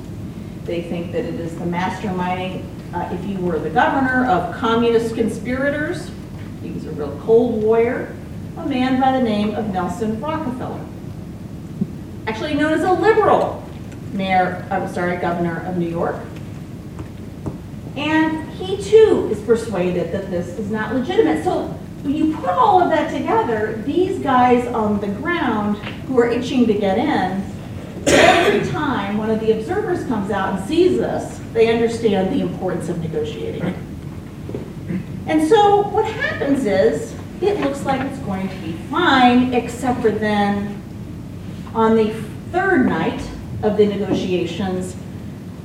They 0.64 0.82
think 0.82 1.12
that 1.12 1.24
it 1.24 1.34
is 1.34 1.56
the 1.58 1.64
masterminding 1.64 2.64
uh, 2.94 3.08
if 3.12 3.24
you 3.26 3.38
were 3.38 3.58
the 3.58 3.70
governor 3.70 4.26
of 4.26 4.54
communist 4.54 5.14
conspirators, 5.14 6.10
he 6.62 6.70
was 6.70 6.86
a 6.86 6.90
real 6.92 7.18
cold 7.24 7.62
warrior, 7.62 8.14
a 8.56 8.66
man 8.66 9.00
by 9.00 9.12
the 9.12 9.22
name 9.22 9.54
of 9.54 9.68
Nelson 9.68 10.20
Rockefeller. 10.20 10.84
Actually 12.26 12.54
known 12.54 12.72
as 12.72 12.82
a 12.82 12.92
liberal 12.92 13.65
mayor, 14.16 14.66
I'm 14.70 14.88
sorry, 14.88 15.16
governor 15.18 15.64
of 15.66 15.76
New 15.76 15.88
York. 15.88 16.16
And 17.96 18.48
he 18.50 18.82
too 18.82 19.28
is 19.30 19.40
persuaded 19.40 20.12
that 20.12 20.30
this 20.30 20.58
is 20.58 20.70
not 20.70 20.94
legitimate. 20.94 21.44
So 21.44 21.68
when 22.02 22.14
you 22.14 22.36
put 22.36 22.50
all 22.50 22.82
of 22.82 22.90
that 22.90 23.10
together, 23.12 23.82
these 23.86 24.18
guys 24.18 24.66
on 24.68 25.00
the 25.00 25.08
ground 25.08 25.78
who 26.06 26.18
are 26.18 26.28
itching 26.28 26.66
to 26.66 26.74
get 26.74 26.98
in, 26.98 27.42
every 28.06 28.70
time 28.70 29.18
one 29.18 29.30
of 29.30 29.40
the 29.40 29.58
observers 29.58 30.04
comes 30.06 30.30
out 30.30 30.58
and 30.58 30.68
sees 30.68 30.98
this, 30.98 31.40
they 31.52 31.72
understand 31.72 32.34
the 32.34 32.40
importance 32.40 32.88
of 32.88 32.98
negotiating. 33.00 33.74
And 35.26 35.48
so 35.48 35.88
what 35.88 36.04
happens 36.04 36.66
is, 36.66 37.14
it 37.40 37.60
looks 37.60 37.84
like 37.84 38.00
it's 38.00 38.18
going 38.20 38.48
to 38.48 38.54
be 38.56 38.72
fine, 38.90 39.52
except 39.52 40.00
for 40.00 40.10
then 40.10 40.80
on 41.74 41.96
the 41.96 42.12
third 42.52 42.86
night 42.86 43.20
of 43.62 43.76
the 43.76 43.86
negotiations, 43.86 44.96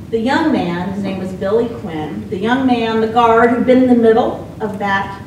the 0.09 0.19
young 0.19 0.51
man, 0.51 0.93
his 0.93 1.03
name 1.03 1.19
was 1.19 1.31
Billy 1.33 1.69
Quinn, 1.79 2.29
the 2.29 2.37
young 2.37 2.67
man, 2.67 3.01
the 3.01 3.07
guard 3.07 3.49
who'd 3.49 3.65
been 3.65 3.83
in 3.83 3.87
the 3.87 3.95
middle 3.95 4.47
of 4.59 4.79
that 4.79 5.21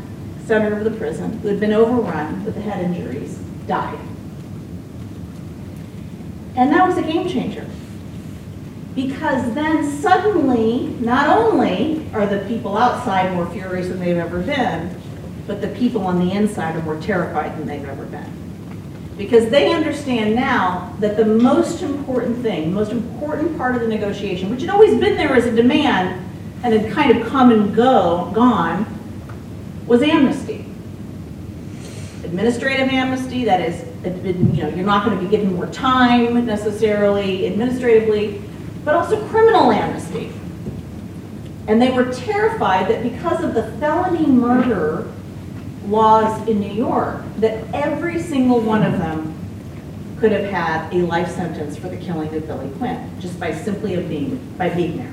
center 0.47 0.77
of 0.77 0.85
the 0.85 0.91
prison, 0.91 1.39
who 1.39 1.49
had 1.49 1.61
been 1.61 1.73
overrun 1.73 2.45
with 2.45 2.55
the 2.55 2.61
head 2.61 2.85
injuries, 2.85 3.39
died. 3.67 3.99
And 6.57 6.71
that 6.73 6.87
was 6.87 6.99
a 6.99 7.03
game 7.03 7.29
changer 7.29 7.67
because 8.95 9.53
then 9.55 9.91
suddenly, 10.01 10.97
not 11.01 11.37
only 11.37 12.07
are 12.13 12.27
the 12.27 12.45
people 12.47 12.77
outside 12.77 13.35
more 13.35 13.47
furious 13.47 13.89
than 13.89 13.99
they've 13.99 14.17
ever 14.17 14.41
been, 14.41 14.95
but 15.47 15.61
the 15.61 15.69
people 15.69 16.03
on 16.07 16.25
the 16.25 16.33
inside 16.33 16.77
are 16.77 16.83
more 16.83 17.01
terrified 17.01 17.59
than 17.59 17.67
they've 17.67 17.89
ever 17.89 18.05
been. 18.05 18.44
Because 19.17 19.49
they 19.49 19.73
understand 19.73 20.35
now 20.35 20.95
that 20.99 21.17
the 21.17 21.25
most 21.25 21.83
important 21.83 22.43
thing, 22.43 22.71
the 22.71 22.75
most 22.75 22.91
important 22.91 23.57
part 23.57 23.77
of 23.77 23.81
the 23.81 23.89
negotiation, 23.89 24.51
which 24.51 24.61
had 24.61 24.71
always 24.71 24.99
been 24.99 25.17
there 25.17 25.35
as 25.35 25.47
a 25.47 25.55
demand 25.55 26.21
and 26.65 26.75
had 26.75 26.93
kind 26.93 27.17
of 27.17 27.27
come 27.29 27.53
and 27.53 27.75
go, 27.75 28.31
gone, 28.35 28.87
was 29.87 30.03
amnesty. 30.03 30.67
Administrative 32.25 32.89
amnesty, 32.89 33.45
that 33.45 33.61
is, 33.61 33.85
you 34.05 34.63
know, 34.63 34.69
you're 34.71 34.87
not 34.87 35.05
going 35.05 35.17
to 35.17 35.23
be 35.23 35.31
given 35.31 35.55
more 35.55 35.67
time 35.67 36.45
necessarily 36.45 37.47
administratively, 37.47 38.43
but 38.85 38.95
also 38.95 39.25
criminal 39.29 39.71
amnesty. 39.71 40.33
And 41.69 41.81
they 41.81 41.91
were 41.93 42.13
terrified 42.13 42.89
that 42.89 43.03
because 43.03 43.45
of 43.45 43.55
the 43.55 43.71
felony 43.79 44.27
murder 44.27 45.11
laws 45.89 46.47
in 46.49 46.61
New 46.61 46.73
York, 46.73 47.23
that 47.39 47.65
every 47.75 48.21
single 48.21 48.61
one 48.61 48.83
of 48.83 48.99
them 48.99 49.35
could 50.19 50.33
have 50.33 50.45
had 50.45 50.93
a 50.95 50.99
life 51.07 51.31
sentence 51.31 51.77
for 51.77 51.89
the 51.89 51.97
killing 51.97 52.35
of 52.35 52.47
Billy 52.47 52.71
Quinn, 52.79 53.11
just 53.21 53.39
by 53.39 53.53
simply 53.53 53.95
of 53.95 54.09
being, 54.09 54.39
by 54.57 54.69
being 54.69 54.97
there. 54.97 55.13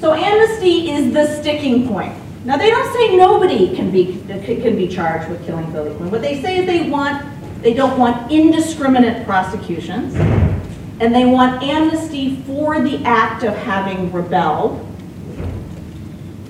So 0.00 0.14
amnesty 0.14 0.90
is 0.90 1.12
the 1.12 1.26
sticking 1.40 1.86
point. 1.86 2.14
Now 2.44 2.56
they 2.56 2.70
don't 2.70 2.92
say 2.92 3.16
nobody 3.16 3.74
can 3.76 3.90
be 3.90 4.20
can 4.26 4.76
be 4.76 4.88
charged 4.88 5.30
with 5.30 5.44
killing 5.46 5.70
Billy 5.70 5.94
Quinn. 5.94 6.10
What 6.10 6.22
they 6.22 6.42
say 6.42 6.58
is 6.58 6.66
they 6.66 6.90
want 6.90 7.24
they 7.62 7.72
don't 7.72 7.96
want 7.96 8.32
indiscriminate 8.32 9.24
prosecutions, 9.24 10.14
and 10.16 11.14
they 11.14 11.24
want 11.24 11.62
amnesty 11.62 12.42
for 12.42 12.80
the 12.80 13.04
act 13.04 13.44
of 13.44 13.54
having 13.58 14.10
rebelled. 14.10 14.84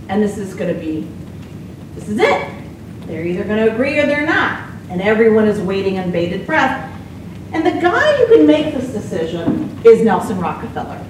And 0.09 0.23
this 0.23 0.39
is 0.39 0.55
going 0.55 0.73
to 0.73 0.81
be 0.81 1.07
this 2.03 2.09
is 2.09 2.19
it. 2.19 2.49
They're 3.07 3.25
either 3.25 3.45
going 3.45 3.65
to 3.65 3.73
agree 3.73 3.99
or 3.99 4.07
they're 4.07 4.27
not, 4.27 4.69
and 4.91 5.01
everyone 5.01 5.47
is 5.47 5.61
waiting 5.61 5.97
in 5.97 6.11
bated 6.11 6.47
breath. 6.47 6.89
And 7.53 7.65
the 7.65 7.81
guy 7.81 8.17
who 8.17 8.37
can 8.37 8.47
make 8.47 8.75
this 8.75 8.93
decision 8.93 9.79
is 9.85 10.03
Nelson 10.03 10.41
Rockefeller. 10.41 11.05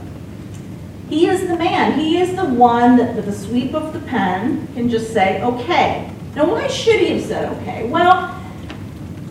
He 1.09 1.29
is 1.29 1.47
the 1.49 1.57
man. 1.57 1.99
He 1.99 2.21
is 2.21 2.35
the 2.35 2.45
one 2.45 2.97
that 2.97 3.15
with 3.15 3.29
a 3.29 3.33
sweep 3.33 3.75
of 3.75 3.93
the 3.93 4.01
pen 4.01 4.67
can 4.75 4.89
just 4.89 5.13
say, 5.13 5.43
okay. 5.43 6.11
Now 6.35 6.51
why 6.51 6.67
should 6.67 7.01
he 7.01 7.11
have 7.11 7.23
said 7.23 7.53
okay? 7.59 7.89
Well, 7.89 8.39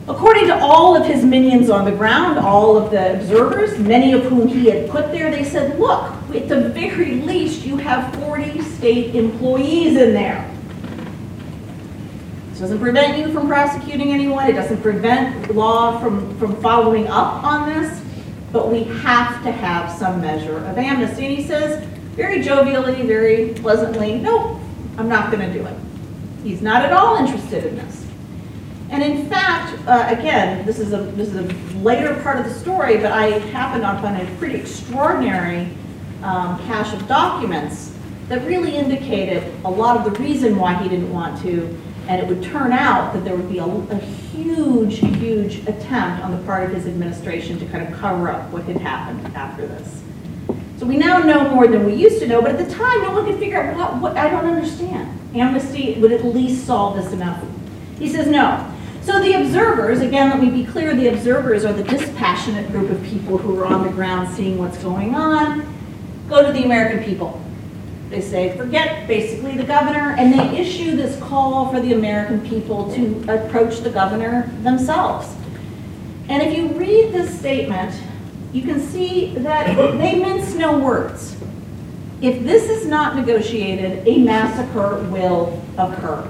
according 0.08 0.48
to 0.48 0.58
all 0.60 0.96
of 0.96 1.06
his 1.06 1.26
minions 1.26 1.70
on 1.70 1.86
the 1.86 1.92
ground, 1.92 2.40
all 2.40 2.78
of 2.78 2.92
the 2.92 3.16
observers, 3.16 3.78
many 3.80 4.14
of 4.14 4.24
whom 4.26 4.48
he 4.48 4.68
had 4.68 4.90
put 4.90 5.12
there, 5.12 5.32
they 5.32 5.44
said, 5.44 5.80
look, 5.80 6.14
at 6.36 6.48
the 6.48 6.70
very 6.70 7.16
least 7.22 7.66
you 7.66 7.78
have 7.78 8.16
40 8.16 8.62
state 8.62 9.16
employees 9.16 9.98
in 9.98 10.14
there. 10.14 10.48
Doesn't 12.62 12.80
prevent 12.80 13.18
you 13.18 13.34
from 13.34 13.48
prosecuting 13.48 14.12
anyone. 14.12 14.48
It 14.48 14.54
doesn't 14.54 14.82
prevent 14.82 15.54
law 15.54 16.00
from, 16.00 16.38
from 16.38 16.56
following 16.62 17.08
up 17.08 17.44
on 17.44 17.68
this 17.68 18.02
but 18.52 18.70
we 18.70 18.84
have 18.84 19.44
to 19.44 19.52
have 19.52 19.92
some 19.98 20.20
measure 20.20 20.58
of 20.58 20.78
amnesty. 20.78 21.26
And 21.26 21.38
he 21.38 21.44
says, 21.44 21.84
very 22.16 22.42
jovially, 22.42 23.06
very 23.06 23.54
pleasantly, 23.54 24.20
nope, 24.20 24.60
I'm 24.98 25.08
not 25.08 25.32
going 25.32 25.48
to 25.48 25.58
do 25.58 25.66
it. 25.66 25.78
He's 26.44 26.62
not 26.62 26.84
at 26.84 26.92
all 26.92 27.16
interested 27.16 27.66
in 27.66 27.78
this. 27.78 28.06
And 28.90 29.02
in 29.02 29.30
fact, 29.30 29.80
uh, 29.88 30.08
again, 30.10 30.66
this 30.66 30.80
is, 30.80 30.92
a, 30.92 30.98
this 30.98 31.30
is 31.30 31.36
a 31.36 31.78
later 31.78 32.14
part 32.22 32.40
of 32.40 32.46
the 32.46 32.54
story, 32.54 32.98
but 32.98 33.12
I 33.14 33.40
happened 33.40 33.86
upon 33.86 34.18
a 34.18 34.26
pretty 34.38 34.56
extraordinary 34.60 35.70
um, 36.24 36.60
cache 36.66 36.94
of 36.94 37.08
documents 37.08 37.96
that 38.28 38.46
really 38.46 38.76
indicated 38.76 39.54
a 39.64 39.72
lot 39.72 39.96
of 39.96 40.12
the 40.12 40.20
reason 40.20 40.58
why 40.58 40.74
he 40.74 40.90
didn't 40.90 41.12
want 41.12 41.42
to 41.44 41.78
and 42.08 42.22
it 42.22 42.28
would 42.28 42.44
turn 42.44 42.72
out 42.72 43.14
that 43.14 43.24
there 43.24 43.36
would 43.36 43.50
be 43.50 43.60
a, 43.60 43.66
a, 43.66 44.00
huge, 44.32 45.00
huge 45.00 45.60
attempt 45.68 46.24
on 46.24 46.32
the 46.32 46.44
part 46.46 46.64
of 46.64 46.76
his 46.76 46.88
administration 46.88 47.60
to 47.60 47.66
kind 47.68 47.88
of 47.88 48.00
cover 48.00 48.30
up 48.30 48.50
what 48.52 48.64
had 48.64 48.78
happened 48.78 49.36
after 49.36 49.68
this. 49.68 50.02
So 50.78 50.86
we 50.86 50.98
now 50.98 51.20
know 51.20 51.50
more 51.50 51.68
than 51.68 51.86
we 51.86 51.94
used 51.94 52.20
to 52.20 52.28
know, 52.28 52.42
but 52.42 52.52
at 52.52 52.58
the 52.58 52.74
time, 52.74 53.04
no 53.04 53.12
one 53.12 53.26
could 53.26 53.38
figure 53.38 53.62
out 53.62 53.76
what, 53.76 54.02
what 54.02 54.18
I 54.18 54.30
don't 54.30 54.46
understand. 54.46 55.20
Amnesty 55.36 56.00
would 56.00 56.12
at 56.12 56.26
least 56.26 56.66
solve 56.66 56.96
this 56.96 57.14
enough. 57.14 57.44
He 58.00 58.10
says 58.10 58.28
no. 58.28 58.68
So 59.02 59.20
the 59.20 59.34
observers, 59.34 60.00
again, 60.02 60.30
let 60.30 60.40
me 60.40 60.50
be 60.50 60.66
clear, 60.66 60.96
the 60.96 61.08
observers 61.08 61.66
are 61.66 61.74
the 61.74 61.84
dispassionate 61.84 62.72
group 62.72 62.90
of 62.92 63.04
people 63.04 63.38
who 63.38 63.60
are 63.60 63.66
on 63.66 63.84
the 63.84 63.92
ground 63.92 64.36
seeing 64.36 64.58
what's 64.58 64.78
going 64.78 65.16
on. 65.16 65.72
Go 66.30 66.46
to 66.46 66.54
the 66.54 66.64
American 66.64 67.04
people. 67.04 67.41
They 68.12 68.20
say, 68.20 68.58
forget 68.58 69.08
basically 69.08 69.56
the 69.56 69.64
governor, 69.64 70.16
and 70.18 70.34
they 70.34 70.60
issue 70.60 70.98
this 70.98 71.18
call 71.22 71.72
for 71.72 71.80
the 71.80 71.94
American 71.94 72.46
people 72.46 72.94
to 72.94 73.24
approach 73.30 73.80
the 73.80 73.90
governor 73.90 74.52
themselves. 74.64 75.34
And 76.28 76.44
if 76.44 76.58
you 76.58 76.68
read 76.78 77.14
this 77.14 77.40
statement, 77.40 77.96
you 78.52 78.64
can 78.64 78.82
see 78.82 79.34
that 79.36 79.78
they 79.98 80.20
mince 80.20 80.54
no 80.56 80.78
words. 80.78 81.38
If 82.22 82.44
this 82.44 82.70
is 82.70 82.86
not 82.86 83.16
negotiated, 83.16 84.06
a 84.06 84.18
massacre 84.18 84.98
will 85.10 85.64
occur. 85.78 86.30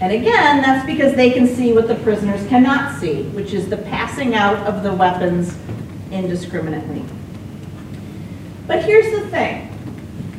And 0.00 0.12
again, 0.12 0.62
that's 0.62 0.86
because 0.86 1.14
they 1.14 1.30
can 1.30 1.48
see 1.48 1.72
what 1.72 1.88
the 1.88 1.96
prisoners 1.96 2.46
cannot 2.48 3.00
see, 3.00 3.24
which 3.30 3.52
is 3.52 3.68
the 3.68 3.78
passing 3.78 4.36
out 4.36 4.58
of 4.66 4.84
the 4.84 4.94
weapons 4.94 5.56
indiscriminately. 6.12 7.04
But 8.68 8.84
here's 8.84 9.10
the 9.12 9.28
thing 9.28 9.71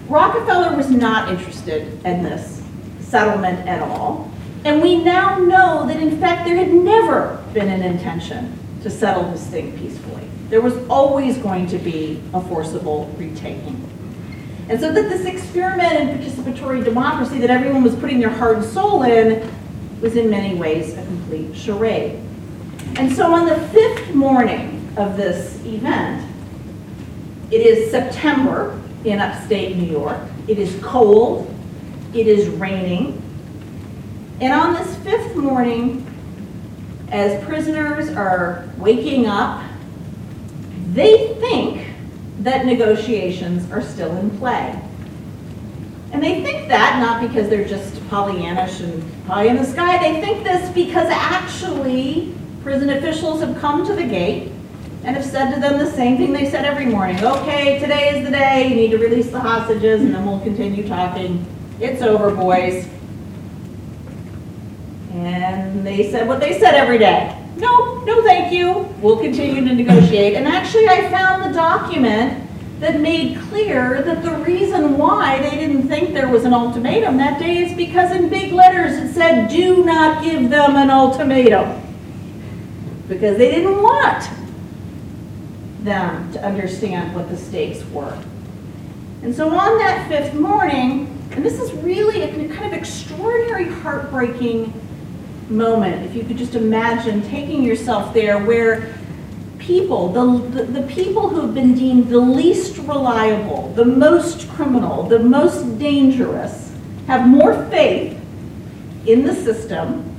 Rockefeller 0.08 0.76
was 0.76 0.90
not 0.90 1.30
interested 1.30 2.04
in 2.06 2.24
this 2.24 2.62
settlement 3.00 3.68
at 3.68 3.82
all. 3.82 4.32
And 4.66 4.82
we 4.82 4.98
now 5.04 5.38
know 5.38 5.86
that 5.88 5.98
in 5.98 6.20
fact 6.20 6.46
there 6.46 6.56
had 6.56 6.74
never 6.74 7.44
been 7.54 7.70
an 7.70 7.82
intention 7.82 8.58
to 8.82 8.90
settle 8.90 9.30
this 9.32 9.46
thing 9.48 9.78
peacefully. 9.78 10.28
There 10.50 10.62
was 10.62 10.76
always 10.88 11.38
going 11.38 11.68
to 11.68 11.78
be 11.78 12.22
a 12.34 12.42
forcible 12.42 13.14
retaking. 13.18 13.90
And 14.70 14.80
so 14.80 14.92
that 14.94 15.10
this 15.10 15.26
experiment 15.26 15.94
in 15.94 16.18
participatory 16.18 16.84
democracy 16.84 17.40
that 17.40 17.50
everyone 17.50 17.84
was 17.84 17.96
putting 17.96 18.20
their 18.20 18.30
heart 18.30 18.58
and 18.58 18.66
soul 18.66 19.04
in 19.04 19.50
was 20.02 20.16
in 20.16 20.30
many 20.30 20.56
ways 20.56 20.94
a 20.98 21.06
complete 21.06 21.56
charade. 21.56 22.20
And 22.98 23.12
so 23.12 23.34
on 23.34 23.48
the 23.48 23.60
fifth 23.70 24.14
morning 24.14 24.88
of 24.98 25.18
this 25.18 25.64
event, 25.66 26.30
it 27.52 27.62
is 27.62 27.92
September 27.92 28.82
in 29.06 29.20
upstate 29.20 29.76
New 29.76 29.92
York. 29.92 30.20
It 30.48 30.60
is 30.60 30.78
cold, 30.84 31.54
it 32.14 32.28
is 32.28 32.48
raining. 32.50 33.20
And 34.42 34.54
on 34.54 34.74
this 34.74 34.96
fifth 34.98 35.36
morning, 35.36 36.06
as 37.12 37.44
prisoners 37.46 38.10
are 38.10 38.68
waking 38.78 39.28
up, 39.28 39.64
they 40.92 41.36
think 41.40 41.88
that 42.40 42.66
negotiations 42.66 43.70
are 43.72 43.82
still 43.82 44.16
in 44.18 44.30
play. 44.38 44.80
And 46.12 46.22
they 46.22 46.44
think 46.44 46.68
that 46.70 47.00
not 47.00 47.28
because 47.28 47.50
they're 47.50 47.68
just 47.68 47.96
Pollyannish 48.04 48.82
and 48.82 49.26
pie 49.26 49.46
in 49.46 49.56
the 49.56 49.66
sky. 49.66 49.98
They 49.98 50.22
think 50.22 50.44
this 50.44 50.72
because 50.72 51.08
actually 51.10 52.36
prison 52.62 52.92
officials 52.92 53.42
have 53.42 53.58
come 53.60 53.86
to 53.86 53.94
the 53.94 54.04
gate 54.04 54.53
and 55.04 55.18
have 55.18 55.26
said 55.26 55.54
to 55.54 55.60
them 55.60 55.80
the 55.80 55.92
same 55.92 56.18
thing 56.18 56.32
they 56.32 56.50
said 56.50 56.64
every 56.64 56.86
morning. 56.86 57.22
Okay, 57.24 57.78
today 57.80 58.18
is 58.18 58.26
the 58.26 58.32
day, 58.32 58.68
you 58.70 58.76
need 58.76 58.92
to 58.92 58.98
release 58.98 59.30
the 59.30 59.40
hostages, 59.40 60.02
and 60.02 60.16
then 60.16 60.26
we'll 60.26 60.40
continue 60.40 60.88
talking. 60.88 61.46
It's 61.82 62.02
over, 62.02 62.34
boys. 62.34 62.88
And 65.12 65.86
they 65.86 66.10
said 66.10 66.28
what 66.28 66.40
they 66.40 66.58
said 66.58 66.74
every 66.74 66.98
day. 66.98 67.38
No, 67.58 68.02
no 68.06 68.24
thank 68.24 68.54
you. 68.54 68.88
We'll 69.02 69.20
continue 69.20 69.64
to 69.68 69.76
negotiate. 69.76 70.36
And 70.36 70.48
actually 70.48 70.88
I 70.88 71.10
found 71.10 71.44
the 71.44 71.54
document 71.54 72.50
that 72.80 73.00
made 73.00 73.38
clear 73.50 74.02
that 74.02 74.24
the 74.24 74.32
reason 74.38 74.98
why 74.98 75.40
they 75.42 75.52
didn't 75.52 75.88
think 75.88 76.14
there 76.14 76.30
was 76.30 76.46
an 76.46 76.54
ultimatum 76.54 77.18
that 77.18 77.40
day 77.40 77.60
is 77.60 77.74
because 77.74 78.12
in 78.12 78.30
big 78.30 78.54
letters 78.54 78.94
it 78.94 79.14
said, 79.14 79.50
do 79.50 79.86
not 79.86 80.24
give 80.24 80.50
them 80.50 80.76
an 80.76 80.90
ultimatum. 80.90 81.80
Because 83.08 83.38
they 83.38 83.52
didn't 83.52 83.84
want 83.84 84.30
them 85.84 86.32
to 86.34 86.44
understand 86.44 87.16
what 87.16 87.30
the 87.30 87.38
stakes 87.38 87.84
were. 87.92 88.18
And 89.22 89.34
so 89.34 89.48
on 89.48 89.78
that 89.80 90.08
fifth 90.10 90.34
morning, 90.34 91.10
and 91.32 91.46
this 91.46 91.60
is 91.60 91.72
really 91.74 92.22
a 92.22 92.28
kind 92.54 92.66
of 92.66 92.74
extraordinary, 92.74 93.70
heartbreaking 93.70 94.74
moment, 95.50 96.06
if 96.06 96.16
you 96.16 96.24
could 96.24 96.38
just 96.38 96.56
imagine 96.56 97.22
taking 97.30 97.64
yourself 97.64 98.14
there 98.14 98.44
where 98.44 98.94
people, 99.60 100.10
the, 100.10 100.50
the, 100.50 100.82
the, 100.82 100.88
people 100.88 101.30
who 101.30 101.42
have 101.42 101.54
been 101.54 101.74
deemed 101.74 102.10
the 102.10 102.20
least 102.20 102.78
reliable, 102.80 103.70
the 103.76 103.86
most 103.86 104.50
criminal, 104.50 105.04
the 105.04 105.20
most 105.20 105.80
dangerous, 105.80 106.74
have 107.08 107.28
more 107.28 107.66
faith 107.70 108.20
in 109.06 109.24
the 109.24 109.34
system. 109.34 110.10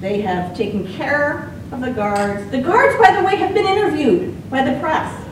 They 0.00 0.20
have 0.22 0.56
taken 0.56 0.86
care 0.94 1.52
of 1.70 1.80
the 1.80 1.90
guards. 1.90 2.50
The 2.50 2.60
guards, 2.60 2.96
by 3.00 3.16
the 3.16 3.24
way, 3.24 3.36
have 3.36 3.54
been 3.54 3.66
interviewed 3.66 4.35
by 4.50 4.62
the 4.62 4.78
press. 4.80 5.24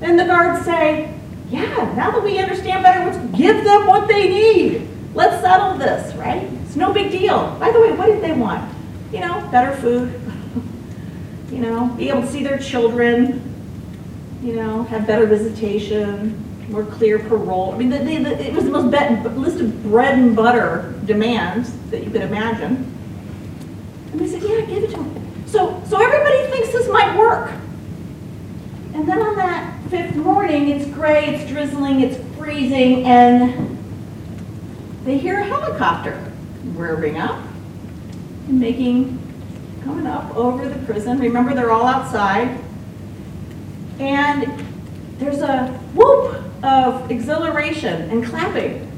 And 0.00 0.18
the 0.18 0.24
guards 0.24 0.64
say, 0.64 1.14
yeah, 1.50 1.92
now 1.96 2.10
that 2.10 2.22
we 2.22 2.38
understand 2.38 2.82
better, 2.82 3.04
let's 3.04 3.36
give 3.36 3.64
them 3.64 3.86
what 3.86 4.08
they 4.08 4.28
need. 4.28 4.88
Let's 5.14 5.42
settle 5.42 5.78
this, 5.78 6.14
right? 6.16 6.42
It's 6.64 6.76
no 6.76 6.92
big 6.92 7.12
deal. 7.12 7.56
By 7.60 7.70
the 7.70 7.80
way, 7.80 7.92
what 7.92 8.06
did 8.06 8.22
they 8.22 8.32
want? 8.32 8.72
You 9.12 9.20
know, 9.20 9.48
better 9.52 9.76
food, 9.76 10.20
you 11.50 11.58
know, 11.58 11.86
be 11.96 12.08
able 12.08 12.22
to 12.22 12.26
see 12.26 12.42
their 12.42 12.58
children, 12.58 13.40
you 14.42 14.56
know, 14.56 14.82
have 14.84 15.06
better 15.06 15.26
visitation, 15.26 16.44
more 16.68 16.84
clear 16.84 17.18
parole. 17.18 17.72
I 17.72 17.78
mean, 17.78 17.90
the, 17.90 17.98
the, 17.98 18.18
the, 18.18 18.46
it 18.46 18.52
was 18.52 18.64
the 18.64 18.70
most 18.70 18.90
bet, 18.90 19.36
list 19.36 19.60
of 19.60 19.82
bread 19.84 20.18
and 20.18 20.34
butter 20.34 20.94
demands 21.04 21.72
that 21.90 22.02
you 22.02 22.10
could 22.10 22.22
imagine. 22.22 22.90
And 24.10 24.20
they 24.20 24.28
said, 24.28 24.42
yeah, 24.42 24.60
give 24.62 24.84
it 24.84 24.90
to 24.90 24.96
them. 24.96 25.44
So, 25.46 25.80
so 25.86 26.02
everybody 26.02 26.50
thinks 26.50 26.72
this 26.72 26.88
might 26.88 27.16
work. 27.16 27.52
And 28.94 29.08
then 29.08 29.20
on 29.20 29.34
that 29.36 29.76
fifth 29.90 30.14
morning, 30.14 30.68
it's 30.68 30.86
gray, 30.86 31.34
it's 31.34 31.50
drizzling, 31.50 32.00
it's 32.00 32.16
freezing, 32.38 33.04
and 33.04 33.76
they 35.04 35.18
hear 35.18 35.40
a 35.40 35.44
helicopter 35.44 36.16
whirring 36.74 37.18
up 37.18 37.44
and 38.46 38.60
making, 38.60 39.18
coming 39.82 40.06
up 40.06 40.34
over 40.36 40.68
the 40.68 40.78
prison. 40.86 41.18
Remember, 41.18 41.54
they're 41.54 41.72
all 41.72 41.86
outside. 41.86 42.56
And 43.98 44.64
there's 45.18 45.40
a 45.40 45.66
whoop 45.94 46.40
of 46.62 47.10
exhilaration 47.10 48.10
and 48.10 48.24
clapping 48.24 48.90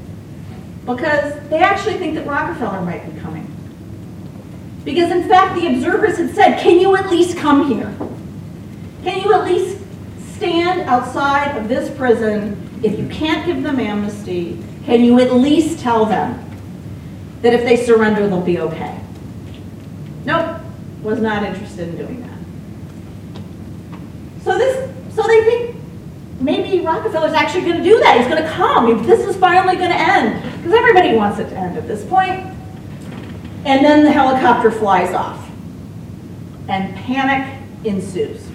because 0.85 1.33
they 1.49 1.59
actually 1.59 1.97
think 1.97 2.13
that 2.15 2.27
Rockefeller 2.27 2.81
might 2.81 3.11
be 3.11 3.19
coming. 3.19 3.51
Because 4.85 5.11
in 5.11 5.27
fact, 5.27 5.59
the 5.59 5.67
observers 5.67 6.17
had 6.17 6.35
said, 6.35 6.59
can 6.59 6.79
you 6.79 6.95
at 6.95 7.09
least 7.09 7.35
come 7.35 7.67
here? 7.67 7.93
Can 9.03 9.21
you 9.21 9.33
at 9.33 9.43
least 9.43 9.79
stand 10.37 10.81
outside 10.81 11.57
of 11.57 11.67
this 11.67 11.95
prison 11.97 12.79
if 12.83 12.97
you 12.97 13.07
can't 13.09 13.45
give 13.45 13.63
them 13.63 13.79
amnesty? 13.79 14.63
Can 14.85 15.03
you 15.03 15.19
at 15.19 15.33
least 15.33 15.79
tell 15.79 16.05
them 16.05 16.43
that 17.41 17.53
if 17.53 17.63
they 17.63 17.75
surrender, 17.75 18.27
they'll 18.27 18.41
be 18.41 18.59
okay? 18.59 18.99
Nope, 20.25 20.61
was 21.01 21.19
not 21.19 21.43
interested 21.43 21.89
in 21.89 21.97
doing 21.97 22.21
that. 22.21 22.37
So 24.43 24.57
this, 24.57 25.15
so 25.15 25.23
they 25.23 25.43
think 25.43 25.75
maybe 26.39 26.85
Rockefeller's 26.85 27.33
actually 27.33 27.63
going 27.63 27.77
to 27.77 27.83
do 27.83 27.99
that. 27.99 28.17
He's 28.17 28.27
going 28.27 28.41
to 28.41 28.49
come. 28.49 29.05
This 29.05 29.27
is 29.27 29.35
finally 29.35 29.75
going 29.75 29.89
to 29.89 29.97
end 29.97 30.41
because 30.57 30.73
everybody 30.73 31.15
wants 31.15 31.39
it 31.39 31.49
to 31.49 31.55
end 31.55 31.77
at 31.77 31.87
this 31.87 32.05
point. 32.05 32.45
And 33.65 33.83
then 33.83 34.03
the 34.03 34.11
helicopter 34.11 34.71
flies 34.71 35.13
off, 35.13 35.49
and 36.69 36.95
panic 36.95 37.61
ensues. 37.83 38.47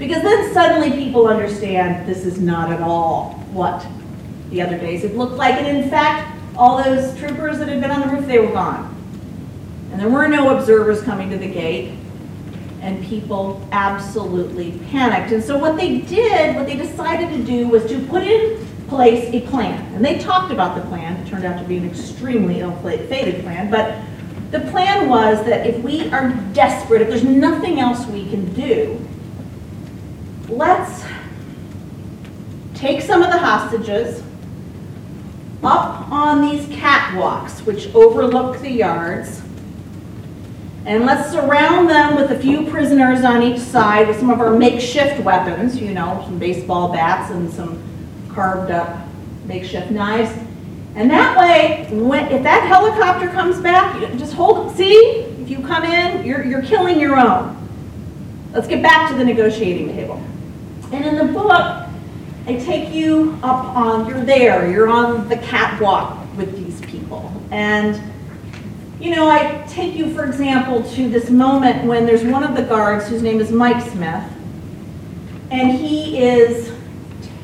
Because 0.00 0.22
then 0.22 0.52
suddenly 0.54 0.90
people 0.92 1.26
understand 1.26 2.08
this 2.08 2.24
is 2.24 2.40
not 2.40 2.72
at 2.72 2.80
all 2.80 3.34
what 3.52 3.86
the 4.48 4.62
other 4.62 4.78
days 4.78 5.02
had 5.02 5.14
looked 5.14 5.34
like. 5.34 5.56
And 5.56 5.66
in 5.66 5.90
fact, 5.90 6.38
all 6.56 6.82
those 6.82 7.16
troopers 7.18 7.58
that 7.58 7.68
had 7.68 7.82
been 7.82 7.90
on 7.90 8.08
the 8.08 8.16
roof, 8.16 8.26
they 8.26 8.38
were 8.38 8.50
gone. 8.50 8.96
And 9.92 10.00
there 10.00 10.08
were 10.08 10.26
no 10.26 10.56
observers 10.56 11.02
coming 11.02 11.28
to 11.30 11.36
the 11.36 11.46
gate 11.46 11.98
and 12.80 13.04
people 13.04 13.60
absolutely 13.72 14.80
panicked. 14.90 15.32
And 15.32 15.44
so 15.44 15.58
what 15.58 15.76
they 15.76 15.98
did, 15.98 16.56
what 16.56 16.64
they 16.64 16.76
decided 16.76 17.28
to 17.36 17.44
do 17.44 17.68
was 17.68 17.84
to 17.90 18.00
put 18.06 18.22
in 18.22 18.66
place 18.88 19.28
a 19.34 19.46
plan. 19.48 19.94
And 19.94 20.02
they 20.02 20.18
talked 20.18 20.50
about 20.50 20.76
the 20.76 20.88
plan. 20.88 21.14
It 21.18 21.28
turned 21.28 21.44
out 21.44 21.60
to 21.60 21.68
be 21.68 21.76
an 21.76 21.86
extremely 21.86 22.60
ill-fated 22.60 23.42
plan. 23.42 23.70
But 23.70 24.00
the 24.50 24.60
plan 24.70 25.10
was 25.10 25.44
that 25.44 25.66
if 25.66 25.84
we 25.84 26.10
are 26.10 26.30
desperate, 26.54 27.02
if 27.02 27.08
there's 27.08 27.22
nothing 27.22 27.80
else 27.80 28.06
we 28.06 28.30
can 28.30 28.50
do, 28.54 28.98
let's 30.50 31.04
take 32.74 33.02
some 33.02 33.22
of 33.22 33.30
the 33.30 33.38
hostages 33.38 34.22
up 35.62 36.10
on 36.10 36.42
these 36.42 36.64
catwalks, 36.66 37.64
which 37.66 37.94
overlook 37.94 38.58
the 38.60 38.70
yards, 38.70 39.42
and 40.86 41.04
let's 41.04 41.30
surround 41.30 41.88
them 41.88 42.16
with 42.16 42.30
a 42.30 42.38
few 42.38 42.66
prisoners 42.70 43.22
on 43.22 43.42
each 43.42 43.60
side 43.60 44.08
with 44.08 44.18
some 44.18 44.30
of 44.30 44.40
our 44.40 44.56
makeshift 44.56 45.22
weapons, 45.22 45.80
you 45.80 45.92
know, 45.92 46.22
some 46.24 46.38
baseball 46.38 46.90
bats 46.90 47.30
and 47.30 47.52
some 47.52 47.82
carved 48.30 48.70
up 48.70 49.06
makeshift 49.44 49.90
knives. 49.90 50.30
And 50.94 51.10
that 51.10 51.36
way, 51.38 51.86
when, 51.92 52.32
if 52.32 52.42
that 52.42 52.66
helicopter 52.66 53.28
comes 53.28 53.60
back, 53.60 54.00
just 54.18 54.32
hold, 54.32 54.74
see, 54.74 54.94
if 55.40 55.50
you 55.50 55.58
come 55.60 55.84
in, 55.84 56.24
you're, 56.24 56.44
you're 56.44 56.62
killing 56.62 56.98
your 56.98 57.18
own. 57.18 57.56
Let's 58.52 58.66
get 58.66 58.82
back 58.82 59.10
to 59.10 59.16
the 59.16 59.24
negotiating 59.24 59.88
table. 59.88 60.20
And 60.92 61.04
in 61.04 61.16
the 61.16 61.32
book, 61.32 61.86
I 62.46 62.56
take 62.56 62.92
you 62.92 63.38
up 63.42 63.64
on, 63.76 64.08
you're 64.08 64.24
there, 64.24 64.70
you're 64.70 64.88
on 64.88 65.28
the 65.28 65.36
catwalk 65.36 66.18
with 66.36 66.56
these 66.56 66.80
people. 66.90 67.32
And 67.50 68.00
you 69.00 69.16
know, 69.16 69.30
I 69.30 69.64
take 69.66 69.94
you, 69.94 70.12
for 70.12 70.26
example, 70.26 70.82
to 70.92 71.08
this 71.08 71.30
moment 71.30 71.86
when 71.86 72.04
there's 72.04 72.22
one 72.22 72.42
of 72.42 72.54
the 72.54 72.62
guards 72.62 73.08
whose 73.08 73.22
name 73.22 73.40
is 73.40 73.50
Mike 73.50 73.82
Smith, 73.90 74.24
and 75.50 75.72
he 75.72 76.22
is 76.22 76.70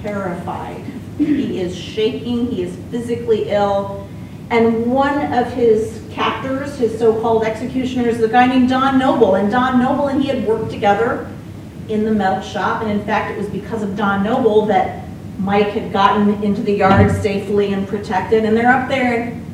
terrified. 0.02 0.84
He 1.16 1.58
is 1.60 1.74
shaking, 1.74 2.48
he 2.48 2.62
is 2.62 2.76
physically 2.90 3.48
ill, 3.48 4.06
and 4.50 4.84
one 4.86 5.32
of 5.32 5.50
his 5.54 6.02
captors, 6.10 6.76
his 6.76 6.98
so-called 6.98 7.44
executioners, 7.44 8.16
is 8.16 8.22
a 8.22 8.28
guy 8.28 8.46
named 8.46 8.68
Don 8.68 8.98
Noble, 8.98 9.36
and 9.36 9.50
Don 9.50 9.78
Noble 9.78 10.08
and 10.08 10.22
he 10.22 10.28
had 10.28 10.46
worked 10.46 10.70
together 10.70 11.30
in 11.88 12.04
the 12.04 12.10
metal 12.10 12.42
shop, 12.42 12.82
and 12.82 12.90
in 12.90 13.04
fact, 13.04 13.32
it 13.32 13.38
was 13.38 13.48
because 13.48 13.82
of 13.82 13.96
Don 13.96 14.22
Noble 14.22 14.66
that 14.66 15.04
Mike 15.38 15.68
had 15.68 15.92
gotten 15.92 16.42
into 16.42 16.62
the 16.62 16.72
yard 16.72 17.10
safely 17.22 17.72
and 17.72 17.86
protected, 17.86 18.44
and 18.44 18.56
they're 18.56 18.72
up 18.72 18.88
there 18.88 19.20
and 19.20 19.46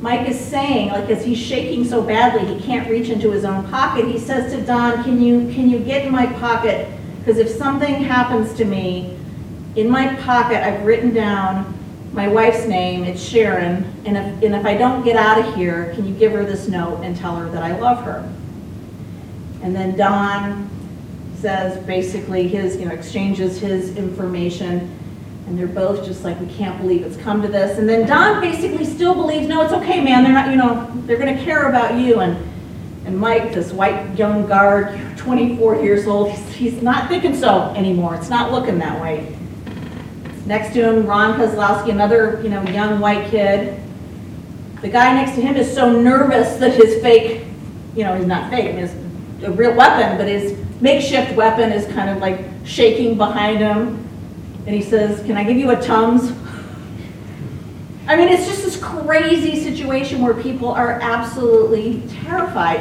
Mike 0.00 0.28
is 0.28 0.38
saying, 0.38 0.90
like 0.90 1.08
as 1.08 1.24
he's 1.24 1.38
shaking 1.38 1.84
so 1.84 2.02
badly 2.02 2.54
he 2.54 2.60
can't 2.60 2.88
reach 2.88 3.08
into 3.08 3.30
his 3.30 3.44
own 3.44 3.66
pocket, 3.68 4.06
he 4.06 4.18
says 4.18 4.52
to 4.52 4.60
Don, 4.62 5.02
can 5.02 5.20
you, 5.20 5.52
can 5.54 5.70
you 5.70 5.78
get 5.78 6.04
in 6.04 6.12
my 6.12 6.26
pocket? 6.34 6.88
Because 7.18 7.38
if 7.38 7.48
something 7.48 7.94
happens 8.04 8.52
to 8.54 8.64
me, 8.64 9.18
in 9.74 9.88
my 9.88 10.14
pocket 10.16 10.62
I've 10.62 10.84
written 10.84 11.14
down 11.14 11.72
my 12.12 12.28
wife's 12.28 12.66
name, 12.66 13.04
it's 13.04 13.22
Sharon, 13.22 13.84
and 14.04 14.16
if, 14.16 14.42
and 14.42 14.54
if 14.54 14.64
I 14.64 14.76
don't 14.76 15.02
get 15.02 15.16
out 15.16 15.38
of 15.38 15.54
here, 15.54 15.92
can 15.94 16.06
you 16.06 16.14
give 16.14 16.32
her 16.32 16.44
this 16.44 16.68
note 16.68 17.02
and 17.02 17.16
tell 17.16 17.36
her 17.36 17.48
that 17.50 17.62
I 17.62 17.78
love 17.78 18.04
her? 18.04 18.30
And 19.62 19.74
then 19.74 19.96
Don 19.96 20.70
says 21.36 21.84
basically 21.86 22.48
his, 22.48 22.76
you 22.76 22.86
know, 22.86 22.94
exchanges 22.94 23.60
his 23.60 23.96
information 23.96 24.96
and 25.46 25.56
they're 25.56 25.66
both 25.66 26.04
just 26.04 26.24
like, 26.24 26.40
we 26.40 26.46
can't 26.46 26.80
believe 26.80 27.02
it's 27.04 27.16
come 27.16 27.40
to 27.42 27.48
this. 27.48 27.78
And 27.78 27.88
then 27.88 28.06
Don 28.06 28.40
basically 28.40 28.84
still 28.84 29.14
believes, 29.14 29.46
no, 29.46 29.62
it's 29.62 29.72
okay, 29.72 30.02
man. 30.02 30.24
They're 30.24 30.32
not, 30.32 30.50
you 30.50 30.56
know, 30.56 30.90
they're 31.06 31.18
going 31.18 31.36
to 31.36 31.44
care 31.44 31.68
about 31.68 31.94
you. 32.00 32.20
And 32.20 32.36
and 33.06 33.16
Mike, 33.16 33.54
this 33.54 33.72
white 33.72 34.18
young 34.18 34.48
guard, 34.48 34.98
24 35.16 35.76
years 35.76 36.08
old, 36.08 36.32
he's, 36.32 36.54
he's 36.54 36.82
not 36.82 37.08
thinking 37.08 37.36
so 37.36 37.72
anymore. 37.76 38.16
It's 38.16 38.28
not 38.28 38.50
looking 38.50 38.80
that 38.80 39.00
way. 39.00 39.38
Next 40.44 40.74
to 40.74 40.82
him, 40.82 41.06
Ron 41.06 41.38
Kozlowski, 41.38 41.90
another, 41.90 42.40
you 42.42 42.48
know, 42.48 42.62
young 42.64 42.98
white 42.98 43.30
kid. 43.30 43.80
The 44.82 44.88
guy 44.88 45.14
next 45.14 45.36
to 45.36 45.40
him 45.40 45.54
is 45.54 45.72
so 45.72 45.92
nervous 45.92 46.56
that 46.56 46.74
his 46.74 47.00
fake, 47.00 47.44
you 47.94 48.02
know, 48.02 48.16
he's 48.16 48.26
not 48.26 48.50
fake, 48.50 48.70
I 48.70 48.72
mean, 48.72 48.84
it's 48.84 49.44
a 49.44 49.52
real 49.52 49.74
weapon, 49.76 50.18
but 50.18 50.26
his 50.26 50.58
makeshift 50.80 51.34
weapon 51.36 51.72
is 51.72 51.86
kind 51.94 52.10
of 52.10 52.18
like 52.18 52.44
shaking 52.64 53.16
behind 53.16 53.58
him 53.58 54.06
and 54.66 54.74
he 54.74 54.82
says, 54.82 55.24
can 55.24 55.36
I 55.36 55.44
give 55.44 55.56
you 55.56 55.70
a 55.70 55.80
Tums? 55.80 56.32
I 58.08 58.16
mean, 58.16 58.28
it's 58.28 58.46
just 58.46 58.64
this 58.64 58.76
crazy 58.76 59.62
situation 59.62 60.22
where 60.22 60.34
people 60.34 60.68
are 60.68 61.00
absolutely 61.00 62.02
terrified. 62.24 62.80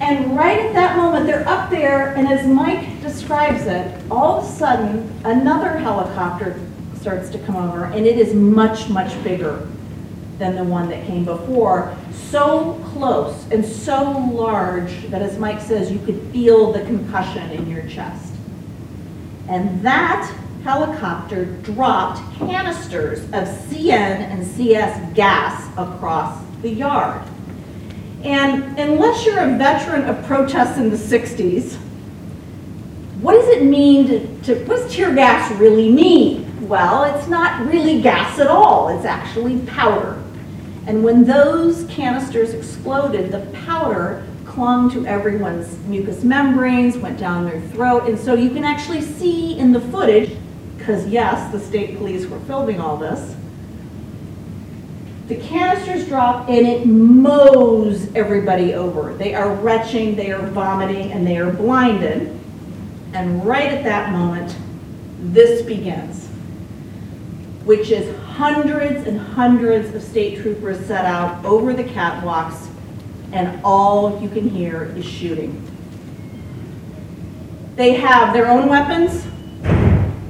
And 0.00 0.36
right 0.36 0.60
at 0.60 0.72
that 0.74 0.96
moment, 0.96 1.26
they're 1.26 1.46
up 1.48 1.70
there, 1.70 2.14
and 2.14 2.26
as 2.28 2.46
Mike 2.46 3.00
describes 3.00 3.66
it, 3.66 4.00
all 4.10 4.38
of 4.38 4.44
a 4.44 4.48
sudden, 4.48 5.12
another 5.24 5.76
helicopter 5.78 6.60
starts 7.00 7.30
to 7.30 7.38
come 7.40 7.56
over, 7.56 7.84
and 7.84 8.06
it 8.06 8.18
is 8.18 8.34
much, 8.34 8.88
much 8.88 9.22
bigger 9.22 9.68
than 10.38 10.56
the 10.56 10.64
one 10.64 10.88
that 10.88 11.06
came 11.06 11.24
before. 11.24 11.96
So 12.12 12.80
close 12.92 13.46
and 13.50 13.64
so 13.64 14.10
large 14.32 15.08
that, 15.10 15.22
as 15.22 15.38
Mike 15.38 15.60
says, 15.60 15.90
you 15.90 15.98
could 16.00 16.20
feel 16.32 16.72
the 16.72 16.80
concussion 16.84 17.50
in 17.50 17.68
your 17.68 17.86
chest. 17.86 18.34
And 19.48 19.82
that 19.82 20.32
helicopter 20.64 21.44
dropped 21.44 22.20
canisters 22.38 23.20
of 23.24 23.46
CN 23.68 23.92
and 24.30 24.46
CS 24.46 25.14
gas 25.14 25.68
across 25.76 26.42
the 26.62 26.70
yard. 26.70 27.22
And 28.24 28.78
unless 28.78 29.26
you're 29.26 29.38
a 29.38 29.58
veteran 29.58 30.04
of 30.04 30.24
protests 30.24 30.78
in 30.78 30.88
the 30.88 30.96
60s, 30.96 31.76
what 33.20 33.34
does 33.34 33.48
it 33.48 33.64
mean 33.64 34.06
to, 34.08 34.42
to 34.42 34.64
what 34.64 34.78
does 34.78 34.94
tear 34.94 35.14
gas 35.14 35.52
really 35.60 35.90
mean? 35.90 36.66
Well, 36.66 37.04
it's 37.04 37.28
not 37.28 37.66
really 37.66 38.00
gas 38.00 38.38
at 38.38 38.46
all, 38.46 38.88
it's 38.96 39.04
actually 39.04 39.58
powder. 39.66 40.23
And 40.86 41.02
when 41.02 41.24
those 41.24 41.84
canisters 41.84 42.52
exploded, 42.52 43.32
the 43.32 43.40
powder 43.64 44.26
clung 44.44 44.90
to 44.90 45.06
everyone's 45.06 45.78
mucous 45.86 46.22
membranes, 46.22 46.96
went 46.96 47.18
down 47.18 47.44
their 47.44 47.60
throat, 47.60 48.08
and 48.08 48.18
so 48.18 48.34
you 48.34 48.50
can 48.50 48.64
actually 48.64 49.00
see 49.00 49.58
in 49.58 49.72
the 49.72 49.80
footage 49.80 50.36
because 50.76 51.06
yes, 51.08 51.50
the 51.50 51.58
state 51.58 51.96
police 51.96 52.26
were 52.26 52.38
filming 52.40 52.78
all 52.78 52.98
this. 52.98 53.34
The 55.28 55.36
canisters 55.36 56.06
drop 56.06 56.50
and 56.50 56.66
it 56.66 56.86
mows 56.86 58.14
everybody 58.14 58.74
over. 58.74 59.14
They 59.14 59.34
are 59.34 59.54
retching, 59.54 60.14
they 60.14 60.30
are 60.30 60.46
vomiting, 60.48 61.12
and 61.12 61.26
they 61.26 61.38
are 61.38 61.50
blinded. 61.50 62.38
And 63.14 63.46
right 63.46 63.72
at 63.72 63.82
that 63.84 64.12
moment, 64.12 64.54
this 65.20 65.62
begins, 65.62 66.23
which 67.64 67.90
is 67.90 68.16
hundreds 68.26 69.06
and 69.06 69.18
hundreds 69.18 69.94
of 69.94 70.02
state 70.02 70.40
troopers 70.40 70.84
set 70.86 71.04
out 71.04 71.44
over 71.44 71.72
the 71.72 71.84
catwalks, 71.84 72.68
and 73.32 73.60
all 73.64 74.20
you 74.20 74.28
can 74.28 74.48
hear 74.48 74.84
is 74.96 75.04
shooting. 75.04 75.60
They 77.76 77.94
have 77.94 78.32
their 78.32 78.46
own 78.46 78.68
weapons, 78.68 79.26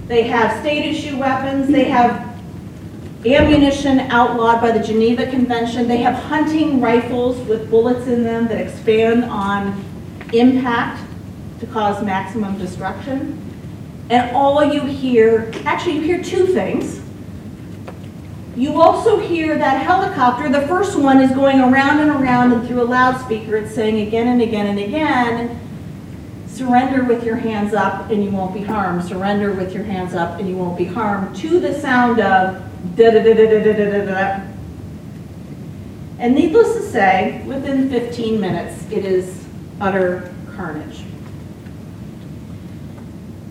they 0.07 0.23
have 0.25 0.61
state 0.61 0.85
issue 0.85 1.19
weapons, 1.19 1.69
they 1.69 1.85
have 1.85 2.35
ammunition 3.27 4.01
outlawed 4.01 4.61
by 4.61 4.71
the 4.71 4.85
Geneva 4.85 5.27
Convention. 5.27 5.89
They 5.89 5.99
have 5.99 6.15
hunting 6.15 6.81
rifles 6.81 7.39
with 7.49 7.71
bullets 7.71 8.07
in 8.07 8.23
them 8.23 8.49
that 8.49 8.61
expand 8.61 9.25
on 9.25 9.83
impact 10.33 11.03
to 11.61 11.67
cause 11.67 12.05
maximum 12.05 12.59
destruction. 12.59 13.41
And 14.11 14.35
all 14.37 14.63
you 14.63 14.83
hear, 14.83 15.51
actually 15.65 15.95
you 15.95 16.03
hear 16.03 16.23
two 16.23 16.47
things. 16.49 17.01
You 18.57 18.81
also 18.81 19.19
hear 19.19 19.59
that 19.59 19.83
helicopter, 19.83 20.49
the 20.49 20.67
first 20.69 20.97
one 20.97 21.21
is 21.21 21.33
going 21.33 21.61
around 21.61 21.99
and 21.99 22.11
around 22.11 22.53
and 22.53 22.67
through 22.67 22.83
a 22.83 22.85
loudspeaker 22.85 23.57
it's 23.57 23.75
saying 23.75 24.07
again 24.07 24.29
and 24.29 24.41
again 24.41 24.67
and 24.67 24.79
again, 24.79 25.61
surrender 26.47 27.03
with 27.03 27.25
your 27.25 27.35
hands 27.35 27.75
up 27.75 28.11
and 28.11 28.23
you 28.23 28.31
won't 28.31 28.55
be 28.55 28.63
harmed, 28.63 29.03
surrender 29.05 29.53
with 29.53 29.75
your 29.75 29.83
hands 29.83 30.15
up 30.15 30.39
and 30.39 30.49
you 30.49 30.57
won't 30.57 30.79
be 30.79 30.85
harmed, 30.85 31.35
to 31.37 31.59
the 31.59 31.79
sound 31.81 32.21
of 32.21 32.63
da 32.95 33.11
da 33.11 33.23
da 33.23 33.35
da 33.35 33.47
da 33.47 33.63
da 33.63 33.73
da 33.73 33.91
da. 33.91 34.05
da. 34.05 34.41
And 36.21 36.35
needless 36.37 36.77
to 36.77 36.83
say, 36.83 37.43
within 37.47 37.91
15 37.91 38.41
minutes, 38.41 38.89
it 38.93 39.05
is 39.05 39.45
utter 39.81 40.33
carnage. 40.55 41.03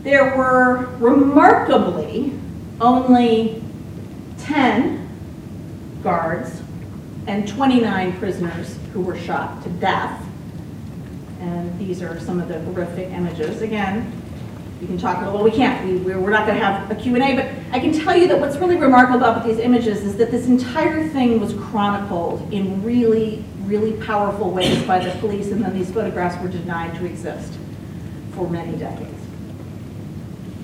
There 0.04 0.38
were 0.38 0.86
remarkably 1.00 2.40
only 2.80 3.63
10 4.44 5.10
guards 6.04 6.62
and 7.28 7.48
29 7.48 8.18
prisoners 8.20 8.78
who 8.92 9.02
were 9.02 9.18
shot 9.18 9.64
to 9.64 9.70
death. 9.70 10.22
And 11.40 11.78
these 11.80 12.02
are 12.02 12.20
some 12.20 12.40
of 12.40 12.48
the 12.48 12.60
horrific 12.62 13.10
images. 13.12 13.62
Again, 13.62 14.12
you 14.82 14.88
can 14.88 14.98
talk 14.98 15.18
about, 15.18 15.34
well, 15.34 15.44
we 15.44 15.52
can't, 15.52 15.86
we, 15.86 16.14
we're 16.16 16.30
not 16.30 16.46
going 16.46 16.60
to 16.60 16.66
have 16.66 16.92
a 16.92 16.96
Q&A, 16.96 17.36
but 17.36 17.46
I 17.72 17.80
can 17.80 17.94
tell 17.94 18.18
you 18.18 18.28
that 18.28 18.40
what's 18.40 18.58
really 18.58 18.76
remarkable 18.76 19.20
about 19.20 19.46
these 19.46 19.60
images 19.60 20.04
is 20.04 20.18
that 20.18 20.30
this 20.30 20.48
entire 20.48 21.08
thing 21.08 21.40
was 21.40 21.54
chronicled 21.54 22.52
in 22.52 22.84
really, 22.84 23.46
really 23.62 23.94
powerful 24.04 24.52
ways 24.52 24.84
by 24.84 25.00
the 25.00 25.18
police, 25.20 25.52
and 25.52 25.64
then 25.64 25.74
these 25.74 25.90
photographs 25.90 26.42
were 26.42 26.50
denied 26.50 26.96
to 26.96 27.06
exist 27.06 27.54
for 28.32 28.50
many 28.50 28.78
decades. 28.78 29.13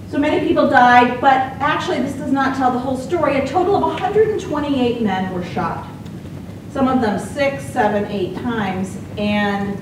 So 0.10 0.18
many 0.18 0.48
people 0.48 0.68
died, 0.68 1.22
but 1.22 1.36
actually 1.62 2.00
this 2.00 2.16
does 2.16 2.32
not 2.32 2.58
tell 2.58 2.72
the 2.72 2.80
whole 2.80 2.98
story. 2.98 3.38
A 3.38 3.48
total 3.48 3.76
of 3.76 3.84
128 3.84 5.02
men 5.04 5.32
were 5.32 5.44
shot. 5.46 5.88
Some 6.72 6.88
of 6.88 7.00
them 7.00 7.20
six, 7.20 7.64
seven, 7.64 8.06
eight 8.06 8.36
times, 8.38 8.98
and 9.20 9.80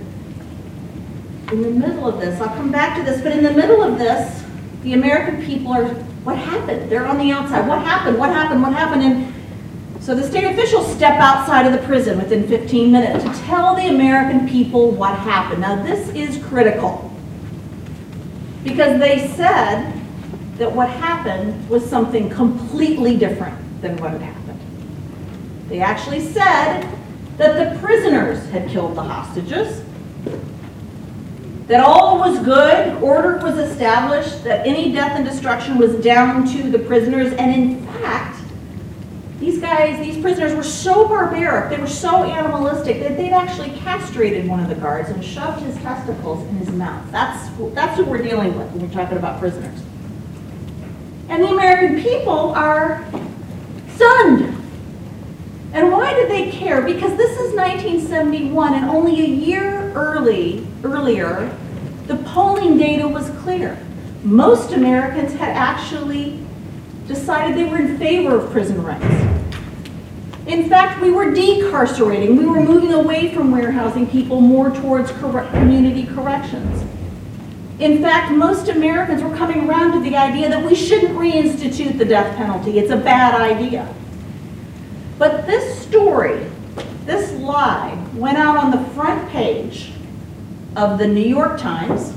in 1.54 1.62
the 1.62 1.70
middle 1.70 2.06
of 2.06 2.20
this, 2.20 2.42
I'll 2.42 2.54
come 2.58 2.72
back 2.72 2.98
to 2.98 3.10
this, 3.10 3.22
but 3.22 3.32
in 3.32 3.42
the 3.42 3.54
middle 3.54 3.82
of 3.82 3.98
this, 3.98 4.44
the 4.84 4.94
American 4.94 5.46
people 5.46 5.72
are, 5.72 5.86
what 6.26 6.38
happened? 6.38 6.92
They're 6.92 7.06
on 7.06 7.18
the 7.18 7.32
outside. 7.32 7.66
What 7.66 7.80
happened? 7.80 8.18
What 8.18 8.30
happened? 8.30 8.62
What 8.62 8.74
happened? 8.74 9.04
And 9.04 10.04
so 10.04 10.14
the 10.14 10.28
state 10.28 10.44
officials 10.44 10.94
step 10.94 11.18
outside 11.20 11.66
of 11.66 11.72
the 11.72 11.86
prison 11.88 12.18
within 12.18 12.46
15 12.50 12.92
minutes 12.92 13.24
to 13.24 13.46
tell 13.46 13.76
the 13.76 13.88
American 13.88 14.48
people 14.48 14.92
what 14.92 15.18
happened. 15.20 15.62
Now, 15.62 15.82
this 15.84 16.10
is 16.10 16.44
critical 16.46 17.14
because 18.64 19.00
they 19.00 19.30
said 19.36 19.97
that 20.58 20.72
what 20.72 20.90
happened 20.90 21.70
was 21.70 21.88
something 21.88 22.30
completely 22.30 23.18
different 23.18 23.58
than 23.82 23.98
what 23.98 24.12
had 24.12 24.22
happened. 24.22 24.60
They 25.70 25.80
actually 25.82 26.22
said 26.22 26.88
that 27.38 27.74
the 27.74 27.80
prisoners 27.80 28.48
had 28.50 28.70
killed 28.70 28.96
the 28.96 29.04
hostages 29.04 29.84
that 31.68 31.82
all 31.82 32.18
was 32.18 32.40
good, 32.40 33.02
order 33.04 33.38
was 33.40 33.58
established, 33.58 34.44
that 34.46 34.66
any 34.66 34.94
death 34.94 35.12
and 35.18 35.26
destruction 35.26 35.78
was 35.78 35.96
down 35.96 36.48
to 36.48 36.70
the 36.70 36.80
prisoners, 36.80 37.34
and 37.34 37.54
in 37.54 37.86
fact, 38.02 38.42
these 39.40 39.60
guys, 39.60 40.00
these 40.00 40.20
prisoners 40.20 40.56
were 40.56 40.64
so 40.64 41.08
barbaric, 41.08 41.70
they 41.70 41.78
were 41.78 41.88
so 41.88 42.24
animalistic 42.24 43.00
that 43.02 43.18
they'd 43.18 43.34
actually 43.34 43.70
castrated 43.80 44.48
one 44.48 44.62
of 44.62 44.70
the 44.70 44.76
guards 44.76 45.10
and 45.10 45.24
shoved 45.24 45.62
his 45.62 45.76
testicles 45.78 46.48
in 46.48 46.56
his 46.56 46.70
mouth. 46.70 47.06
That's, 47.12 47.50
that's 47.74 47.98
who 47.98 48.06
we're 48.06 48.24
dealing 48.24 48.58
with 48.58 48.72
when 48.72 48.88
we're 48.88 48.94
talking 48.94 49.18
about 49.18 49.40
prisoners. 49.40 49.82
And 51.30 51.44
the 51.44 51.50
American 51.50 52.02
people 52.02 52.52
are 52.52 53.06
stunned. 53.96 54.54
And 55.74 55.92
why 55.92 56.14
did 56.14 56.30
they 56.32 56.50
care? 56.52 56.82
Because 56.82 57.16
this 57.18 57.32
is 57.40 57.54
1971, 57.54 58.74
and 58.74 58.86
only 58.86 59.22
a 59.22 59.28
year 59.28 59.92
early, 59.94 60.66
earlier, 60.84 61.56
the 62.08 62.16
polling 62.18 62.78
data 62.78 63.08
was 63.08 63.30
clear. 63.42 63.78
Most 64.24 64.72
Americans 64.72 65.34
had 65.34 65.50
actually 65.50 66.40
decided 67.08 67.58
they 67.58 67.70
were 67.70 67.78
in 67.78 67.98
favor 67.98 68.38
of 68.38 68.52
prison 68.52 68.82
rights. 68.84 69.06
In 70.48 70.70
fact, 70.70 71.02
we 71.02 71.12
were 71.12 71.26
decarcerating. 71.26 72.38
We 72.38 72.46
were 72.46 72.62
moving 72.62 72.94
away 72.94 73.34
from 73.34 73.52
warehousing 73.52 74.08
people 74.08 74.40
more 74.40 74.72
towards 74.72 75.12
community 75.12 76.06
corrections. 76.06 76.86
In 77.80 78.02
fact, 78.02 78.32
most 78.32 78.70
Americans 78.70 79.22
were 79.22 79.36
coming 79.36 79.70
around 79.70 79.92
to 79.92 80.00
the 80.00 80.16
idea 80.18 80.50
that 80.50 80.66
we 80.66 80.74
shouldn't 80.74 81.16
reinstitute 81.16 81.98
the 81.98 82.06
death 82.06 82.36
penalty. 82.36 82.80
It's 82.80 82.90
a 82.90 82.98
bad 82.98 83.40
idea. 83.40 83.94
But 85.20 85.46
this 85.46 85.80
story, 85.82 86.46
this 87.06 87.32
lie, 87.34 88.04
went 88.16 88.38
out 88.38 88.58
on 88.58 88.72
the 88.72 88.84
front 88.92 89.30
page 89.30 89.92
of 90.76 90.98
the 90.98 91.08
New 91.08 91.22
York 91.22 91.60
Times. 91.60 92.14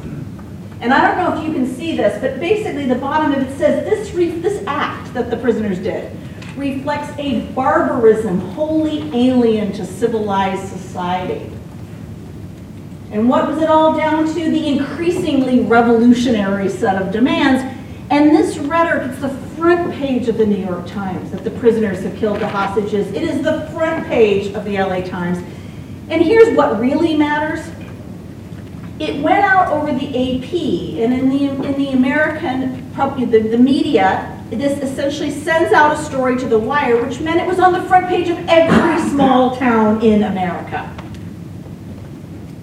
And 0.80 0.94
I 0.94 1.06
don't 1.06 1.18
know 1.18 1.38
if 1.38 1.46
you 1.46 1.52
can 1.52 1.66
see 1.66 1.94
this, 1.94 2.18
but 2.22 2.40
basically 2.40 2.86
the 2.86 2.94
bottom 2.94 3.32
of 3.32 3.46
it 3.46 3.56
says 3.58 3.84
this, 3.84 4.10
this 4.42 4.64
act 4.66 5.12
that 5.12 5.30
the 5.30 5.36
prisoners 5.36 5.78
did 5.78 6.10
reflects 6.56 7.12
a 7.18 7.40
barbarism 7.52 8.40
wholly 8.52 9.00
alien 9.14 9.72
to 9.72 9.84
civilized 9.84 10.66
society. 10.68 11.50
And 13.12 13.28
what 13.28 13.48
was 13.48 13.60
it 13.60 13.68
all 13.68 13.96
down 13.96 14.26
to? 14.26 14.34
The 14.34 14.68
increasingly 14.68 15.60
revolutionary 15.60 16.68
set 16.68 17.00
of 17.00 17.12
demands. 17.12 17.62
And 18.10 18.30
this 18.30 18.56
rhetoric, 18.58 19.10
it's 19.10 19.20
the 19.20 19.28
front 19.56 19.92
page 19.94 20.28
of 20.28 20.38
the 20.38 20.46
New 20.46 20.64
York 20.64 20.86
Times 20.86 21.30
that 21.32 21.42
the 21.42 21.50
prisoners 21.50 22.02
have 22.02 22.16
killed 22.16 22.40
the 22.40 22.48
hostages. 22.48 23.08
It 23.08 23.22
is 23.22 23.42
the 23.42 23.68
front 23.72 24.06
page 24.06 24.54
of 24.54 24.64
the 24.64 24.78
LA 24.78 25.00
Times. 25.00 25.38
And 26.08 26.22
here's 26.22 26.56
what 26.56 26.80
really 26.80 27.16
matters. 27.16 27.68
It 29.00 29.22
went 29.22 29.44
out 29.44 29.68
over 29.68 29.92
the 29.92 30.08
AP, 30.08 30.52
and 31.02 31.14
in 31.14 31.30
the, 31.30 31.48
in 31.66 31.78
the 31.78 31.90
American, 31.92 32.92
the, 32.94 33.38
the 33.40 33.58
media, 33.58 34.44
this 34.50 34.78
essentially 34.82 35.30
sends 35.30 35.72
out 35.72 35.98
a 35.98 36.02
story 36.02 36.36
to 36.38 36.46
the 36.46 36.58
wire, 36.58 37.02
which 37.04 37.20
meant 37.20 37.40
it 37.40 37.46
was 37.46 37.58
on 37.58 37.72
the 37.72 37.82
front 37.84 38.08
page 38.08 38.28
of 38.28 38.38
every 38.48 39.10
small 39.10 39.56
town 39.56 40.02
in 40.02 40.24
America. 40.24 40.94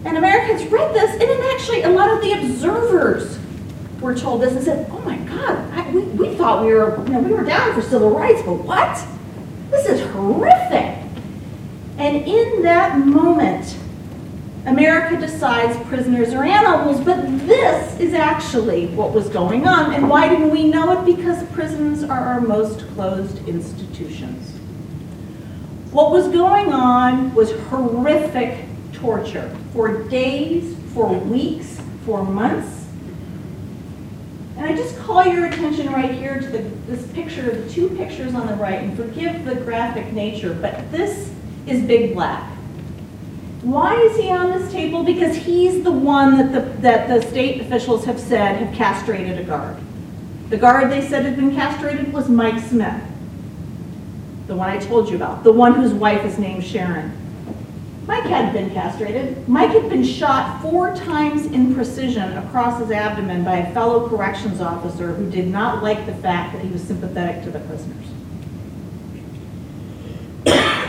And 0.07 0.17
Americans 0.17 0.65
read 0.71 0.95
this, 0.95 1.11
and 1.11 1.21
then 1.21 1.41
actually 1.53 1.83
a 1.83 1.89
lot 1.89 2.09
of 2.09 2.21
the 2.21 2.31
observers 2.31 3.37
were 3.99 4.15
told 4.15 4.41
this 4.41 4.53
and 4.53 4.63
said, 4.63 4.87
oh 4.89 4.99
my 4.99 5.17
God, 5.17 5.69
I, 5.73 5.89
we, 5.91 6.01
we 6.03 6.33
thought 6.35 6.65
we 6.65 6.73
were, 6.73 6.97
you 7.05 7.09
know, 7.11 7.19
we 7.19 7.33
were 7.33 7.43
down 7.43 7.73
for 7.73 7.81
civil 7.81 8.11
rights, 8.11 8.41
but 8.43 8.53
what? 8.53 9.05
This 9.69 9.85
is 9.85 10.09
horrific. 10.13 10.95
And 11.97 12.25
in 12.25 12.61
that 12.61 12.99
moment, 12.99 13.77
America 14.65 15.19
decides 15.19 15.77
prisoners 15.87 16.33
are 16.33 16.45
animals, 16.45 17.03
but 17.03 17.21
this 17.45 17.99
is 17.99 18.13
actually 18.13 18.87
what 18.87 19.11
was 19.11 19.27
going 19.27 19.67
on. 19.67 19.93
And 19.93 20.09
why 20.09 20.29
didn't 20.29 20.51
we 20.51 20.69
know 20.69 21.01
it? 21.01 21.05
Because 21.05 21.45
prisons 21.51 22.03
are 22.03 22.19
our 22.19 22.39
most 22.39 22.87
closed 22.93 23.45
institutions. 23.45 24.53
What 25.91 26.11
was 26.11 26.29
going 26.29 26.71
on 26.71 27.35
was 27.35 27.51
horrific 27.69 28.66
torture 28.97 29.55
for 29.73 30.03
days, 30.03 30.75
for 30.93 31.13
weeks, 31.13 31.79
for 32.05 32.23
months. 32.23 32.85
And 34.57 34.65
I 34.65 34.75
just 34.75 34.97
call 34.99 35.25
your 35.25 35.45
attention 35.45 35.91
right 35.93 36.11
here 36.11 36.39
to 36.39 36.47
the, 36.47 36.59
this 36.87 37.05
picture, 37.11 37.43
the 37.43 37.69
two 37.69 37.89
pictures 37.89 38.33
on 38.33 38.47
the 38.47 38.55
right, 38.55 38.81
and 38.81 38.97
forgive 38.97 39.45
the 39.45 39.55
graphic 39.55 40.11
nature, 40.13 40.57
but 40.59 40.91
this 40.91 41.31
is 41.67 41.83
Big 41.83 42.13
Black. 42.13 42.53
Why 43.61 43.95
is 43.95 44.17
he 44.17 44.31
on 44.31 44.51
this 44.51 44.71
table? 44.71 45.03
Because 45.03 45.35
he's 45.35 45.83
the 45.83 45.91
one 45.91 46.37
that 46.37 46.51
the, 46.53 46.81
that 46.81 47.07
the 47.07 47.27
state 47.29 47.61
officials 47.61 48.05
have 48.05 48.19
said 48.19 48.57
have 48.61 48.73
castrated 48.75 49.37
a 49.37 49.43
guard. 49.43 49.77
The 50.49 50.57
guard 50.57 50.89
they 50.89 51.05
said 51.05 51.25
had 51.25 51.35
been 51.35 51.53
castrated 51.53 52.13
was 52.13 52.29
Mike 52.29 52.63
Smith. 52.63 53.01
the 54.47 54.55
one 54.55 54.69
I 54.69 54.77
told 54.77 55.09
you 55.09 55.17
about, 55.17 55.43
the 55.43 55.51
one 55.51 55.75
whose 55.75 55.93
wife 55.93 56.25
is 56.25 56.39
named 56.39 56.63
Sharon. 56.63 57.11
Mike 58.07 58.23
had 58.23 58.53
been 58.53 58.69
castrated. 58.69 59.47
Mike 59.49 59.71
had 59.71 59.89
been 59.89 60.03
shot 60.03 60.61
four 60.61 60.95
times 60.95 61.45
in 61.47 61.75
precision 61.75 62.37
across 62.37 62.79
his 62.79 62.89
abdomen 62.89 63.43
by 63.43 63.57
a 63.57 63.73
fellow 63.73 64.07
corrections 64.07 64.61
officer 64.61 65.13
who 65.13 65.29
did 65.29 65.47
not 65.47 65.83
like 65.83 66.05
the 66.05 66.15
fact 66.15 66.53
that 66.53 66.63
he 66.63 66.71
was 66.71 66.81
sympathetic 66.81 67.43
to 67.43 67.51
the 67.51 67.59
prisoners. 67.59 68.05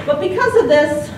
But 0.07 0.21
because 0.21 0.55
of 0.63 0.69
this, 0.69 1.11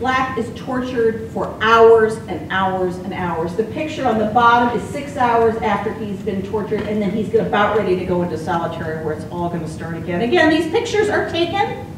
Black 0.00 0.36
is 0.36 0.50
tortured 0.56 1.30
for 1.30 1.56
hours 1.62 2.16
and 2.26 2.50
hours 2.50 2.96
and 2.96 3.14
hours. 3.14 3.54
The 3.54 3.62
picture 3.62 4.04
on 4.06 4.18
the 4.18 4.26
bottom 4.26 4.76
is 4.76 4.86
six 4.90 5.16
hours 5.16 5.54
after 5.62 5.94
he's 5.94 6.20
been 6.20 6.42
tortured, 6.42 6.80
and 6.82 7.00
then 7.00 7.12
he's 7.12 7.32
about 7.34 7.78
ready 7.78 7.96
to 7.96 8.04
go 8.04 8.22
into 8.22 8.36
solitary 8.36 9.02
where 9.04 9.14
it's 9.14 9.24
all 9.30 9.48
going 9.48 9.62
to 9.62 9.68
start 9.68 9.96
again. 9.96 10.22
Again, 10.22 10.50
these 10.50 10.68
pictures 10.72 11.08
are 11.08 11.30
taken 11.30 11.93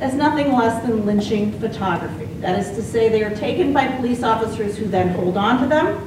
as 0.00 0.14
nothing 0.14 0.52
less 0.52 0.82
than 0.84 1.04
lynching 1.04 1.52
photography. 1.60 2.24
That 2.40 2.58
is 2.58 2.70
to 2.76 2.82
say, 2.82 3.08
they 3.08 3.22
are 3.22 3.34
taken 3.34 3.72
by 3.72 3.86
police 3.88 4.22
officers 4.22 4.76
who 4.76 4.86
then 4.86 5.10
hold 5.10 5.36
on 5.36 5.60
to 5.62 5.66
them. 5.66 6.06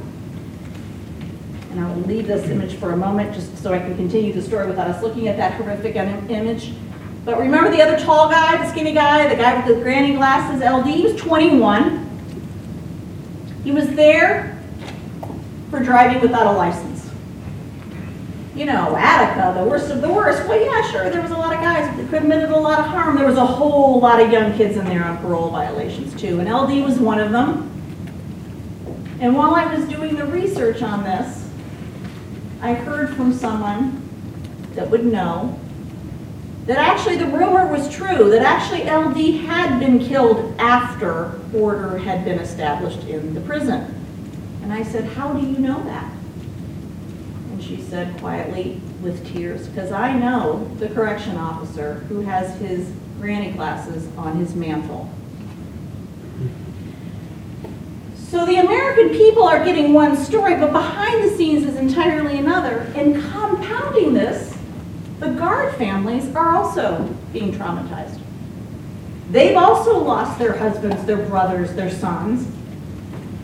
And 1.71 1.79
I 1.79 1.87
will 1.93 2.01
leave 2.03 2.27
this 2.27 2.47
image 2.49 2.75
for 2.75 2.91
a 2.91 2.97
moment 2.97 3.33
just 3.33 3.57
so 3.61 3.73
I 3.73 3.79
can 3.79 3.95
continue 3.95 4.33
the 4.33 4.41
story 4.41 4.67
without 4.67 4.87
us 4.87 5.01
looking 5.01 5.27
at 5.27 5.37
that 5.37 5.53
horrific 5.53 5.95
im- 5.95 6.29
image. 6.29 6.73
But 7.25 7.39
remember 7.39 7.71
the 7.71 7.81
other 7.81 7.97
tall 8.03 8.29
guy, 8.29 8.57
the 8.57 8.69
skinny 8.69 8.93
guy, 8.93 9.27
the 9.27 9.35
guy 9.35 9.55
with 9.65 9.75
the 9.75 9.81
granny 9.81 10.13
glasses, 10.13 10.61
LD? 10.61 10.87
He 10.87 11.03
was 11.03 11.15
21. 11.21 12.09
He 13.63 13.71
was 13.71 13.87
there 13.89 14.61
for 15.69 15.79
driving 15.79 16.21
without 16.21 16.47
a 16.47 16.51
license 16.51 16.92
you 18.56 18.66
know, 18.66 18.95
Attica, 18.95 19.60
the 19.60 19.66
worst 19.66 19.89
of 19.89 20.01
the 20.01 20.12
worst. 20.12 20.47
Well, 20.47 20.64
yeah, 20.64 20.89
sure, 20.91 21.10
there 21.10 21.22
was 21.22 21.32
a 21.32 21.38
lot 21.38 21.54
of 21.54 21.60
guys 21.60 21.95
that 21.97 22.10
committed 22.10 22.51
a 22.51 22.58
lot 22.58 22.80
of 22.80 22.86
harm. 22.86 23.16
There 23.16 23.26
was 23.26 23.38
a 23.38 23.45
whole 23.45 23.99
lot 23.99 24.20
of 24.20 24.32
young 24.32 24.56
kids 24.56 24.78
in 24.78 24.86
there 24.86 25.04
on 25.04 25.18
parole 25.18 25.49
violations 25.49 26.14
too, 26.20 26.39
and 26.39 26.51
LD 26.51 26.84
was 26.84 26.99
one 26.99 27.20
of 27.20 27.32
them. 27.32 27.70
And 29.20 29.36
while 29.36 29.56
I 29.56 29.74
was 29.74 29.88
doing 29.88 30.16
the 30.16 30.26
research 30.26 30.82
on 30.82 31.04
this, 31.04 31.49
I 32.62 32.74
heard 32.74 33.16
from 33.16 33.34
someone 33.34 34.01
that 34.76 34.89
would 34.89 35.06
know 35.06 35.60
that 36.66 36.78
actually 36.78 37.18
the 37.18 37.26
rumor 37.26 37.68
was 37.68 37.89
true, 37.93 38.30
that 38.30 38.41
actually 38.41 38.84
LD 38.84 39.45
had 39.45 39.80
been 39.80 39.99
killed 39.99 40.56
after 40.60 41.39
order 41.54 41.97
had 41.97 42.24
been 42.24 42.39
established 42.39 43.04
in 43.08 43.34
the 43.34 43.41
prison. 43.41 43.99
And 44.62 44.72
I 44.72 44.84
said, 44.84 45.06
how 45.06 45.34
do 45.34 45.45
you 45.45 45.58
know 45.58 45.84
that? 45.86 46.12
She 47.64 47.82
said 47.82 48.18
quietly 48.20 48.82
with 49.01 49.26
tears, 49.34 49.68
because 49.68 49.91
I 49.91 50.14
know 50.14 50.70
the 50.80 50.89
correction 50.89 51.38
officer 51.38 51.95
who 52.09 52.22
has 52.22 52.59
his 52.59 52.91
granny 53.20 53.51
glasses 53.51 54.07
on 54.18 54.38
his 54.38 54.55
mantle. 54.55 55.09
So 58.16 58.45
the 58.45 58.57
American 58.57 59.09
people 59.09 59.43
are 59.43 59.64
getting 59.64 59.93
one 59.93 60.18
story, 60.18 60.55
but 60.55 60.72
behind 60.72 61.24
the 61.24 61.30
scenes 61.38 61.66
is 61.66 61.76
entirely 61.76 62.39
another. 62.39 62.91
And 62.95 63.22
compounding 63.32 64.14
this, 64.14 64.57
the 65.20 65.30
guard 65.30 65.76
families 65.76 66.34
are 66.36 66.55
also 66.55 67.07
being 67.32 67.53
traumatized. 67.53 68.20
They've 69.30 69.55
also 69.55 69.99
lost 69.99 70.39
their 70.39 70.57
husbands, 70.57 71.05
their 71.05 71.26
brothers, 71.26 71.74
their 71.76 71.91
sons. 71.91 72.47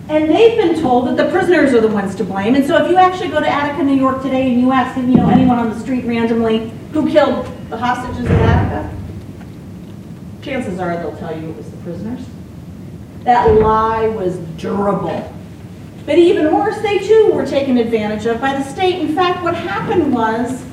And 0.09 0.27
they've 0.27 0.57
been 0.57 0.81
told 0.81 1.07
that 1.07 1.17
the 1.17 1.29
prisoners 1.29 1.71
are 1.71 1.81
the 1.81 1.87
ones 1.87 2.15
to 2.15 2.23
blame. 2.23 2.55
And 2.55 2.65
so 2.65 2.83
if 2.83 2.89
you 2.89 2.97
actually 2.97 3.29
go 3.29 3.39
to 3.39 3.47
Attica, 3.47 3.83
New 3.83 3.95
York 3.95 4.23
today 4.23 4.51
and 4.51 4.59
you 4.59 4.71
ask 4.71 4.97
you 4.97 5.03
know, 5.03 5.29
anyone 5.29 5.59
on 5.59 5.69
the 5.69 5.79
street 5.79 6.03
randomly 6.05 6.71
who 6.93 7.07
killed 7.07 7.45
the 7.69 7.77
hostages 7.77 8.25
in 8.25 8.31
Attica, 8.31 8.91
chances 10.41 10.79
are 10.79 10.97
they'll 10.97 11.15
tell 11.17 11.39
you 11.39 11.49
it 11.49 11.55
was 11.55 11.69
the 11.69 11.77
prisoners. 11.77 12.25
That 13.23 13.45
lie 13.59 14.07
was 14.07 14.37
durable. 14.57 15.31
But 16.07 16.17
even 16.17 16.55
worse, 16.55 16.81
they 16.81 16.97
too 16.97 17.29
were 17.31 17.45
taken 17.45 17.77
advantage 17.77 18.25
of 18.25 18.41
by 18.41 18.57
the 18.57 18.63
state. 18.63 18.99
In 18.99 19.13
fact, 19.13 19.43
what 19.43 19.53
happened 19.53 20.11
was 20.11 20.65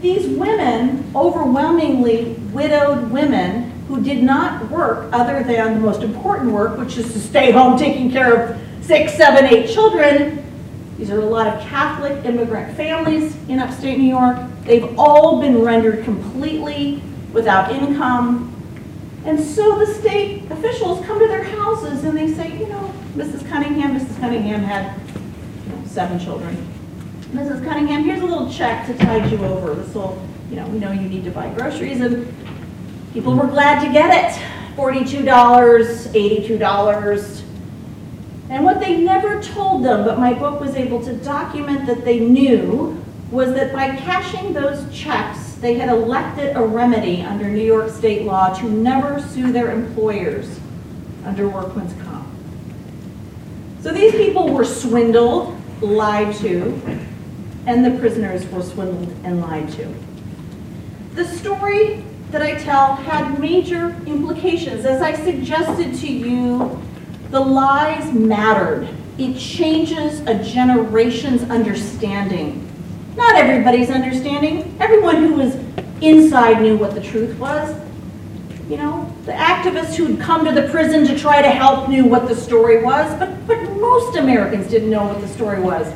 these 0.00 0.26
women, 0.26 1.10
overwhelmingly 1.14 2.32
widowed 2.52 3.10
women, 3.10 3.65
who 3.88 4.02
did 4.02 4.22
not 4.22 4.68
work 4.70 5.08
other 5.12 5.42
than 5.44 5.74
the 5.74 5.80
most 5.80 6.02
important 6.02 6.50
work, 6.52 6.76
which 6.78 6.96
is 6.96 7.12
to 7.12 7.20
stay 7.20 7.52
home 7.52 7.78
taking 7.78 8.10
care 8.10 8.34
of 8.34 8.60
six, 8.80 9.14
seven, 9.14 9.44
eight 9.46 9.70
children. 9.70 10.42
These 10.98 11.10
are 11.10 11.20
a 11.20 11.24
lot 11.24 11.46
of 11.46 11.60
Catholic 11.60 12.24
immigrant 12.24 12.76
families 12.76 13.36
in 13.48 13.58
upstate 13.58 13.98
New 13.98 14.08
York. 14.08 14.36
They've 14.64 14.98
all 14.98 15.40
been 15.40 15.62
rendered 15.62 16.04
completely 16.04 17.02
without 17.32 17.70
income. 17.70 18.52
And 19.24 19.38
so 19.38 19.78
the 19.78 19.86
state 19.86 20.50
officials 20.50 21.04
come 21.04 21.18
to 21.18 21.26
their 21.26 21.44
houses 21.44 22.04
and 22.04 22.16
they 22.16 22.32
say, 22.32 22.56
you 22.58 22.68
know, 22.68 22.92
Mrs. 23.14 23.46
Cunningham, 23.48 23.98
Mrs. 23.98 24.18
Cunningham 24.20 24.62
had 24.62 24.98
seven 25.86 26.18
children. 26.18 26.56
Mrs. 27.32 27.64
Cunningham, 27.64 28.04
here's 28.04 28.22
a 28.22 28.26
little 28.26 28.50
check 28.50 28.86
to 28.86 28.96
tide 28.98 29.30
you 29.30 29.38
over. 29.44 29.74
This 29.74 29.94
will, 29.94 30.20
you 30.48 30.56
know, 30.56 30.66
we 30.68 30.78
know 30.78 30.92
you 30.92 31.08
need 31.08 31.24
to 31.24 31.30
buy 31.30 31.52
groceries 31.54 32.00
and 32.00 32.26
People 33.16 33.34
were 33.34 33.46
glad 33.46 33.82
to 33.82 33.90
get 33.90 34.12
it. 34.12 34.38
$42, 34.76 35.24
$82. 35.24 37.42
And 38.50 38.62
what 38.62 38.78
they 38.78 38.98
never 38.98 39.42
told 39.42 39.82
them, 39.82 40.04
but 40.04 40.18
my 40.18 40.34
book 40.34 40.60
was 40.60 40.74
able 40.74 41.02
to 41.02 41.14
document 41.14 41.86
that 41.86 42.04
they 42.04 42.20
knew, 42.20 43.02
was 43.30 43.54
that 43.54 43.72
by 43.72 43.96
cashing 43.96 44.52
those 44.52 44.84
checks, 44.94 45.54
they 45.54 45.78
had 45.78 45.88
elected 45.88 46.54
a 46.56 46.60
remedy 46.60 47.22
under 47.22 47.48
New 47.48 47.64
York 47.64 47.90
state 47.90 48.26
law 48.26 48.52
to 48.52 48.68
never 48.68 49.18
sue 49.18 49.50
their 49.50 49.72
employers 49.72 50.60
under 51.24 51.48
workman's 51.48 51.94
comp. 52.02 52.28
So 53.80 53.92
these 53.92 54.12
people 54.12 54.52
were 54.52 54.66
swindled, 54.66 55.56
lied 55.80 56.34
to, 56.40 56.78
and 57.64 57.82
the 57.82 57.98
prisoners 57.98 58.46
were 58.48 58.62
swindled 58.62 59.08
and 59.24 59.40
lied 59.40 59.72
to. 59.72 59.94
The 61.14 61.24
story 61.24 62.04
that 62.30 62.42
I 62.42 62.54
tell 62.56 62.96
had 62.96 63.38
major 63.38 63.96
implications. 64.06 64.84
As 64.84 65.00
I 65.00 65.12
suggested 65.12 65.94
to 66.00 66.12
you, 66.12 66.80
the 67.30 67.40
lies 67.40 68.12
mattered. 68.12 68.88
It 69.18 69.38
changes 69.38 70.20
a 70.20 70.42
generation's 70.42 71.42
understanding. 71.50 72.62
Not 73.16 73.36
everybody's 73.36 73.90
understanding. 73.90 74.76
Everyone 74.80 75.16
who 75.16 75.34
was 75.34 75.56
inside 76.02 76.60
knew 76.60 76.76
what 76.76 76.94
the 76.94 77.00
truth 77.00 77.38
was. 77.38 77.74
You 78.68 78.76
know, 78.76 79.14
the 79.24 79.32
activists 79.32 79.94
who'd 79.94 80.20
come 80.20 80.44
to 80.44 80.52
the 80.52 80.68
prison 80.68 81.06
to 81.06 81.18
try 81.18 81.40
to 81.40 81.48
help 81.48 81.88
knew 81.88 82.04
what 82.04 82.28
the 82.28 82.34
story 82.34 82.82
was, 82.82 83.16
but, 83.18 83.46
but 83.46 83.58
most 83.76 84.16
Americans 84.16 84.68
didn't 84.68 84.90
know 84.90 85.04
what 85.06 85.20
the 85.20 85.28
story 85.28 85.60
was. 85.60 85.90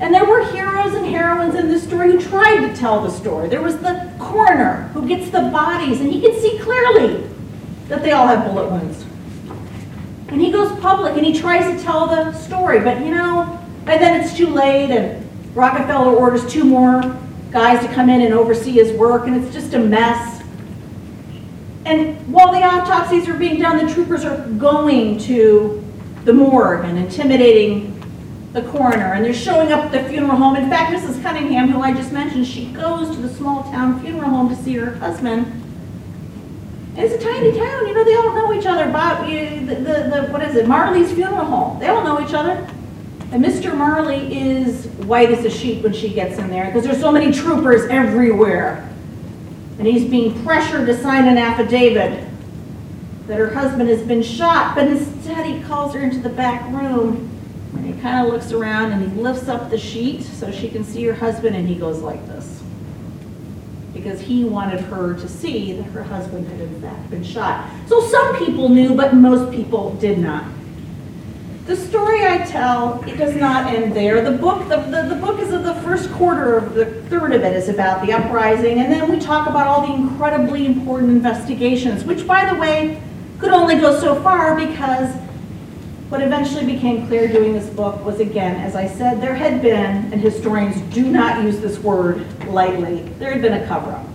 And 0.00 0.14
there 0.14 0.24
were 0.24 0.44
heroes 0.52 0.94
and 0.94 1.06
heroines 1.06 1.56
in 1.56 1.68
this 1.68 1.82
story 1.82 2.12
who 2.12 2.20
tried 2.20 2.68
to 2.68 2.76
tell 2.76 3.02
the 3.02 3.10
story. 3.10 3.48
There 3.48 3.62
was 3.62 3.78
the 3.78 4.12
coroner 4.20 4.90
who 4.94 5.06
gets 5.08 5.30
the 5.30 5.42
bodies, 5.50 6.00
and 6.00 6.12
he 6.12 6.20
can 6.20 6.38
see 6.40 6.58
clearly 6.58 7.28
that 7.88 8.02
they 8.02 8.12
all 8.12 8.26
have 8.28 8.44
bullet 8.44 8.70
wounds. 8.70 9.04
And 10.28 10.40
he 10.40 10.52
goes 10.52 10.78
public 10.80 11.16
and 11.16 11.26
he 11.26 11.32
tries 11.32 11.64
to 11.74 11.82
tell 11.82 12.06
the 12.06 12.32
story, 12.32 12.80
but 12.80 13.00
you 13.04 13.10
know, 13.10 13.58
and 13.86 14.00
then 14.00 14.20
it's 14.20 14.36
too 14.36 14.48
late, 14.48 14.90
and 14.90 15.26
Rockefeller 15.56 16.14
orders 16.14 16.46
two 16.46 16.64
more 16.64 17.02
guys 17.50 17.84
to 17.84 17.92
come 17.94 18.10
in 18.10 18.20
and 18.20 18.34
oversee 18.34 18.72
his 18.72 18.92
work, 18.92 19.26
and 19.26 19.42
it's 19.42 19.52
just 19.52 19.72
a 19.72 19.78
mess. 19.78 20.42
And 21.86 22.16
while 22.30 22.52
the 22.52 22.62
autopsies 22.62 23.26
are 23.28 23.34
being 23.34 23.58
done, 23.58 23.84
the 23.84 23.92
troopers 23.92 24.24
are 24.24 24.46
going 24.58 25.18
to 25.20 25.82
the 26.24 26.32
morgue 26.34 26.84
and 26.84 26.98
intimidating 26.98 27.97
the 28.52 28.62
coroner, 28.62 29.12
and 29.12 29.24
they're 29.24 29.34
showing 29.34 29.72
up 29.72 29.86
at 29.86 29.92
the 29.92 30.08
funeral 30.08 30.36
home. 30.36 30.56
In 30.56 30.70
fact, 30.70 30.92
Mrs. 30.92 31.22
Cunningham, 31.22 31.70
who 31.70 31.80
I 31.80 31.92
just 31.92 32.12
mentioned, 32.12 32.46
she 32.46 32.66
goes 32.72 33.14
to 33.14 33.20
the 33.20 33.28
small 33.28 33.64
town 33.64 34.00
funeral 34.00 34.30
home 34.30 34.48
to 34.48 34.56
see 34.56 34.74
her 34.76 34.94
husband. 34.94 35.46
And 36.96 36.98
it's 36.98 37.22
a 37.22 37.24
tiny 37.24 37.52
town, 37.52 37.86
you 37.86 37.94
know, 37.94 38.04
they 38.04 38.16
all 38.16 38.34
know 38.34 38.52
each 38.52 38.66
other. 38.66 38.90
Bob, 38.90 39.26
the, 39.26 39.60
the, 39.60 39.74
the, 39.74 40.28
what 40.32 40.42
is 40.42 40.56
it, 40.56 40.66
Marley's 40.66 41.12
funeral 41.12 41.44
home. 41.44 41.78
They 41.78 41.88
all 41.88 42.02
know 42.02 42.20
each 42.26 42.34
other. 42.34 42.66
And 43.30 43.44
Mr. 43.44 43.76
Marley 43.76 44.40
is 44.40 44.86
white 45.04 45.30
as 45.30 45.44
a 45.44 45.50
sheet 45.50 45.82
when 45.84 45.92
she 45.92 46.08
gets 46.08 46.38
in 46.38 46.48
there 46.48 46.66
because 46.66 46.84
there's 46.84 46.98
so 46.98 47.12
many 47.12 47.30
troopers 47.30 47.88
everywhere. 47.90 48.88
And 49.78 49.86
he's 49.86 50.10
being 50.10 50.42
pressured 50.44 50.86
to 50.86 51.00
sign 51.00 51.28
an 51.28 51.36
affidavit 51.36 52.26
that 53.26 53.38
her 53.38 53.52
husband 53.52 53.90
has 53.90 54.02
been 54.02 54.22
shot, 54.22 54.74
but 54.74 54.88
instead 54.88 55.44
he 55.44 55.62
calls 55.64 55.94
her 55.94 56.00
into 56.00 56.18
the 56.18 56.30
back 56.30 56.64
room 56.72 57.30
and 57.78 57.94
he 57.94 58.00
kind 58.02 58.26
of 58.26 58.32
looks 58.32 58.50
around 58.50 58.90
and 58.90 59.08
he 59.08 59.20
lifts 59.20 59.48
up 59.48 59.70
the 59.70 59.78
sheet 59.78 60.22
so 60.22 60.50
she 60.50 60.68
can 60.68 60.82
see 60.82 61.04
her 61.04 61.14
husband 61.14 61.54
and 61.54 61.68
he 61.68 61.76
goes 61.76 62.00
like 62.00 62.26
this. 62.26 62.60
Because 63.94 64.20
he 64.20 64.44
wanted 64.44 64.80
her 64.80 65.14
to 65.14 65.28
see 65.28 65.74
that 65.74 65.84
her 65.84 66.02
husband 66.02 66.48
had 66.48 66.60
in 66.60 66.80
fact 66.82 67.08
been 67.10 67.22
shot. 67.22 67.70
So 67.86 68.00
some 68.00 68.36
people 68.36 68.68
knew, 68.68 68.94
but 68.96 69.14
most 69.14 69.52
people 69.52 69.94
did 69.94 70.18
not. 70.18 70.44
the 71.66 71.76
story 71.76 72.26
I 72.26 72.38
tell, 72.38 73.04
it 73.06 73.18
does 73.18 73.36
not 73.36 73.72
end 73.72 73.94
there. 73.94 74.22
The 74.22 74.36
book, 74.36 74.66
the, 74.68 74.78
the, 74.78 75.14
the 75.14 75.20
book 75.20 75.38
is 75.38 75.52
of 75.52 75.64
the 75.64 75.74
first 75.82 76.10
quarter 76.12 76.56
of 76.56 76.72
the 76.72 76.86
third 77.10 77.34
of 77.34 77.42
it 77.42 77.54
is 77.54 77.68
about 77.68 78.04
the 78.04 78.12
uprising, 78.12 78.78
and 78.80 78.90
then 78.90 79.10
we 79.10 79.18
talk 79.20 79.46
about 79.46 79.66
all 79.66 79.86
the 79.86 79.92
incredibly 79.92 80.64
important 80.64 81.10
investigations, 81.10 82.04
which 82.04 82.26
by 82.26 82.50
the 82.50 82.58
way, 82.58 83.02
could 83.38 83.52
only 83.52 83.78
go 83.78 84.00
so 84.00 84.20
far 84.22 84.56
because 84.56 85.14
what 86.08 86.22
eventually 86.22 86.64
became 86.64 87.06
clear 87.06 87.28
doing 87.28 87.52
this 87.52 87.68
book 87.68 88.02
was 88.02 88.18
again, 88.18 88.56
as 88.62 88.74
I 88.74 88.88
said, 88.88 89.20
there 89.20 89.34
had 89.34 89.60
been, 89.60 90.10
and 90.10 90.14
historians 90.14 90.80
do 90.94 91.02
not 91.02 91.42
use 91.42 91.60
this 91.60 91.78
word 91.80 92.26
lightly, 92.46 93.02
there 93.18 93.30
had 93.30 93.42
been 93.42 93.52
a 93.52 93.66
cover-up. 93.66 94.06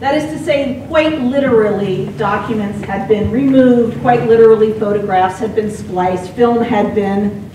That 0.00 0.16
is 0.16 0.24
to 0.32 0.44
say, 0.44 0.84
quite 0.88 1.20
literally, 1.20 2.06
documents 2.18 2.84
had 2.84 3.06
been 3.06 3.30
removed, 3.30 4.00
quite 4.00 4.26
literally, 4.26 4.72
photographs 4.72 5.38
had 5.38 5.54
been 5.54 5.70
spliced, 5.70 6.32
film 6.32 6.60
had 6.60 6.92
been 6.92 7.48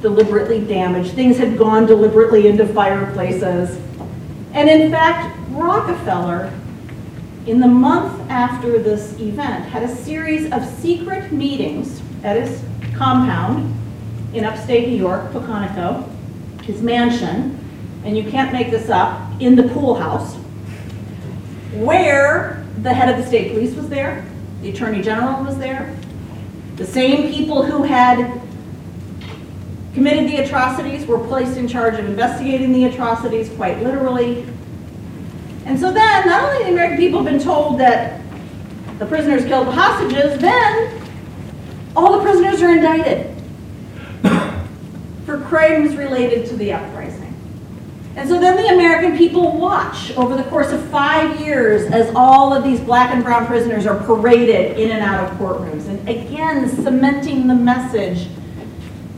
deliberately 0.00 0.64
damaged, 0.64 1.14
things 1.14 1.36
had 1.36 1.58
gone 1.58 1.84
deliberately 1.84 2.46
into 2.46 2.64
fireplaces. 2.64 3.76
And 4.52 4.70
in 4.70 4.92
fact, 4.92 5.36
Rockefeller, 5.50 6.52
in 7.46 7.58
the 7.58 7.66
month 7.66 8.30
after 8.30 8.78
this 8.78 9.18
event, 9.18 9.64
had 9.64 9.82
a 9.82 9.96
series 9.96 10.52
of 10.52 10.64
secret 10.64 11.32
meetings 11.32 12.00
at 12.22 12.36
his 12.40 12.62
compound 12.94 13.74
in 14.34 14.44
upstate 14.44 14.88
New 14.88 14.96
York, 14.96 15.30
Pocantico, 15.32 16.08
his 16.62 16.82
mansion, 16.82 17.56
and 18.04 18.16
you 18.16 18.30
can't 18.30 18.52
make 18.52 18.70
this 18.70 18.88
up, 18.88 19.20
in 19.40 19.56
the 19.56 19.62
pool 19.64 19.94
house 19.94 20.36
where 21.74 22.64
the 22.82 22.92
head 22.92 23.08
of 23.08 23.16
the 23.22 23.26
state 23.26 23.52
police 23.52 23.74
was 23.74 23.88
there, 23.88 24.26
the 24.62 24.70
attorney 24.70 25.02
general 25.02 25.42
was 25.44 25.56
there, 25.58 25.96
the 26.76 26.86
same 26.86 27.32
people 27.32 27.62
who 27.62 27.82
had 27.82 28.40
committed 29.94 30.28
the 30.28 30.36
atrocities 30.36 31.06
were 31.06 31.18
placed 31.26 31.56
in 31.56 31.66
charge 31.66 31.98
of 31.98 32.06
investigating 32.06 32.72
the 32.72 32.84
atrocities, 32.84 33.50
quite 33.50 33.82
literally. 33.82 34.46
And 35.66 35.78
so 35.78 35.92
then, 35.92 36.26
not 36.26 36.44
only 36.44 36.64
the 36.64 36.70
American 36.70 36.96
people 36.96 37.22
have 37.22 37.32
been 37.32 37.42
told 37.42 37.80
that 37.80 38.20
the 38.98 39.06
prisoners 39.06 39.44
killed 39.44 39.66
the 39.66 39.72
hostages, 39.72 40.38
then 40.40 40.99
all 42.00 42.16
the 42.16 42.22
prisoners 42.22 42.62
are 42.62 42.70
indicted 42.70 43.26
for 45.26 45.38
crimes 45.42 45.94
related 45.96 46.46
to 46.46 46.56
the 46.56 46.72
uprising. 46.72 47.34
And 48.16 48.26
so 48.26 48.40
then 48.40 48.56
the 48.56 48.68
American 48.74 49.18
people 49.18 49.52
watch 49.58 50.10
over 50.16 50.34
the 50.34 50.44
course 50.44 50.72
of 50.72 50.82
five 50.88 51.40
years 51.40 51.90
as 51.92 52.10
all 52.16 52.54
of 52.54 52.64
these 52.64 52.80
black 52.80 53.14
and 53.14 53.22
brown 53.22 53.46
prisoners 53.46 53.86
are 53.86 54.02
paraded 54.04 54.78
in 54.78 54.90
and 54.90 55.02
out 55.02 55.30
of 55.30 55.38
courtrooms. 55.38 55.88
And 55.88 56.08
again, 56.08 56.68
cementing 56.68 57.46
the 57.46 57.54
message 57.54 58.28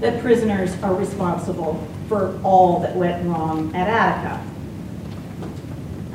that 0.00 0.20
prisoners 0.20 0.74
are 0.82 0.94
responsible 0.94 1.86
for 2.08 2.38
all 2.42 2.80
that 2.80 2.96
went 2.96 3.24
wrong 3.26 3.74
at 3.76 3.86
Attica. 3.88 4.51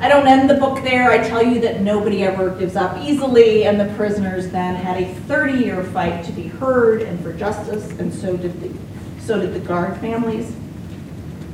I 0.00 0.08
don't 0.08 0.26
end 0.26 0.48
the 0.48 0.54
book 0.54 0.82
there. 0.84 1.10
I 1.10 1.18
tell 1.18 1.42
you 1.42 1.60
that 1.60 1.80
nobody 1.80 2.22
ever 2.22 2.50
gives 2.50 2.76
up 2.76 2.96
easily, 2.98 3.64
and 3.64 3.80
the 3.80 3.92
prisoners 3.96 4.48
then 4.48 4.74
had 4.74 5.02
a 5.02 5.12
30-year 5.22 5.82
fight 5.84 6.24
to 6.24 6.32
be 6.32 6.44
heard 6.44 7.02
and 7.02 7.20
for 7.22 7.32
justice, 7.32 7.90
and 7.98 8.12
so 8.12 8.36
did 8.36 8.60
the, 8.60 8.72
so 9.20 9.40
did 9.40 9.54
the 9.54 9.60
guard 9.60 9.96
families 9.98 10.54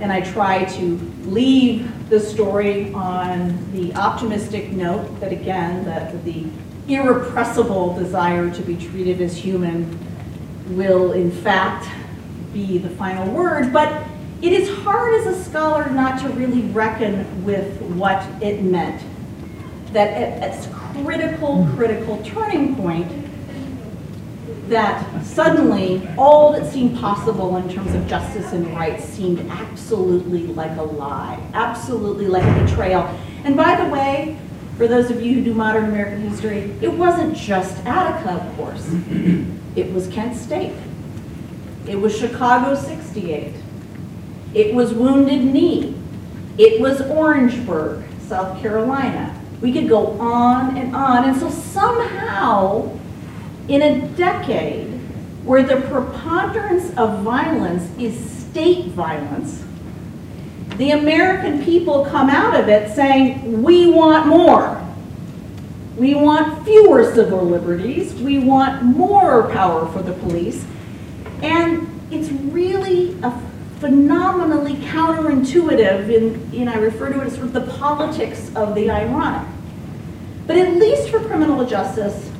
and 0.00 0.12
I 0.12 0.20
try 0.20 0.64
to 0.64 0.96
leave 1.24 2.10
the 2.10 2.20
story 2.20 2.92
on 2.92 3.72
the 3.72 3.94
optimistic 3.94 4.70
note 4.70 5.20
that 5.20 5.32
again, 5.32 5.84
that 5.84 6.24
the 6.24 6.46
irrepressible 6.88 7.94
desire 7.94 8.50
to 8.50 8.62
be 8.62 8.76
treated 8.76 9.20
as 9.20 9.36
human 9.36 9.98
will 10.76 11.12
in 11.12 11.30
fact 11.30 11.88
be 12.52 12.78
the 12.78 12.90
final 12.90 13.32
word, 13.32 13.72
but 13.72 14.06
it 14.44 14.52
is 14.52 14.68
hard 14.84 15.14
as 15.14 15.26
a 15.26 15.42
scholar 15.42 15.88
not 15.88 16.20
to 16.20 16.28
really 16.28 16.60
reckon 16.68 17.44
with 17.46 17.80
what 17.80 18.22
it 18.42 18.62
meant. 18.62 19.02
That 19.94 20.08
at 20.10 20.54
its 20.54 20.68
critical, 20.92 21.66
critical 21.74 22.22
turning 22.22 22.76
point, 22.76 23.10
that 24.68 25.24
suddenly 25.24 26.06
all 26.18 26.52
that 26.52 26.70
seemed 26.70 26.98
possible 26.98 27.56
in 27.56 27.70
terms 27.72 27.94
of 27.94 28.06
justice 28.06 28.52
and 28.52 28.66
rights 28.76 29.04
seemed 29.04 29.40
absolutely 29.50 30.46
like 30.48 30.76
a 30.76 30.82
lie, 30.82 31.40
absolutely 31.54 32.26
like 32.26 32.44
a 32.44 32.64
betrayal. 32.66 33.02
And 33.44 33.56
by 33.56 33.82
the 33.82 33.88
way, 33.88 34.38
for 34.76 34.86
those 34.86 35.10
of 35.10 35.22
you 35.22 35.36
who 35.36 35.42
do 35.42 35.54
modern 35.54 35.86
American 35.86 36.28
history, 36.28 36.70
it 36.82 36.92
wasn't 36.92 37.34
just 37.34 37.82
Attica, 37.86 38.44
of 38.44 38.56
course. 38.56 38.86
It 39.74 39.90
was 39.94 40.06
Kent 40.08 40.36
State. 40.36 40.74
It 41.86 41.96
was 41.96 42.14
Chicago 42.14 42.74
68. 42.74 43.54
It 44.54 44.74
was 44.74 44.92
Wounded 44.92 45.44
Knee. 45.44 45.94
It 46.56 46.80
was 46.80 47.00
Orangeburg, 47.02 48.04
South 48.20 48.60
Carolina. 48.60 49.40
We 49.60 49.72
could 49.72 49.88
go 49.88 50.18
on 50.20 50.76
and 50.76 50.94
on. 50.94 51.24
And 51.24 51.36
so 51.36 51.50
somehow, 51.50 52.96
in 53.68 53.82
a 53.82 54.08
decade 54.16 54.92
where 55.44 55.62
the 55.62 55.80
preponderance 55.88 56.96
of 56.96 57.22
violence 57.22 57.90
is 57.98 58.18
state 58.30 58.86
violence, 58.88 59.64
the 60.76 60.92
American 60.92 61.64
people 61.64 62.04
come 62.06 62.30
out 62.30 62.58
of 62.58 62.68
it 62.68 62.94
saying, 62.94 63.62
we 63.62 63.90
want 63.90 64.26
more. 64.26 64.80
We 65.96 66.14
want 66.14 66.64
fewer 66.64 67.12
civil 67.14 67.44
liberties. 67.44 68.14
We 68.14 68.38
want 68.38 68.82
more 68.82 69.48
power 69.50 69.86
for 69.92 70.02
the 70.02 70.12
police. 70.14 70.64
And 71.42 71.88
it's 72.10 72.30
really 72.30 73.16
a 73.22 73.30
phenomenally 73.84 74.76
counterintuitive, 74.76 76.08
in, 76.08 76.54
in 76.54 76.68
I 76.68 76.76
refer 76.76 77.12
to 77.12 77.20
it 77.20 77.26
as 77.26 77.34
sort 77.34 77.48
of 77.48 77.52
the 77.52 77.70
politics 77.72 78.50
of 78.56 78.74
the 78.74 78.90
ironic. 78.90 79.46
But 80.46 80.56
at 80.56 80.76
least 80.76 81.10
for 81.10 81.20
criminal 81.20 81.66
justice, 81.66 82.30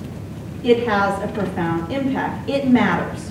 it 0.63 0.89
has 0.89 1.23
a 1.23 1.31
profound 1.35 1.93
impact. 1.93 2.49
It 2.49 2.69
matters. 2.69 3.31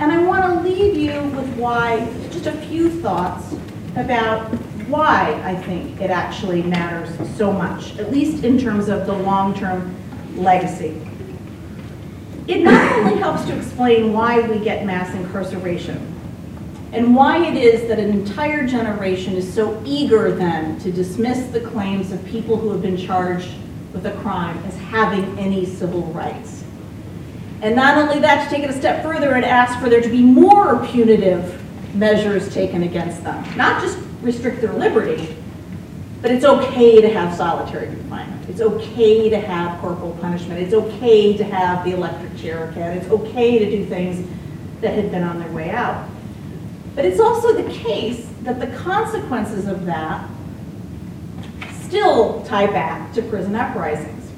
And 0.00 0.10
I 0.10 0.22
want 0.22 0.42
to 0.42 0.66
leave 0.66 0.96
you 0.96 1.20
with 1.36 1.54
why, 1.58 2.10
just 2.30 2.46
a 2.46 2.52
few 2.52 2.88
thoughts 3.02 3.54
about 3.96 4.46
why 4.88 5.38
I 5.44 5.54
think 5.54 6.00
it 6.00 6.08
actually 6.08 6.62
matters 6.62 7.10
so 7.36 7.52
much, 7.52 7.98
at 7.98 8.10
least 8.10 8.42
in 8.42 8.58
terms 8.58 8.88
of 8.88 9.04
the 9.04 9.12
long-term 9.12 9.94
legacy. 10.34 10.98
It 12.46 12.62
not 12.62 12.90
only 12.92 13.18
helps 13.18 13.44
to 13.48 13.54
explain 13.54 14.14
why 14.14 14.40
we 14.48 14.60
get 14.60 14.86
mass 14.86 15.14
incarceration, 15.14 16.17
and 16.92 17.14
why 17.14 17.44
it 17.44 17.54
is 17.54 17.86
that 17.88 17.98
an 17.98 18.10
entire 18.10 18.66
generation 18.66 19.34
is 19.34 19.52
so 19.52 19.80
eager 19.84 20.32
then 20.32 20.78
to 20.80 20.90
dismiss 20.90 21.46
the 21.48 21.60
claims 21.60 22.12
of 22.12 22.24
people 22.24 22.56
who 22.56 22.70
have 22.70 22.80
been 22.80 22.96
charged 22.96 23.50
with 23.92 24.06
a 24.06 24.12
crime 24.22 24.56
as 24.64 24.76
having 24.76 25.38
any 25.38 25.66
civil 25.66 26.02
rights. 26.12 26.64
And 27.60 27.74
not 27.74 27.98
only 27.98 28.20
that, 28.20 28.44
to 28.44 28.50
take 28.50 28.62
it 28.62 28.70
a 28.70 28.78
step 28.78 29.02
further 29.02 29.34
and 29.34 29.44
ask 29.44 29.78
for 29.80 29.88
there 29.88 30.00
to 30.00 30.08
be 30.08 30.22
more 30.22 30.84
punitive 30.86 31.60
measures 31.94 32.52
taken 32.54 32.84
against 32.84 33.22
them. 33.24 33.44
Not 33.56 33.82
just 33.82 33.98
restrict 34.22 34.60
their 34.60 34.72
liberty, 34.72 35.36
but 36.22 36.30
it's 36.30 36.44
okay 36.44 37.00
to 37.00 37.08
have 37.08 37.36
solitary 37.36 37.88
confinement. 37.88 38.48
It's 38.48 38.60
okay 38.60 39.28
to 39.28 39.38
have 39.38 39.80
corporal 39.80 40.12
punishment. 40.20 40.60
It's 40.60 40.74
okay 40.74 41.36
to 41.36 41.44
have 41.44 41.84
the 41.84 41.92
electric 41.92 42.36
chair 42.38 42.72
cat. 42.74 42.96
It's 42.96 43.08
okay 43.08 43.58
to 43.58 43.70
do 43.70 43.84
things 43.84 44.28
that 44.80 44.94
had 44.94 45.10
been 45.10 45.22
on 45.22 45.38
their 45.38 45.50
way 45.52 45.70
out. 45.70 46.08
But 46.98 47.04
it's 47.04 47.20
also 47.20 47.52
the 47.52 47.72
case 47.72 48.28
that 48.42 48.58
the 48.58 48.66
consequences 48.78 49.68
of 49.68 49.86
that 49.86 50.28
still 51.70 52.42
tie 52.42 52.66
back 52.66 53.12
to 53.12 53.22
prison 53.22 53.54
uprisings. 53.54 54.28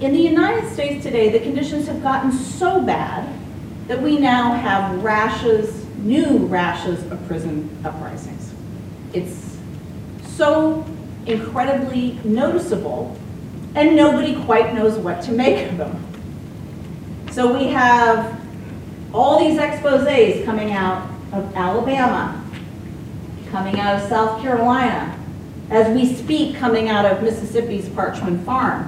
In 0.00 0.12
the 0.12 0.20
United 0.20 0.70
States 0.70 1.02
today, 1.02 1.30
the 1.30 1.40
conditions 1.40 1.86
have 1.86 2.02
gotten 2.02 2.30
so 2.30 2.82
bad 2.82 3.26
that 3.86 4.02
we 4.02 4.18
now 4.18 4.52
have 4.52 5.02
rashes, 5.02 5.86
new 5.96 6.36
rashes 6.48 7.10
of 7.10 7.26
prison 7.26 7.74
uprisings. 7.82 8.52
It's 9.14 9.56
so 10.26 10.84
incredibly 11.24 12.20
noticeable, 12.22 13.16
and 13.74 13.96
nobody 13.96 14.34
quite 14.44 14.74
knows 14.74 14.98
what 14.98 15.22
to 15.22 15.32
make 15.32 15.66
of 15.70 15.78
them. 15.78 16.06
So 17.30 17.50
we 17.50 17.68
have 17.68 18.38
all 19.14 19.38
these 19.38 19.58
exposes 19.58 20.44
coming 20.44 20.72
out 20.72 21.14
of 21.32 21.54
Alabama, 21.54 22.44
coming 23.50 23.78
out 23.80 24.02
of 24.02 24.08
South 24.08 24.40
Carolina, 24.42 25.18
as 25.70 25.94
we 25.94 26.14
speak 26.14 26.56
coming 26.56 26.88
out 26.88 27.04
of 27.04 27.22
Mississippi's 27.22 27.88
Parchman 27.88 28.42
Farm, 28.44 28.84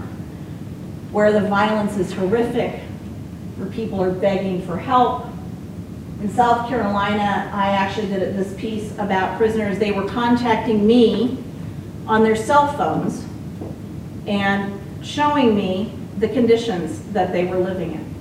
where 1.12 1.32
the 1.32 1.47
violence 1.49 1.97
is 1.97 2.12
horrific, 2.12 2.80
where 3.57 3.68
people 3.70 4.03
are 4.03 4.12
begging 4.12 4.62
for 4.62 4.76
help. 4.76 5.26
In 6.22 6.28
South 6.28 6.68
Carolina, 6.68 7.51
I 7.53 7.68
actually 7.68 8.09
did 8.09 8.36
this 8.36 8.55
piece 8.59 8.93
about 8.99 9.36
prisoners. 9.36 9.78
They 9.78 9.93
were 9.93 10.07
contacting 10.07 10.86
me 10.86 11.43
on 12.07 12.22
their 12.22 12.36
cell 12.36 12.72
phones 12.76 13.24
and 14.26 14.78
showing 15.03 15.55
me 15.55 15.93
the 16.18 16.28
conditions 16.28 17.01
that 17.12 17.32
they 17.32 17.47
were 17.47 17.59
living 17.59 17.93
in. 17.93 18.14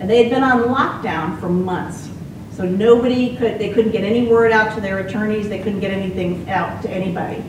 And 0.00 0.08
they 0.08 0.22
had 0.22 0.32
been 0.32 0.42
on 0.42 0.62
lockdown 0.62 1.38
for 1.40 1.48
months. 1.48 2.08
So 2.56 2.64
nobody 2.64 3.36
could, 3.36 3.58
they 3.58 3.72
couldn't 3.72 3.92
get 3.92 4.04
any 4.04 4.26
word 4.26 4.52
out 4.52 4.74
to 4.74 4.80
their 4.80 4.98
attorneys, 4.98 5.48
they 5.48 5.58
couldn't 5.58 5.80
get 5.80 5.90
anything 5.90 6.48
out 6.50 6.82
to 6.82 6.90
anybody. 6.90 7.42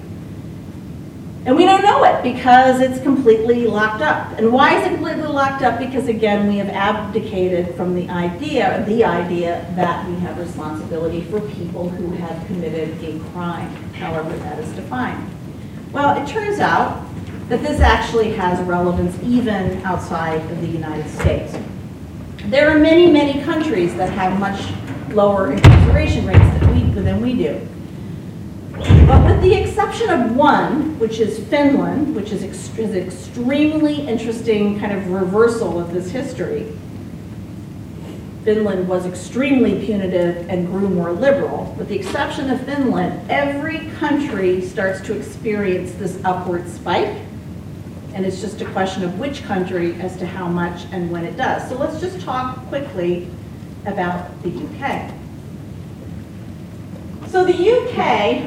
And 1.46 1.58
we 1.58 1.66
don't 1.66 1.84
know 1.84 2.06
it 2.06 2.24
because 2.24 2.80
it's 2.80 3.02
completely 3.02 3.68
locked 3.68 4.02
up. 4.02 4.40
And 4.40 4.54
why 4.54 4.80
is 4.80 4.88
it 4.88 4.96
completely 4.96 5.28
locked 5.28 5.62
up? 5.62 5.78
Because 5.78 6.08
again, 6.08 6.48
we 6.48 6.58
have 6.58 6.70
abdicated 6.70 7.76
from 7.76 7.96
the 7.96 8.10
idea, 8.10 8.86
the 8.88 9.04
idea 9.04 9.70
that 9.76 10.08
we 10.08 10.16
have 10.20 10.38
responsibility 10.38 11.22
for 11.24 11.42
people 11.42 11.90
who 11.90 12.12
have 12.12 12.48
committed 12.48 12.98
a 13.04 13.20
crime, 13.32 13.70
however 13.94 14.34
that 14.38 14.58
is 14.60 14.72
defined. 14.72 15.30
Well, 15.92 16.22
it 16.22 16.26
turns 16.30 16.60
out 16.60 17.06
that 17.50 17.62
this 17.62 17.82
actually 17.82 18.32
has 18.34 18.66
relevance 18.66 19.22
even 19.22 19.82
outside 19.84 20.40
of 20.50 20.62
the 20.62 20.68
United 20.68 21.10
States. 21.10 21.58
There 22.46 22.70
are 22.70 22.80
many, 22.80 23.12
many 23.12 23.44
countries 23.44 23.94
that 23.96 24.10
have 24.12 24.40
much 24.40 24.72
lower 25.14 25.52
incarceration 25.52 26.26
rates 26.26 26.40
than 26.40 26.74
we, 26.74 27.02
than 27.02 27.22
we 27.22 27.34
do. 27.34 27.68
But 29.08 29.26
with 29.26 29.42
the 29.42 29.54
exception 29.54 30.10
of 30.10 30.36
one, 30.36 30.98
which 31.00 31.20
is 31.20 31.40
Finland, 31.48 32.16
which 32.16 32.32
is, 32.32 32.44
ext 32.44 32.78
is 32.80 32.92
an 32.92 32.98
extremely 32.98 34.08
interesting 34.08 34.80
kind 34.80 34.92
of 34.92 35.12
reversal 35.12 35.80
of 35.80 35.94
this 35.94 36.10
history, 36.10 36.72
Finland 38.44 38.90
was 38.90 39.06
extremely 39.06 39.86
punitive 39.86 40.50
and 40.50 40.68
grew 40.68 40.90
more 40.90 41.14
liberal. 41.14 41.74
With 41.78 41.88
the 41.88 41.96
exception 41.96 42.50
of 42.50 42.60
Finland, 42.66 43.30
every 43.30 43.90
country 43.92 44.62
starts 44.62 45.00
to 45.02 45.16
experience 45.16 45.94
this 45.94 46.20
upward 46.26 46.68
spike. 46.68 47.18
And 48.14 48.26
it's 48.26 48.42
just 48.42 48.62
a 48.62 48.66
question 48.66 49.04
of 49.04 49.18
which 49.18 49.44
country 49.44 49.94
as 50.02 50.18
to 50.18 50.26
how 50.26 50.48
much 50.48 50.86
and 50.92 51.10
when 51.10 51.24
it 51.24 51.38
does. 51.38 51.68
So 51.70 51.78
let's 51.78 52.02
just 52.02 52.20
talk 52.22 52.58
quickly 52.68 53.28
about 53.86 54.42
the 54.44 54.50
UK. 54.50 55.12
So 57.34 57.44
the 57.44 57.54
UK, 57.54 57.98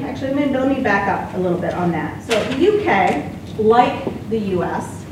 actually, 0.04 0.32
let 0.34 0.68
me, 0.68 0.80
back 0.80 1.08
up 1.08 1.34
a 1.34 1.38
little 1.38 1.58
bit 1.58 1.74
on 1.74 1.90
that. 1.90 2.22
So 2.22 2.40
the 2.50 2.78
UK, 2.78 3.58
like 3.58 4.30
the 4.30 4.38
US, 4.60 5.04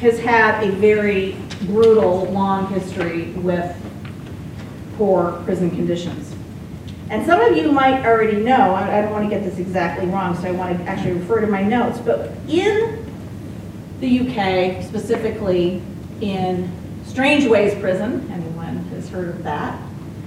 has 0.00 0.18
had 0.18 0.62
a 0.62 0.70
very 0.72 1.36
brutal, 1.62 2.26
long 2.26 2.68
history 2.68 3.30
with 3.32 3.74
poor 4.98 5.40
prison 5.44 5.70
conditions. 5.70 6.34
And 7.08 7.24
some 7.24 7.40
of 7.40 7.56
you 7.56 7.72
might 7.72 8.04
already 8.04 8.36
know, 8.36 8.74
I, 8.74 9.00
don't 9.00 9.12
want 9.12 9.24
to 9.24 9.30
get 9.30 9.42
this 9.42 9.58
exactly 9.58 10.06
wrong, 10.06 10.36
so 10.36 10.48
I 10.48 10.50
want 10.50 10.76
to 10.76 10.84
actually 10.84 11.12
refer 11.12 11.40
to 11.40 11.46
my 11.46 11.62
notes, 11.62 11.98
but 12.00 12.30
in 12.48 13.06
the 14.00 14.20
UK, 14.20 14.82
specifically 14.84 15.82
in 16.20 16.70
Strangeways 17.06 17.74
Prison, 17.80 18.28
has 18.28 18.44
heard 19.14 19.28
of 19.28 19.44
that, 19.44 19.78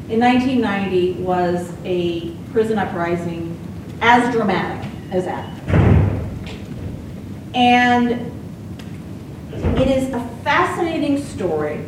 in 0.07 0.21
1990 0.21 1.21
was 1.21 1.73
a 1.83 2.31
prison 2.53 2.79
uprising 2.79 3.59
as 4.01 4.33
dramatic 4.33 4.89
as 5.11 5.25
that. 5.25 5.45
And 7.53 8.31
it 9.77 9.87
is 9.89 10.13
a 10.13 10.21
fascinating 10.41 11.21
story 11.21 11.83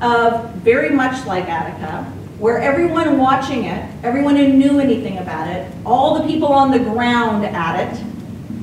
of 0.00 0.54
very 0.56 0.90
much 0.90 1.26
like 1.26 1.48
Attica, 1.48 2.04
where 2.38 2.58
everyone 2.58 3.18
watching 3.18 3.64
it, 3.64 3.90
everyone 4.04 4.36
who 4.36 4.46
knew 4.46 4.78
anything 4.78 5.18
about 5.18 5.48
it, 5.48 5.72
all 5.84 6.22
the 6.22 6.28
people 6.28 6.52
on 6.52 6.70
the 6.70 6.78
ground 6.78 7.44
at 7.44 7.92
it, 7.92 8.04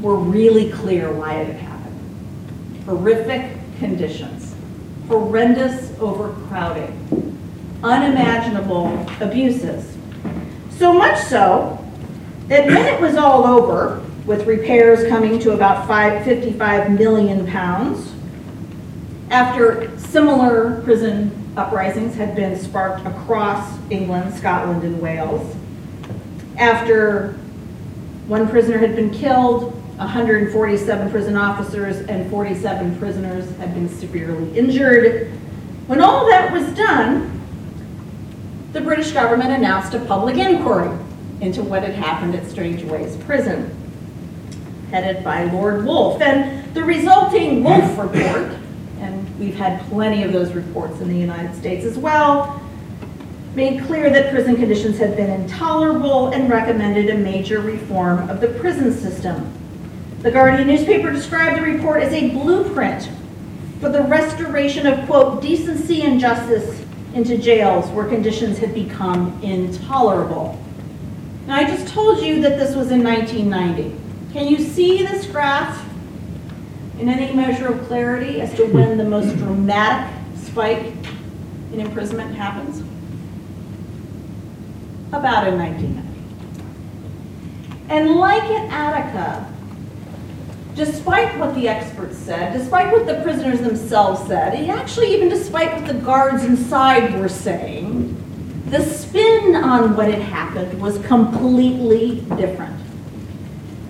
were 0.01 0.15
really 0.15 0.71
clear 0.71 1.11
why 1.11 1.33
it 1.33 1.47
had 1.47 1.55
happened. 1.57 2.85
Horrific 2.85 3.51
conditions, 3.79 4.55
horrendous 5.09 5.91
overcrowding, 5.99 7.34
unimaginable 7.83 9.05
abuses. 9.21 9.95
So 10.71 10.93
much 10.93 11.19
so 11.23 11.83
that 12.47 12.67
when 12.67 12.85
it 12.85 12.99
was 12.99 13.15
all 13.15 13.45
over, 13.45 14.01
with 14.25 14.47
repairs 14.47 15.07
coming 15.07 15.39
to 15.39 15.51
about 15.51 15.87
five, 15.87 16.23
55 16.25 16.91
million 16.91 17.45
pounds, 17.47 18.11
after 19.29 19.97
similar 19.97 20.81
prison 20.81 21.31
uprisings 21.57 22.15
had 22.15 22.35
been 22.35 22.59
sparked 22.59 23.05
across 23.05 23.77
England, 23.89 24.33
Scotland, 24.33 24.83
and 24.83 24.99
Wales, 24.99 25.55
after 26.57 27.33
one 28.27 28.47
prisoner 28.49 28.77
had 28.77 28.95
been 28.95 29.11
killed, 29.11 29.73
147 29.97 31.11
prison 31.11 31.37
officers 31.37 31.97
and 32.07 32.29
47 32.29 32.97
prisoners 32.97 33.49
had 33.57 33.73
been 33.73 33.87
severely 33.87 34.57
injured. 34.57 35.31
When 35.87 36.01
all 36.01 36.25
that 36.27 36.51
was 36.51 36.65
done, 36.75 37.34
the 38.75 38.81
British 38.81 39.13
government 39.13 39.51
announced 39.51 39.93
a 39.93 39.99
public 39.99 40.35
inquiry 40.35 40.89
into 41.39 41.63
what 41.63 41.81
had 41.81 41.95
happened 41.95 42.35
at 42.35 42.45
Strangeways 42.45 43.15
Prison, 43.23 43.73
headed 44.91 45.23
by 45.23 45.45
Lord 45.45 45.85
Woolf. 45.85 46.21
And 46.21 46.73
the 46.73 46.83
resulting 46.83 47.63
Woolf 47.63 47.97
report, 47.97 48.51
and 48.99 49.39
we've 49.39 49.55
had 49.55 49.79
plenty 49.87 50.23
of 50.23 50.33
those 50.33 50.51
reports 50.51 50.99
in 50.99 51.07
the 51.07 51.17
United 51.17 51.55
States 51.55 51.85
as 51.85 51.97
well, 51.97 52.61
made 53.55 53.81
clear 53.85 54.09
that 54.09 54.33
prison 54.33 54.57
conditions 54.57 54.97
had 54.97 55.15
been 55.15 55.29
intolerable 55.29 56.33
and 56.33 56.49
recommended 56.49 57.09
a 57.09 57.17
major 57.17 57.61
reform 57.61 58.29
of 58.29 58.41
the 58.41 58.49
prison 58.59 58.91
system. 58.91 59.53
The 60.19 60.31
Guardian 60.31 60.67
newspaper 60.67 61.13
described 61.13 61.59
the 61.59 61.61
report 61.61 62.03
as 62.03 62.11
a 62.11 62.29
blueprint 62.31 63.09
for 63.79 63.87
the 63.87 64.01
restoration 64.01 64.85
of, 64.85 65.05
quote, 65.05 65.41
decency 65.41 66.01
and 66.01 66.19
justice 66.19 66.84
into 67.15 67.37
jails 67.37 67.89
where 67.91 68.05
conditions 68.05 68.59
had 68.59 68.73
become 68.73 69.39
intolerable. 69.41 70.61
Now, 71.47 71.55
I 71.55 71.63
just 71.63 71.87
told 71.87 72.21
you 72.21 72.41
that 72.41 72.59
this 72.59 72.75
was 72.75 72.91
in 72.91 73.03
1990. 73.03 73.95
Can 74.33 74.47
you 74.49 74.59
see 74.59 75.03
this 75.03 75.25
graph 75.25 75.83
in 76.99 77.07
any 77.07 77.33
measure 77.33 77.67
of 77.67 77.87
clarity 77.87 78.41
as 78.41 78.53
to 78.55 78.65
when 78.65 78.97
the 78.97 79.03
most 79.05 79.37
dramatic 79.37 80.13
spike 80.35 80.93
in 81.71 81.79
imprisonment 81.79 82.35
happens? 82.35 82.81
About 85.13 85.47
in 85.47 85.57
1990. 85.57 86.05
And 87.87 88.15
like 88.15 88.43
in 88.43 88.69
Attica, 88.69 89.54
despite 90.75 91.37
what 91.39 91.55
the 91.55 91.67
experts 91.67 92.17
said, 92.17 92.51
despite 92.53 92.91
what 92.91 93.05
the 93.05 93.21
prisoners 93.21 93.61
themselves 93.61 94.27
said, 94.27 94.53
and 94.53 94.69
actually 94.69 95.13
even 95.13 95.29
despite 95.29 95.73
what 95.73 95.87
the 95.87 95.93
guards 95.93 96.43
inside 96.43 97.17
were 97.17 97.29
saying, 97.29 98.11
the 98.69 98.83
spin 98.83 99.55
on 99.55 99.95
what 99.95 100.09
had 100.11 100.21
happened 100.21 100.81
was 100.81 100.97
completely 101.05 102.19
different. 102.35 102.75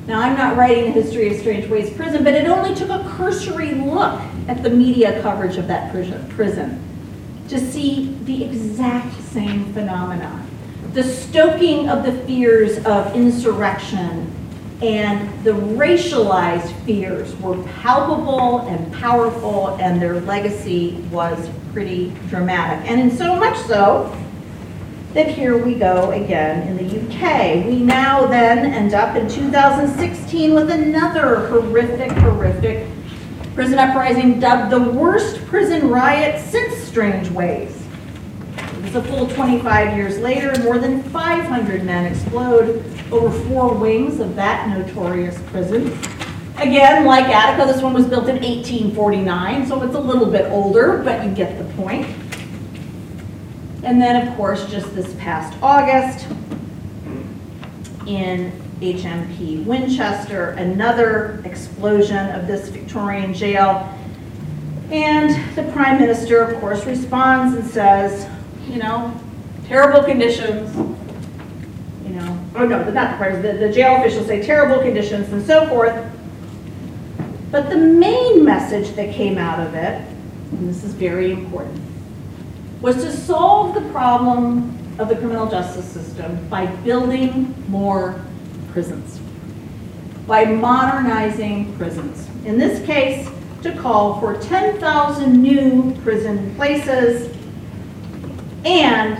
Now, 0.05 0.21
I'm 0.21 0.37
not 0.37 0.55
writing 0.55 0.85
a 0.85 0.91
history 0.91 1.33
of 1.33 1.39
Strangeways 1.39 1.91
Prison, 1.95 2.23
but 2.23 2.35
it 2.35 2.45
only 2.45 2.75
took 2.75 2.89
a 2.89 3.03
cursory 3.17 3.71
look 3.71 4.21
at 4.47 4.61
the 4.61 4.69
media 4.69 5.19
coverage 5.23 5.57
of 5.57 5.67
that 5.67 5.91
prison 5.91 6.81
to 7.47 7.59
see 7.59 8.15
the 8.25 8.43
exact 8.43 9.19
same 9.23 9.73
phenomenon. 9.73 10.47
The 10.93 11.03
stoking 11.03 11.89
of 11.89 12.03
the 12.03 12.11
fears 12.25 12.77
of 12.85 13.15
insurrection 13.15 14.31
and 14.81 15.43
the 15.43 15.51
racialized 15.51 16.71
fears 16.83 17.35
were 17.37 17.61
palpable 17.63 18.61
and 18.67 18.93
powerful, 18.93 19.69
and 19.79 20.01
their 20.01 20.19
legacy 20.21 20.95
was 21.11 21.49
pretty 21.71 22.13
dramatic. 22.29 22.89
And 22.89 22.99
in 22.99 23.15
so 23.15 23.35
much 23.35 23.57
so 23.59 24.15
that 25.13 25.29
here 25.29 25.57
we 25.57 25.75
go 25.75 26.11
again 26.11 26.67
in 26.67 26.75
the 26.75 26.99
UK. 26.99 27.65
We 27.65 27.79
now 27.79 28.27
then 28.27 28.65
end 28.73 28.93
up 28.93 29.15
in 29.15 29.29
2016 29.29 30.53
with 30.53 30.69
another 30.69 31.47
horrific, 31.47 32.11
horrific 32.11 32.87
prison 33.53 33.79
uprising 33.79 34.37
dubbed 34.41 34.69
the 34.69 34.91
worst 34.91 35.37
prison 35.45 35.89
riot 35.89 36.41
since 36.41 36.75
Strangeways. 36.83 37.81
It's 38.83 38.95
a 38.95 39.01
full 39.03 39.29
25 39.29 39.95
years 39.95 40.19
later, 40.19 40.53
more 40.63 40.77
than 40.77 41.01
500 41.03 41.85
men 41.85 42.11
explode 42.11 42.83
over 43.11 43.29
four 43.47 43.73
wings 43.73 44.19
of 44.19 44.35
that 44.35 44.69
notorious 44.69 45.39
prison. 45.47 45.87
Again, 46.57 47.05
like 47.05 47.25
Attica, 47.25 47.71
this 47.71 47.81
one 47.81 47.93
was 47.93 48.05
built 48.05 48.29
in 48.29 48.35
1849, 48.35 49.67
so 49.67 49.83
it's 49.83 49.95
a 49.95 49.99
little 49.99 50.27
bit 50.27 50.49
older, 50.51 51.01
but 51.03 51.23
you 51.23 51.31
get 51.31 51.57
the 51.57 51.65
point. 51.75 52.07
And 53.83 54.01
then, 54.01 54.27
of 54.27 54.35
course, 54.35 54.65
just 54.69 54.95
this 54.95 55.13
past 55.15 55.57
August, 55.61 56.25
in 58.05 58.51
HMP 58.81 59.65
Winchester, 59.65 60.49
another 60.51 61.41
explosion 61.45 62.29
of 62.31 62.47
this 62.47 62.69
Victorian 62.69 63.33
jail. 63.33 63.91
And 64.91 65.55
the 65.55 65.63
Prime 65.71 65.99
Minister, 65.99 66.41
of 66.41 66.59
course, 66.59 66.85
responds 66.85 67.55
and 67.55 67.65
says, 67.65 68.29
you 68.69 68.77
know, 68.77 69.13
terrible 69.65 70.03
conditions, 70.03 70.94
oh 72.55 72.65
no, 72.65 72.89
not 72.91 73.11
the 73.11 73.17
parties, 73.17 73.41
the, 73.41 73.53
the 73.53 73.71
jail 73.71 73.97
officials 73.97 74.27
say 74.27 74.41
terrible 74.41 74.81
conditions 74.81 75.31
and 75.31 75.45
so 75.45 75.67
forth. 75.67 76.11
But 77.51 77.69
the 77.69 77.77
main 77.77 78.43
message 78.43 78.95
that 78.95 79.13
came 79.13 79.37
out 79.37 79.59
of 79.59 79.73
it, 79.75 80.01
and 80.51 80.69
this 80.69 80.83
is 80.83 80.93
very 80.93 81.31
important, 81.31 81.81
was 82.81 82.97
to 82.97 83.11
solve 83.11 83.75
the 83.75 83.89
problem 83.91 84.77
of 84.99 85.09
the 85.09 85.15
criminal 85.15 85.49
justice 85.49 85.85
system 85.85 86.47
by 86.49 86.65
building 86.83 87.53
more 87.67 88.21
prisons, 88.71 89.19
by 90.27 90.45
modernizing 90.45 91.75
prisons. 91.77 92.27
In 92.45 92.57
this 92.57 92.85
case, 92.85 93.29
to 93.63 93.75
call 93.77 94.19
for 94.19 94.37
10,000 94.37 95.41
new 95.41 95.95
prison 96.03 96.55
places 96.55 97.35
and 98.63 99.17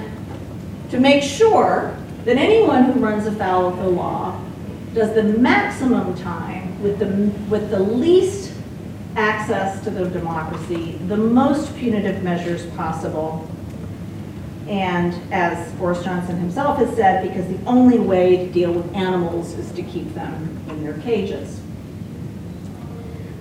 to 0.92 1.00
make 1.00 1.24
sure 1.24 1.98
that 2.26 2.38
anyone 2.38 2.86
who 2.86 3.00
runs 3.00 3.28
afoul 3.28 3.68
of 3.68 3.78
the 3.78 3.88
law 3.88 4.40
does 4.94 5.14
the 5.14 5.24
maximum 5.24 6.16
time 6.16 6.82
with 6.82 7.00
the, 7.00 7.08
with 7.50 7.70
the 7.70 7.80
least 7.80 8.52
access 9.16 9.84
to 9.84 9.90
the 9.92 10.10
democracy, 10.10 10.94
the 11.08 11.18
most 11.18 11.76
punitive 11.76 12.24
measures 12.24 12.66
possible. 12.72 13.50
And 14.68 15.14
as 15.32 15.72
Boris 15.74 16.04
Johnson 16.04 16.38
himself 16.38 16.80
has 16.80 16.96
said, 16.96 17.28
because 17.28 17.48
the 17.48 17.64
only 17.66 18.00
way 18.00 18.38
to 18.38 18.52
deal 18.52 18.74
with 18.74 18.94
animals 18.96 19.54
is 19.54 19.72
to 19.74 19.84
keep 19.84 20.14
them 20.16 20.60
in 20.70 20.84
their 20.84 20.98
cages. 21.00 21.62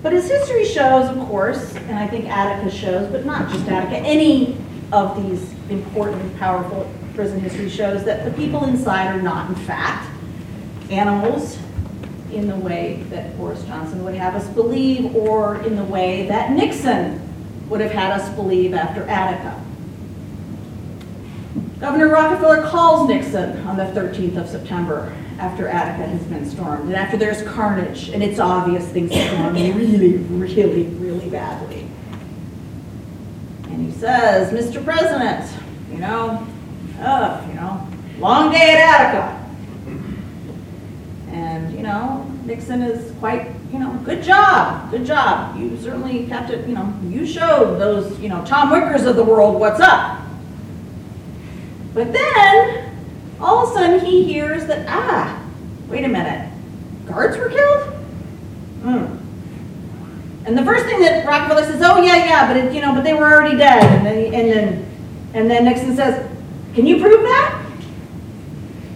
But 0.03 0.13
as 0.13 0.29
history 0.29 0.67
shows, 0.67 1.09
of 1.09 1.27
course, 1.29 1.75
and 1.75 1.99
I 1.99 2.07
think 2.07 2.27
Attica 2.27 2.71
shows, 2.71 3.11
but 3.11 3.25
not 3.25 3.51
just 3.51 3.67
Attica, 3.67 3.97
any 3.97 4.59
of 4.93 5.17
these 5.23 5.51
important, 5.71 6.37
powerful 6.39 6.87
prison 7.15 7.41
history 7.41 7.69
shows 7.69 8.05
that 8.05 8.25
the 8.25 8.31
people 8.33 8.65
inside 8.65 9.15
are 9.15 9.23
not, 9.23 9.49
in 9.49 9.55
fact, 9.55 10.11
animals 10.91 11.59
in 12.33 12.49
the 12.49 12.57
way 12.57 13.05
that 13.11 13.37
Boris 13.37 13.63
Johnson 13.65 14.05
would 14.05 14.15
have 14.15 14.35
us 14.35 14.49
believe, 14.49 15.15
or 15.15 15.63
in 15.63 15.77
the 15.77 15.85
way 15.85 16.27
that 16.27 16.51
Nixon 16.51 17.21
would 17.69 17.81
have 17.81 17.93
had 17.93 18.11
us 18.11 18.29
believe 18.35 18.75
after 18.75 19.05
Attica. 19.05 19.61
Governor 21.79 22.09
Rockefeller 22.09 22.67
calls 22.69 23.09
Nixon 23.09 23.65
on 23.67 23.77
the 23.77 23.85
13th 23.85 24.37
of 24.37 24.49
September 24.49 25.15
after 25.39 25.69
Attica 25.69 26.09
has 26.09 26.23
been 26.25 26.49
stormed, 26.49 26.87
and 26.87 26.95
after 26.95 27.17
there's 27.17 27.43
carnage, 27.43 28.09
and 28.09 28.23
it's 28.23 28.41
obvious 28.41 28.87
things 28.89 29.13
are 29.13 29.51
going 29.53 29.77
really, 29.77 30.17
really, 30.17 30.85
really 30.85 31.31
badly. 31.31 31.87
And 33.65 33.85
he 33.85 33.93
says, 33.99 34.53
Mr. 34.53 34.83
President, 34.85 35.51
you 35.91 35.99
know, 35.99 36.47
you 37.05 37.55
know, 37.55 37.87
long 38.19 38.51
day 38.51 38.77
at 38.77 38.81
Attica. 38.81 39.41
And, 41.31 41.75
you 41.75 41.83
know, 41.83 42.25
Nixon 42.45 42.81
is 42.83 43.13
quite, 43.19 43.49
you 43.73 43.79
know, 43.79 43.93
good 44.05 44.23
job, 44.23 44.91
good 44.91 45.05
job. 45.05 45.59
You 45.59 45.77
certainly 45.81 46.27
kept 46.27 46.51
it, 46.51 46.67
you 46.67 46.75
know, 46.75 46.95
you 47.05 47.27
showed 47.27 47.79
those, 47.79 48.19
you 48.21 48.29
know, 48.29 48.45
Tom 48.45 48.71
Wickers 48.71 49.07
of 49.07 49.17
the 49.17 49.25
world 49.25 49.61
what's 49.61 49.81
up. 49.81 50.23
But 51.93 52.13
then, 52.13 52.97
all 53.41 53.65
of 53.65 53.71
a 53.71 53.75
sudden, 53.75 54.05
he 54.05 54.25
hears 54.25 54.67
that, 54.67 54.87
ah, 54.89 55.43
wait 55.89 56.05
a 56.05 56.09
minute, 56.09 56.51
guards 57.07 57.37
were 57.37 57.51
killed? 57.51 57.83
Hmm. 58.83 59.19
And 60.47 60.57
the 60.57 60.65
first 60.65 60.85
thing 60.87 61.01
that 61.01 61.27
Rockefeller 61.27 61.65
says, 61.65 61.83
oh, 61.85 62.03
yeah, 62.03 62.17
yeah, 62.17 62.47
but 62.47 62.57
it, 62.57 62.73
you 62.73 62.81
know, 62.81 62.95
but 62.95 63.05
they 63.05 63.15
were 63.15 63.33
already 63.33 63.57
dead. 63.57 63.83
And 63.83 64.07
then, 64.07 64.35
and 64.35 64.51
then, 64.51 64.87
and 65.35 65.51
then 65.51 65.65
Nixon 65.65 65.97
says, 65.97 66.34
can 66.75 66.87
you 66.87 67.01
prove 67.01 67.23
that? 67.23 67.65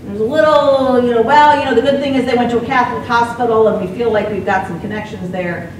There's 0.04 0.20
a 0.20 0.24
little, 0.24 1.04
you 1.04 1.14
know, 1.14 1.22
well, 1.22 1.58
you 1.58 1.64
know, 1.64 1.74
the 1.74 1.82
good 1.82 2.00
thing 2.00 2.14
is 2.14 2.24
they 2.24 2.34
went 2.34 2.50
to 2.50 2.58
a 2.58 2.64
Catholic 2.64 3.06
hospital 3.06 3.68
and 3.68 3.86
we 3.86 3.94
feel 3.96 4.10
like 4.10 4.30
we've 4.30 4.44
got 4.44 4.66
some 4.66 4.80
connections 4.80 5.30
there. 5.30 5.72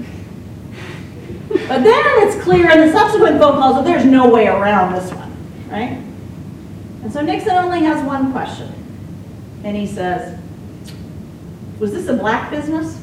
But 1.49 1.83
then 1.83 2.05
it's 2.29 2.43
clear 2.43 2.71
in 2.71 2.81
the 2.81 2.93
subsequent 2.93 3.39
phone 3.39 3.55
calls 3.55 3.77
that 3.77 3.85
there's 3.85 4.05
no 4.05 4.29
way 4.29 4.47
around 4.47 4.93
this 4.93 5.11
one, 5.13 5.35
right? 5.71 6.03
And 7.03 7.13
so 7.13 7.23
Nixon 7.23 7.53
only 7.53 7.81
has 7.81 8.05
one 8.05 8.33
question. 8.33 8.73
And 9.65 9.75
he 9.75 9.87
says, 9.87 10.39
was 11.79 11.93
this 11.93 12.09
a 12.09 12.15
black 12.15 12.51
business? 12.51 13.01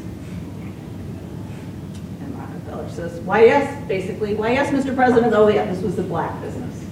And 2.21 2.37
Rockefeller 2.37 2.89
says, 2.89 3.19
why 3.21 3.45
yes, 3.45 3.87
basically, 3.87 4.35
why 4.35 4.51
yes, 4.51 4.71
Mr. 4.71 4.95
President, 4.95 5.33
oh 5.33 5.47
yeah, 5.47 5.65
this 5.65 5.81
was 5.81 5.97
a 5.97 6.03
black 6.03 6.39
business. 6.41 6.84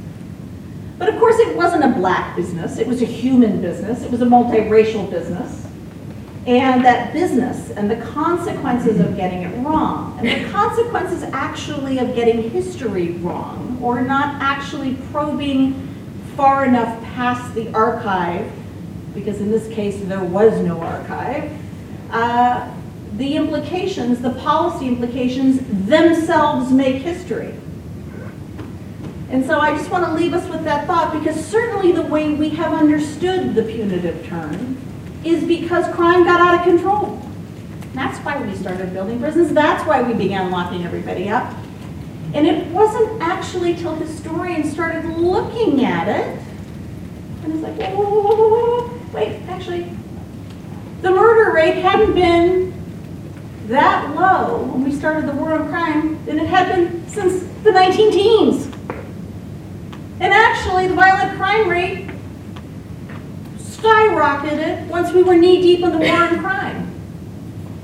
But 0.97 1.09
of 1.09 1.19
course, 1.19 1.37
it 1.39 1.55
wasn't 1.55 1.83
a 1.83 1.89
black 1.89 2.35
business. 2.35 2.77
It 2.77 2.87
was 2.87 3.01
a 3.01 3.05
human 3.05 3.61
business. 3.61 4.03
It 4.03 4.11
was 4.11 4.21
a 4.21 4.25
multiracial 4.25 5.09
business. 5.09 5.67
And 6.45 6.83
that 6.83 7.13
business 7.13 7.71
and 7.71 7.89
the 7.89 7.95
consequences 7.97 8.99
of 8.99 9.15
getting 9.15 9.43
it 9.43 9.65
wrong, 9.65 10.19
and 10.19 10.27
the 10.27 10.49
consequences 10.51 11.23
actually 11.31 11.99
of 11.99 12.13
getting 12.15 12.49
history 12.49 13.11
wrong, 13.11 13.79
or 13.81 14.01
not 14.01 14.41
actually 14.41 14.95
probing 15.11 15.87
far 16.35 16.65
enough 16.65 17.01
past 17.03 17.55
the 17.55 17.73
archive, 17.73 18.51
because 19.13 19.39
in 19.39 19.51
this 19.51 19.73
case 19.73 20.01
there 20.01 20.23
was 20.23 20.59
no 20.59 20.81
archive, 20.81 21.49
uh, 22.11 22.69
the 23.15 23.35
implications, 23.35 24.19
the 24.19 24.31
policy 24.31 24.87
implications 24.87 25.61
themselves 25.87 26.71
make 26.71 26.95
history. 26.95 27.53
And 29.33 29.43
so 29.43 29.59
I 29.59 29.75
just 29.75 29.89
want 29.89 30.05
to 30.05 30.13
leave 30.13 30.35
us 30.35 30.47
with 30.47 30.63
that 30.65 30.85
thought 30.85 31.11
because 31.11 31.43
certainly 31.43 31.91
the 31.91 32.03
way 32.03 32.35
we 32.35 32.49
have 32.49 32.71
understood 32.71 33.55
the 33.55 33.63
punitive 33.63 34.23
turn 34.27 34.77
is 35.23 35.43
because 35.43 35.91
crime 35.95 36.23
got 36.23 36.39
out 36.39 36.59
of 36.59 36.63
control. 36.63 37.19
That's 37.95 38.19
why 38.19 38.39
we 38.39 38.53
started 38.53 38.93
building 38.93 39.19
prisons. 39.19 39.51
That's 39.51 39.87
why 39.87 40.03
we 40.03 40.13
began 40.13 40.51
locking 40.51 40.85
everybody 40.85 41.29
up. 41.29 41.51
And 42.35 42.45
it 42.45 42.67
wasn't 42.67 43.23
actually 43.23 43.73
till 43.73 43.95
historians 43.95 44.71
started 44.71 45.03
looking 45.17 45.83
at 45.83 46.07
it, 46.07 46.39
and 47.43 47.53
it's 47.53 47.63
like, 47.63 47.91
whoa, 47.91 48.03
whoa, 48.03 48.21
whoa, 48.21 48.35
whoa, 48.35 48.87
whoa, 48.87 48.99
wait, 49.13 49.41
actually, 49.49 49.89
the 51.01 51.09
murder 51.09 51.51
rate 51.53 51.77
hadn't 51.77 52.13
been 52.13 52.71
that 53.65 54.15
low 54.15 54.61
when 54.65 54.83
we 54.83 54.91
started 54.91 55.27
the 55.27 55.33
war 55.33 55.53
on 55.53 55.69
crime 55.69 56.23
than 56.25 56.37
it 56.37 56.45
had 56.45 56.67
been 56.69 57.07
since 57.07 57.43
the 57.63 57.71
19 57.71 58.11
teens. 58.11 58.72
And 60.19 60.33
actually, 60.33 60.87
the 60.87 60.95
violent 60.95 61.37
crime 61.37 61.69
rate 61.69 62.09
skyrocketed 63.57 64.87
once 64.87 65.11
we 65.11 65.23
were 65.23 65.35
knee 65.35 65.61
deep 65.61 65.83
in 65.83 65.91
the 65.91 65.97
war 65.97 66.15
on 66.15 66.39
crime. 66.39 66.91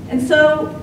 And 0.08 0.22
so 0.22 0.80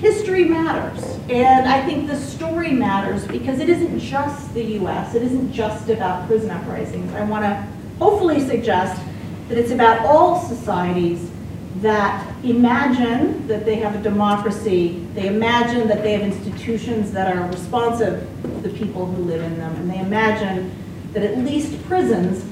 history 0.00 0.44
matters. 0.44 1.02
And 1.28 1.68
I 1.68 1.84
think 1.84 2.08
the 2.08 2.16
story 2.16 2.72
matters 2.72 3.26
because 3.26 3.58
it 3.58 3.68
isn't 3.68 3.98
just 3.98 4.52
the 4.54 4.62
US, 4.78 5.14
it 5.14 5.22
isn't 5.22 5.52
just 5.52 5.88
about 5.88 6.26
prison 6.26 6.50
uprisings. 6.50 7.12
I 7.14 7.24
want 7.24 7.44
to 7.44 7.66
hopefully 7.98 8.40
suggest 8.40 9.00
that 9.48 9.58
it's 9.58 9.70
about 9.70 10.04
all 10.06 10.40
societies 10.40 11.30
that 11.76 12.26
imagine 12.44 13.46
that 13.46 13.64
they 13.64 13.76
have 13.76 13.94
a 13.94 14.02
democracy, 14.02 15.06
they 15.14 15.26
imagine 15.26 15.86
that 15.88 16.02
they 16.02 16.12
have 16.12 16.22
institutions 16.22 17.12
that 17.12 17.34
are 17.34 17.46
responsive 17.48 18.26
to 18.42 18.48
the 18.48 18.70
people 18.70 19.06
who 19.06 19.22
live 19.24 19.42
in 19.42 19.58
them, 19.58 19.74
and 19.76 19.90
they 19.90 19.98
imagine 19.98 20.70
that 21.14 21.22
at 21.22 21.38
least 21.38 21.82
prisons 21.86 22.44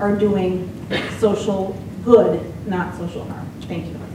are 0.00 0.14
doing 0.14 0.70
social 1.18 1.76
good, 2.04 2.40
not 2.66 2.96
social 2.96 3.24
harm. 3.24 3.48
Thank 3.62 3.86
you. 3.86 4.07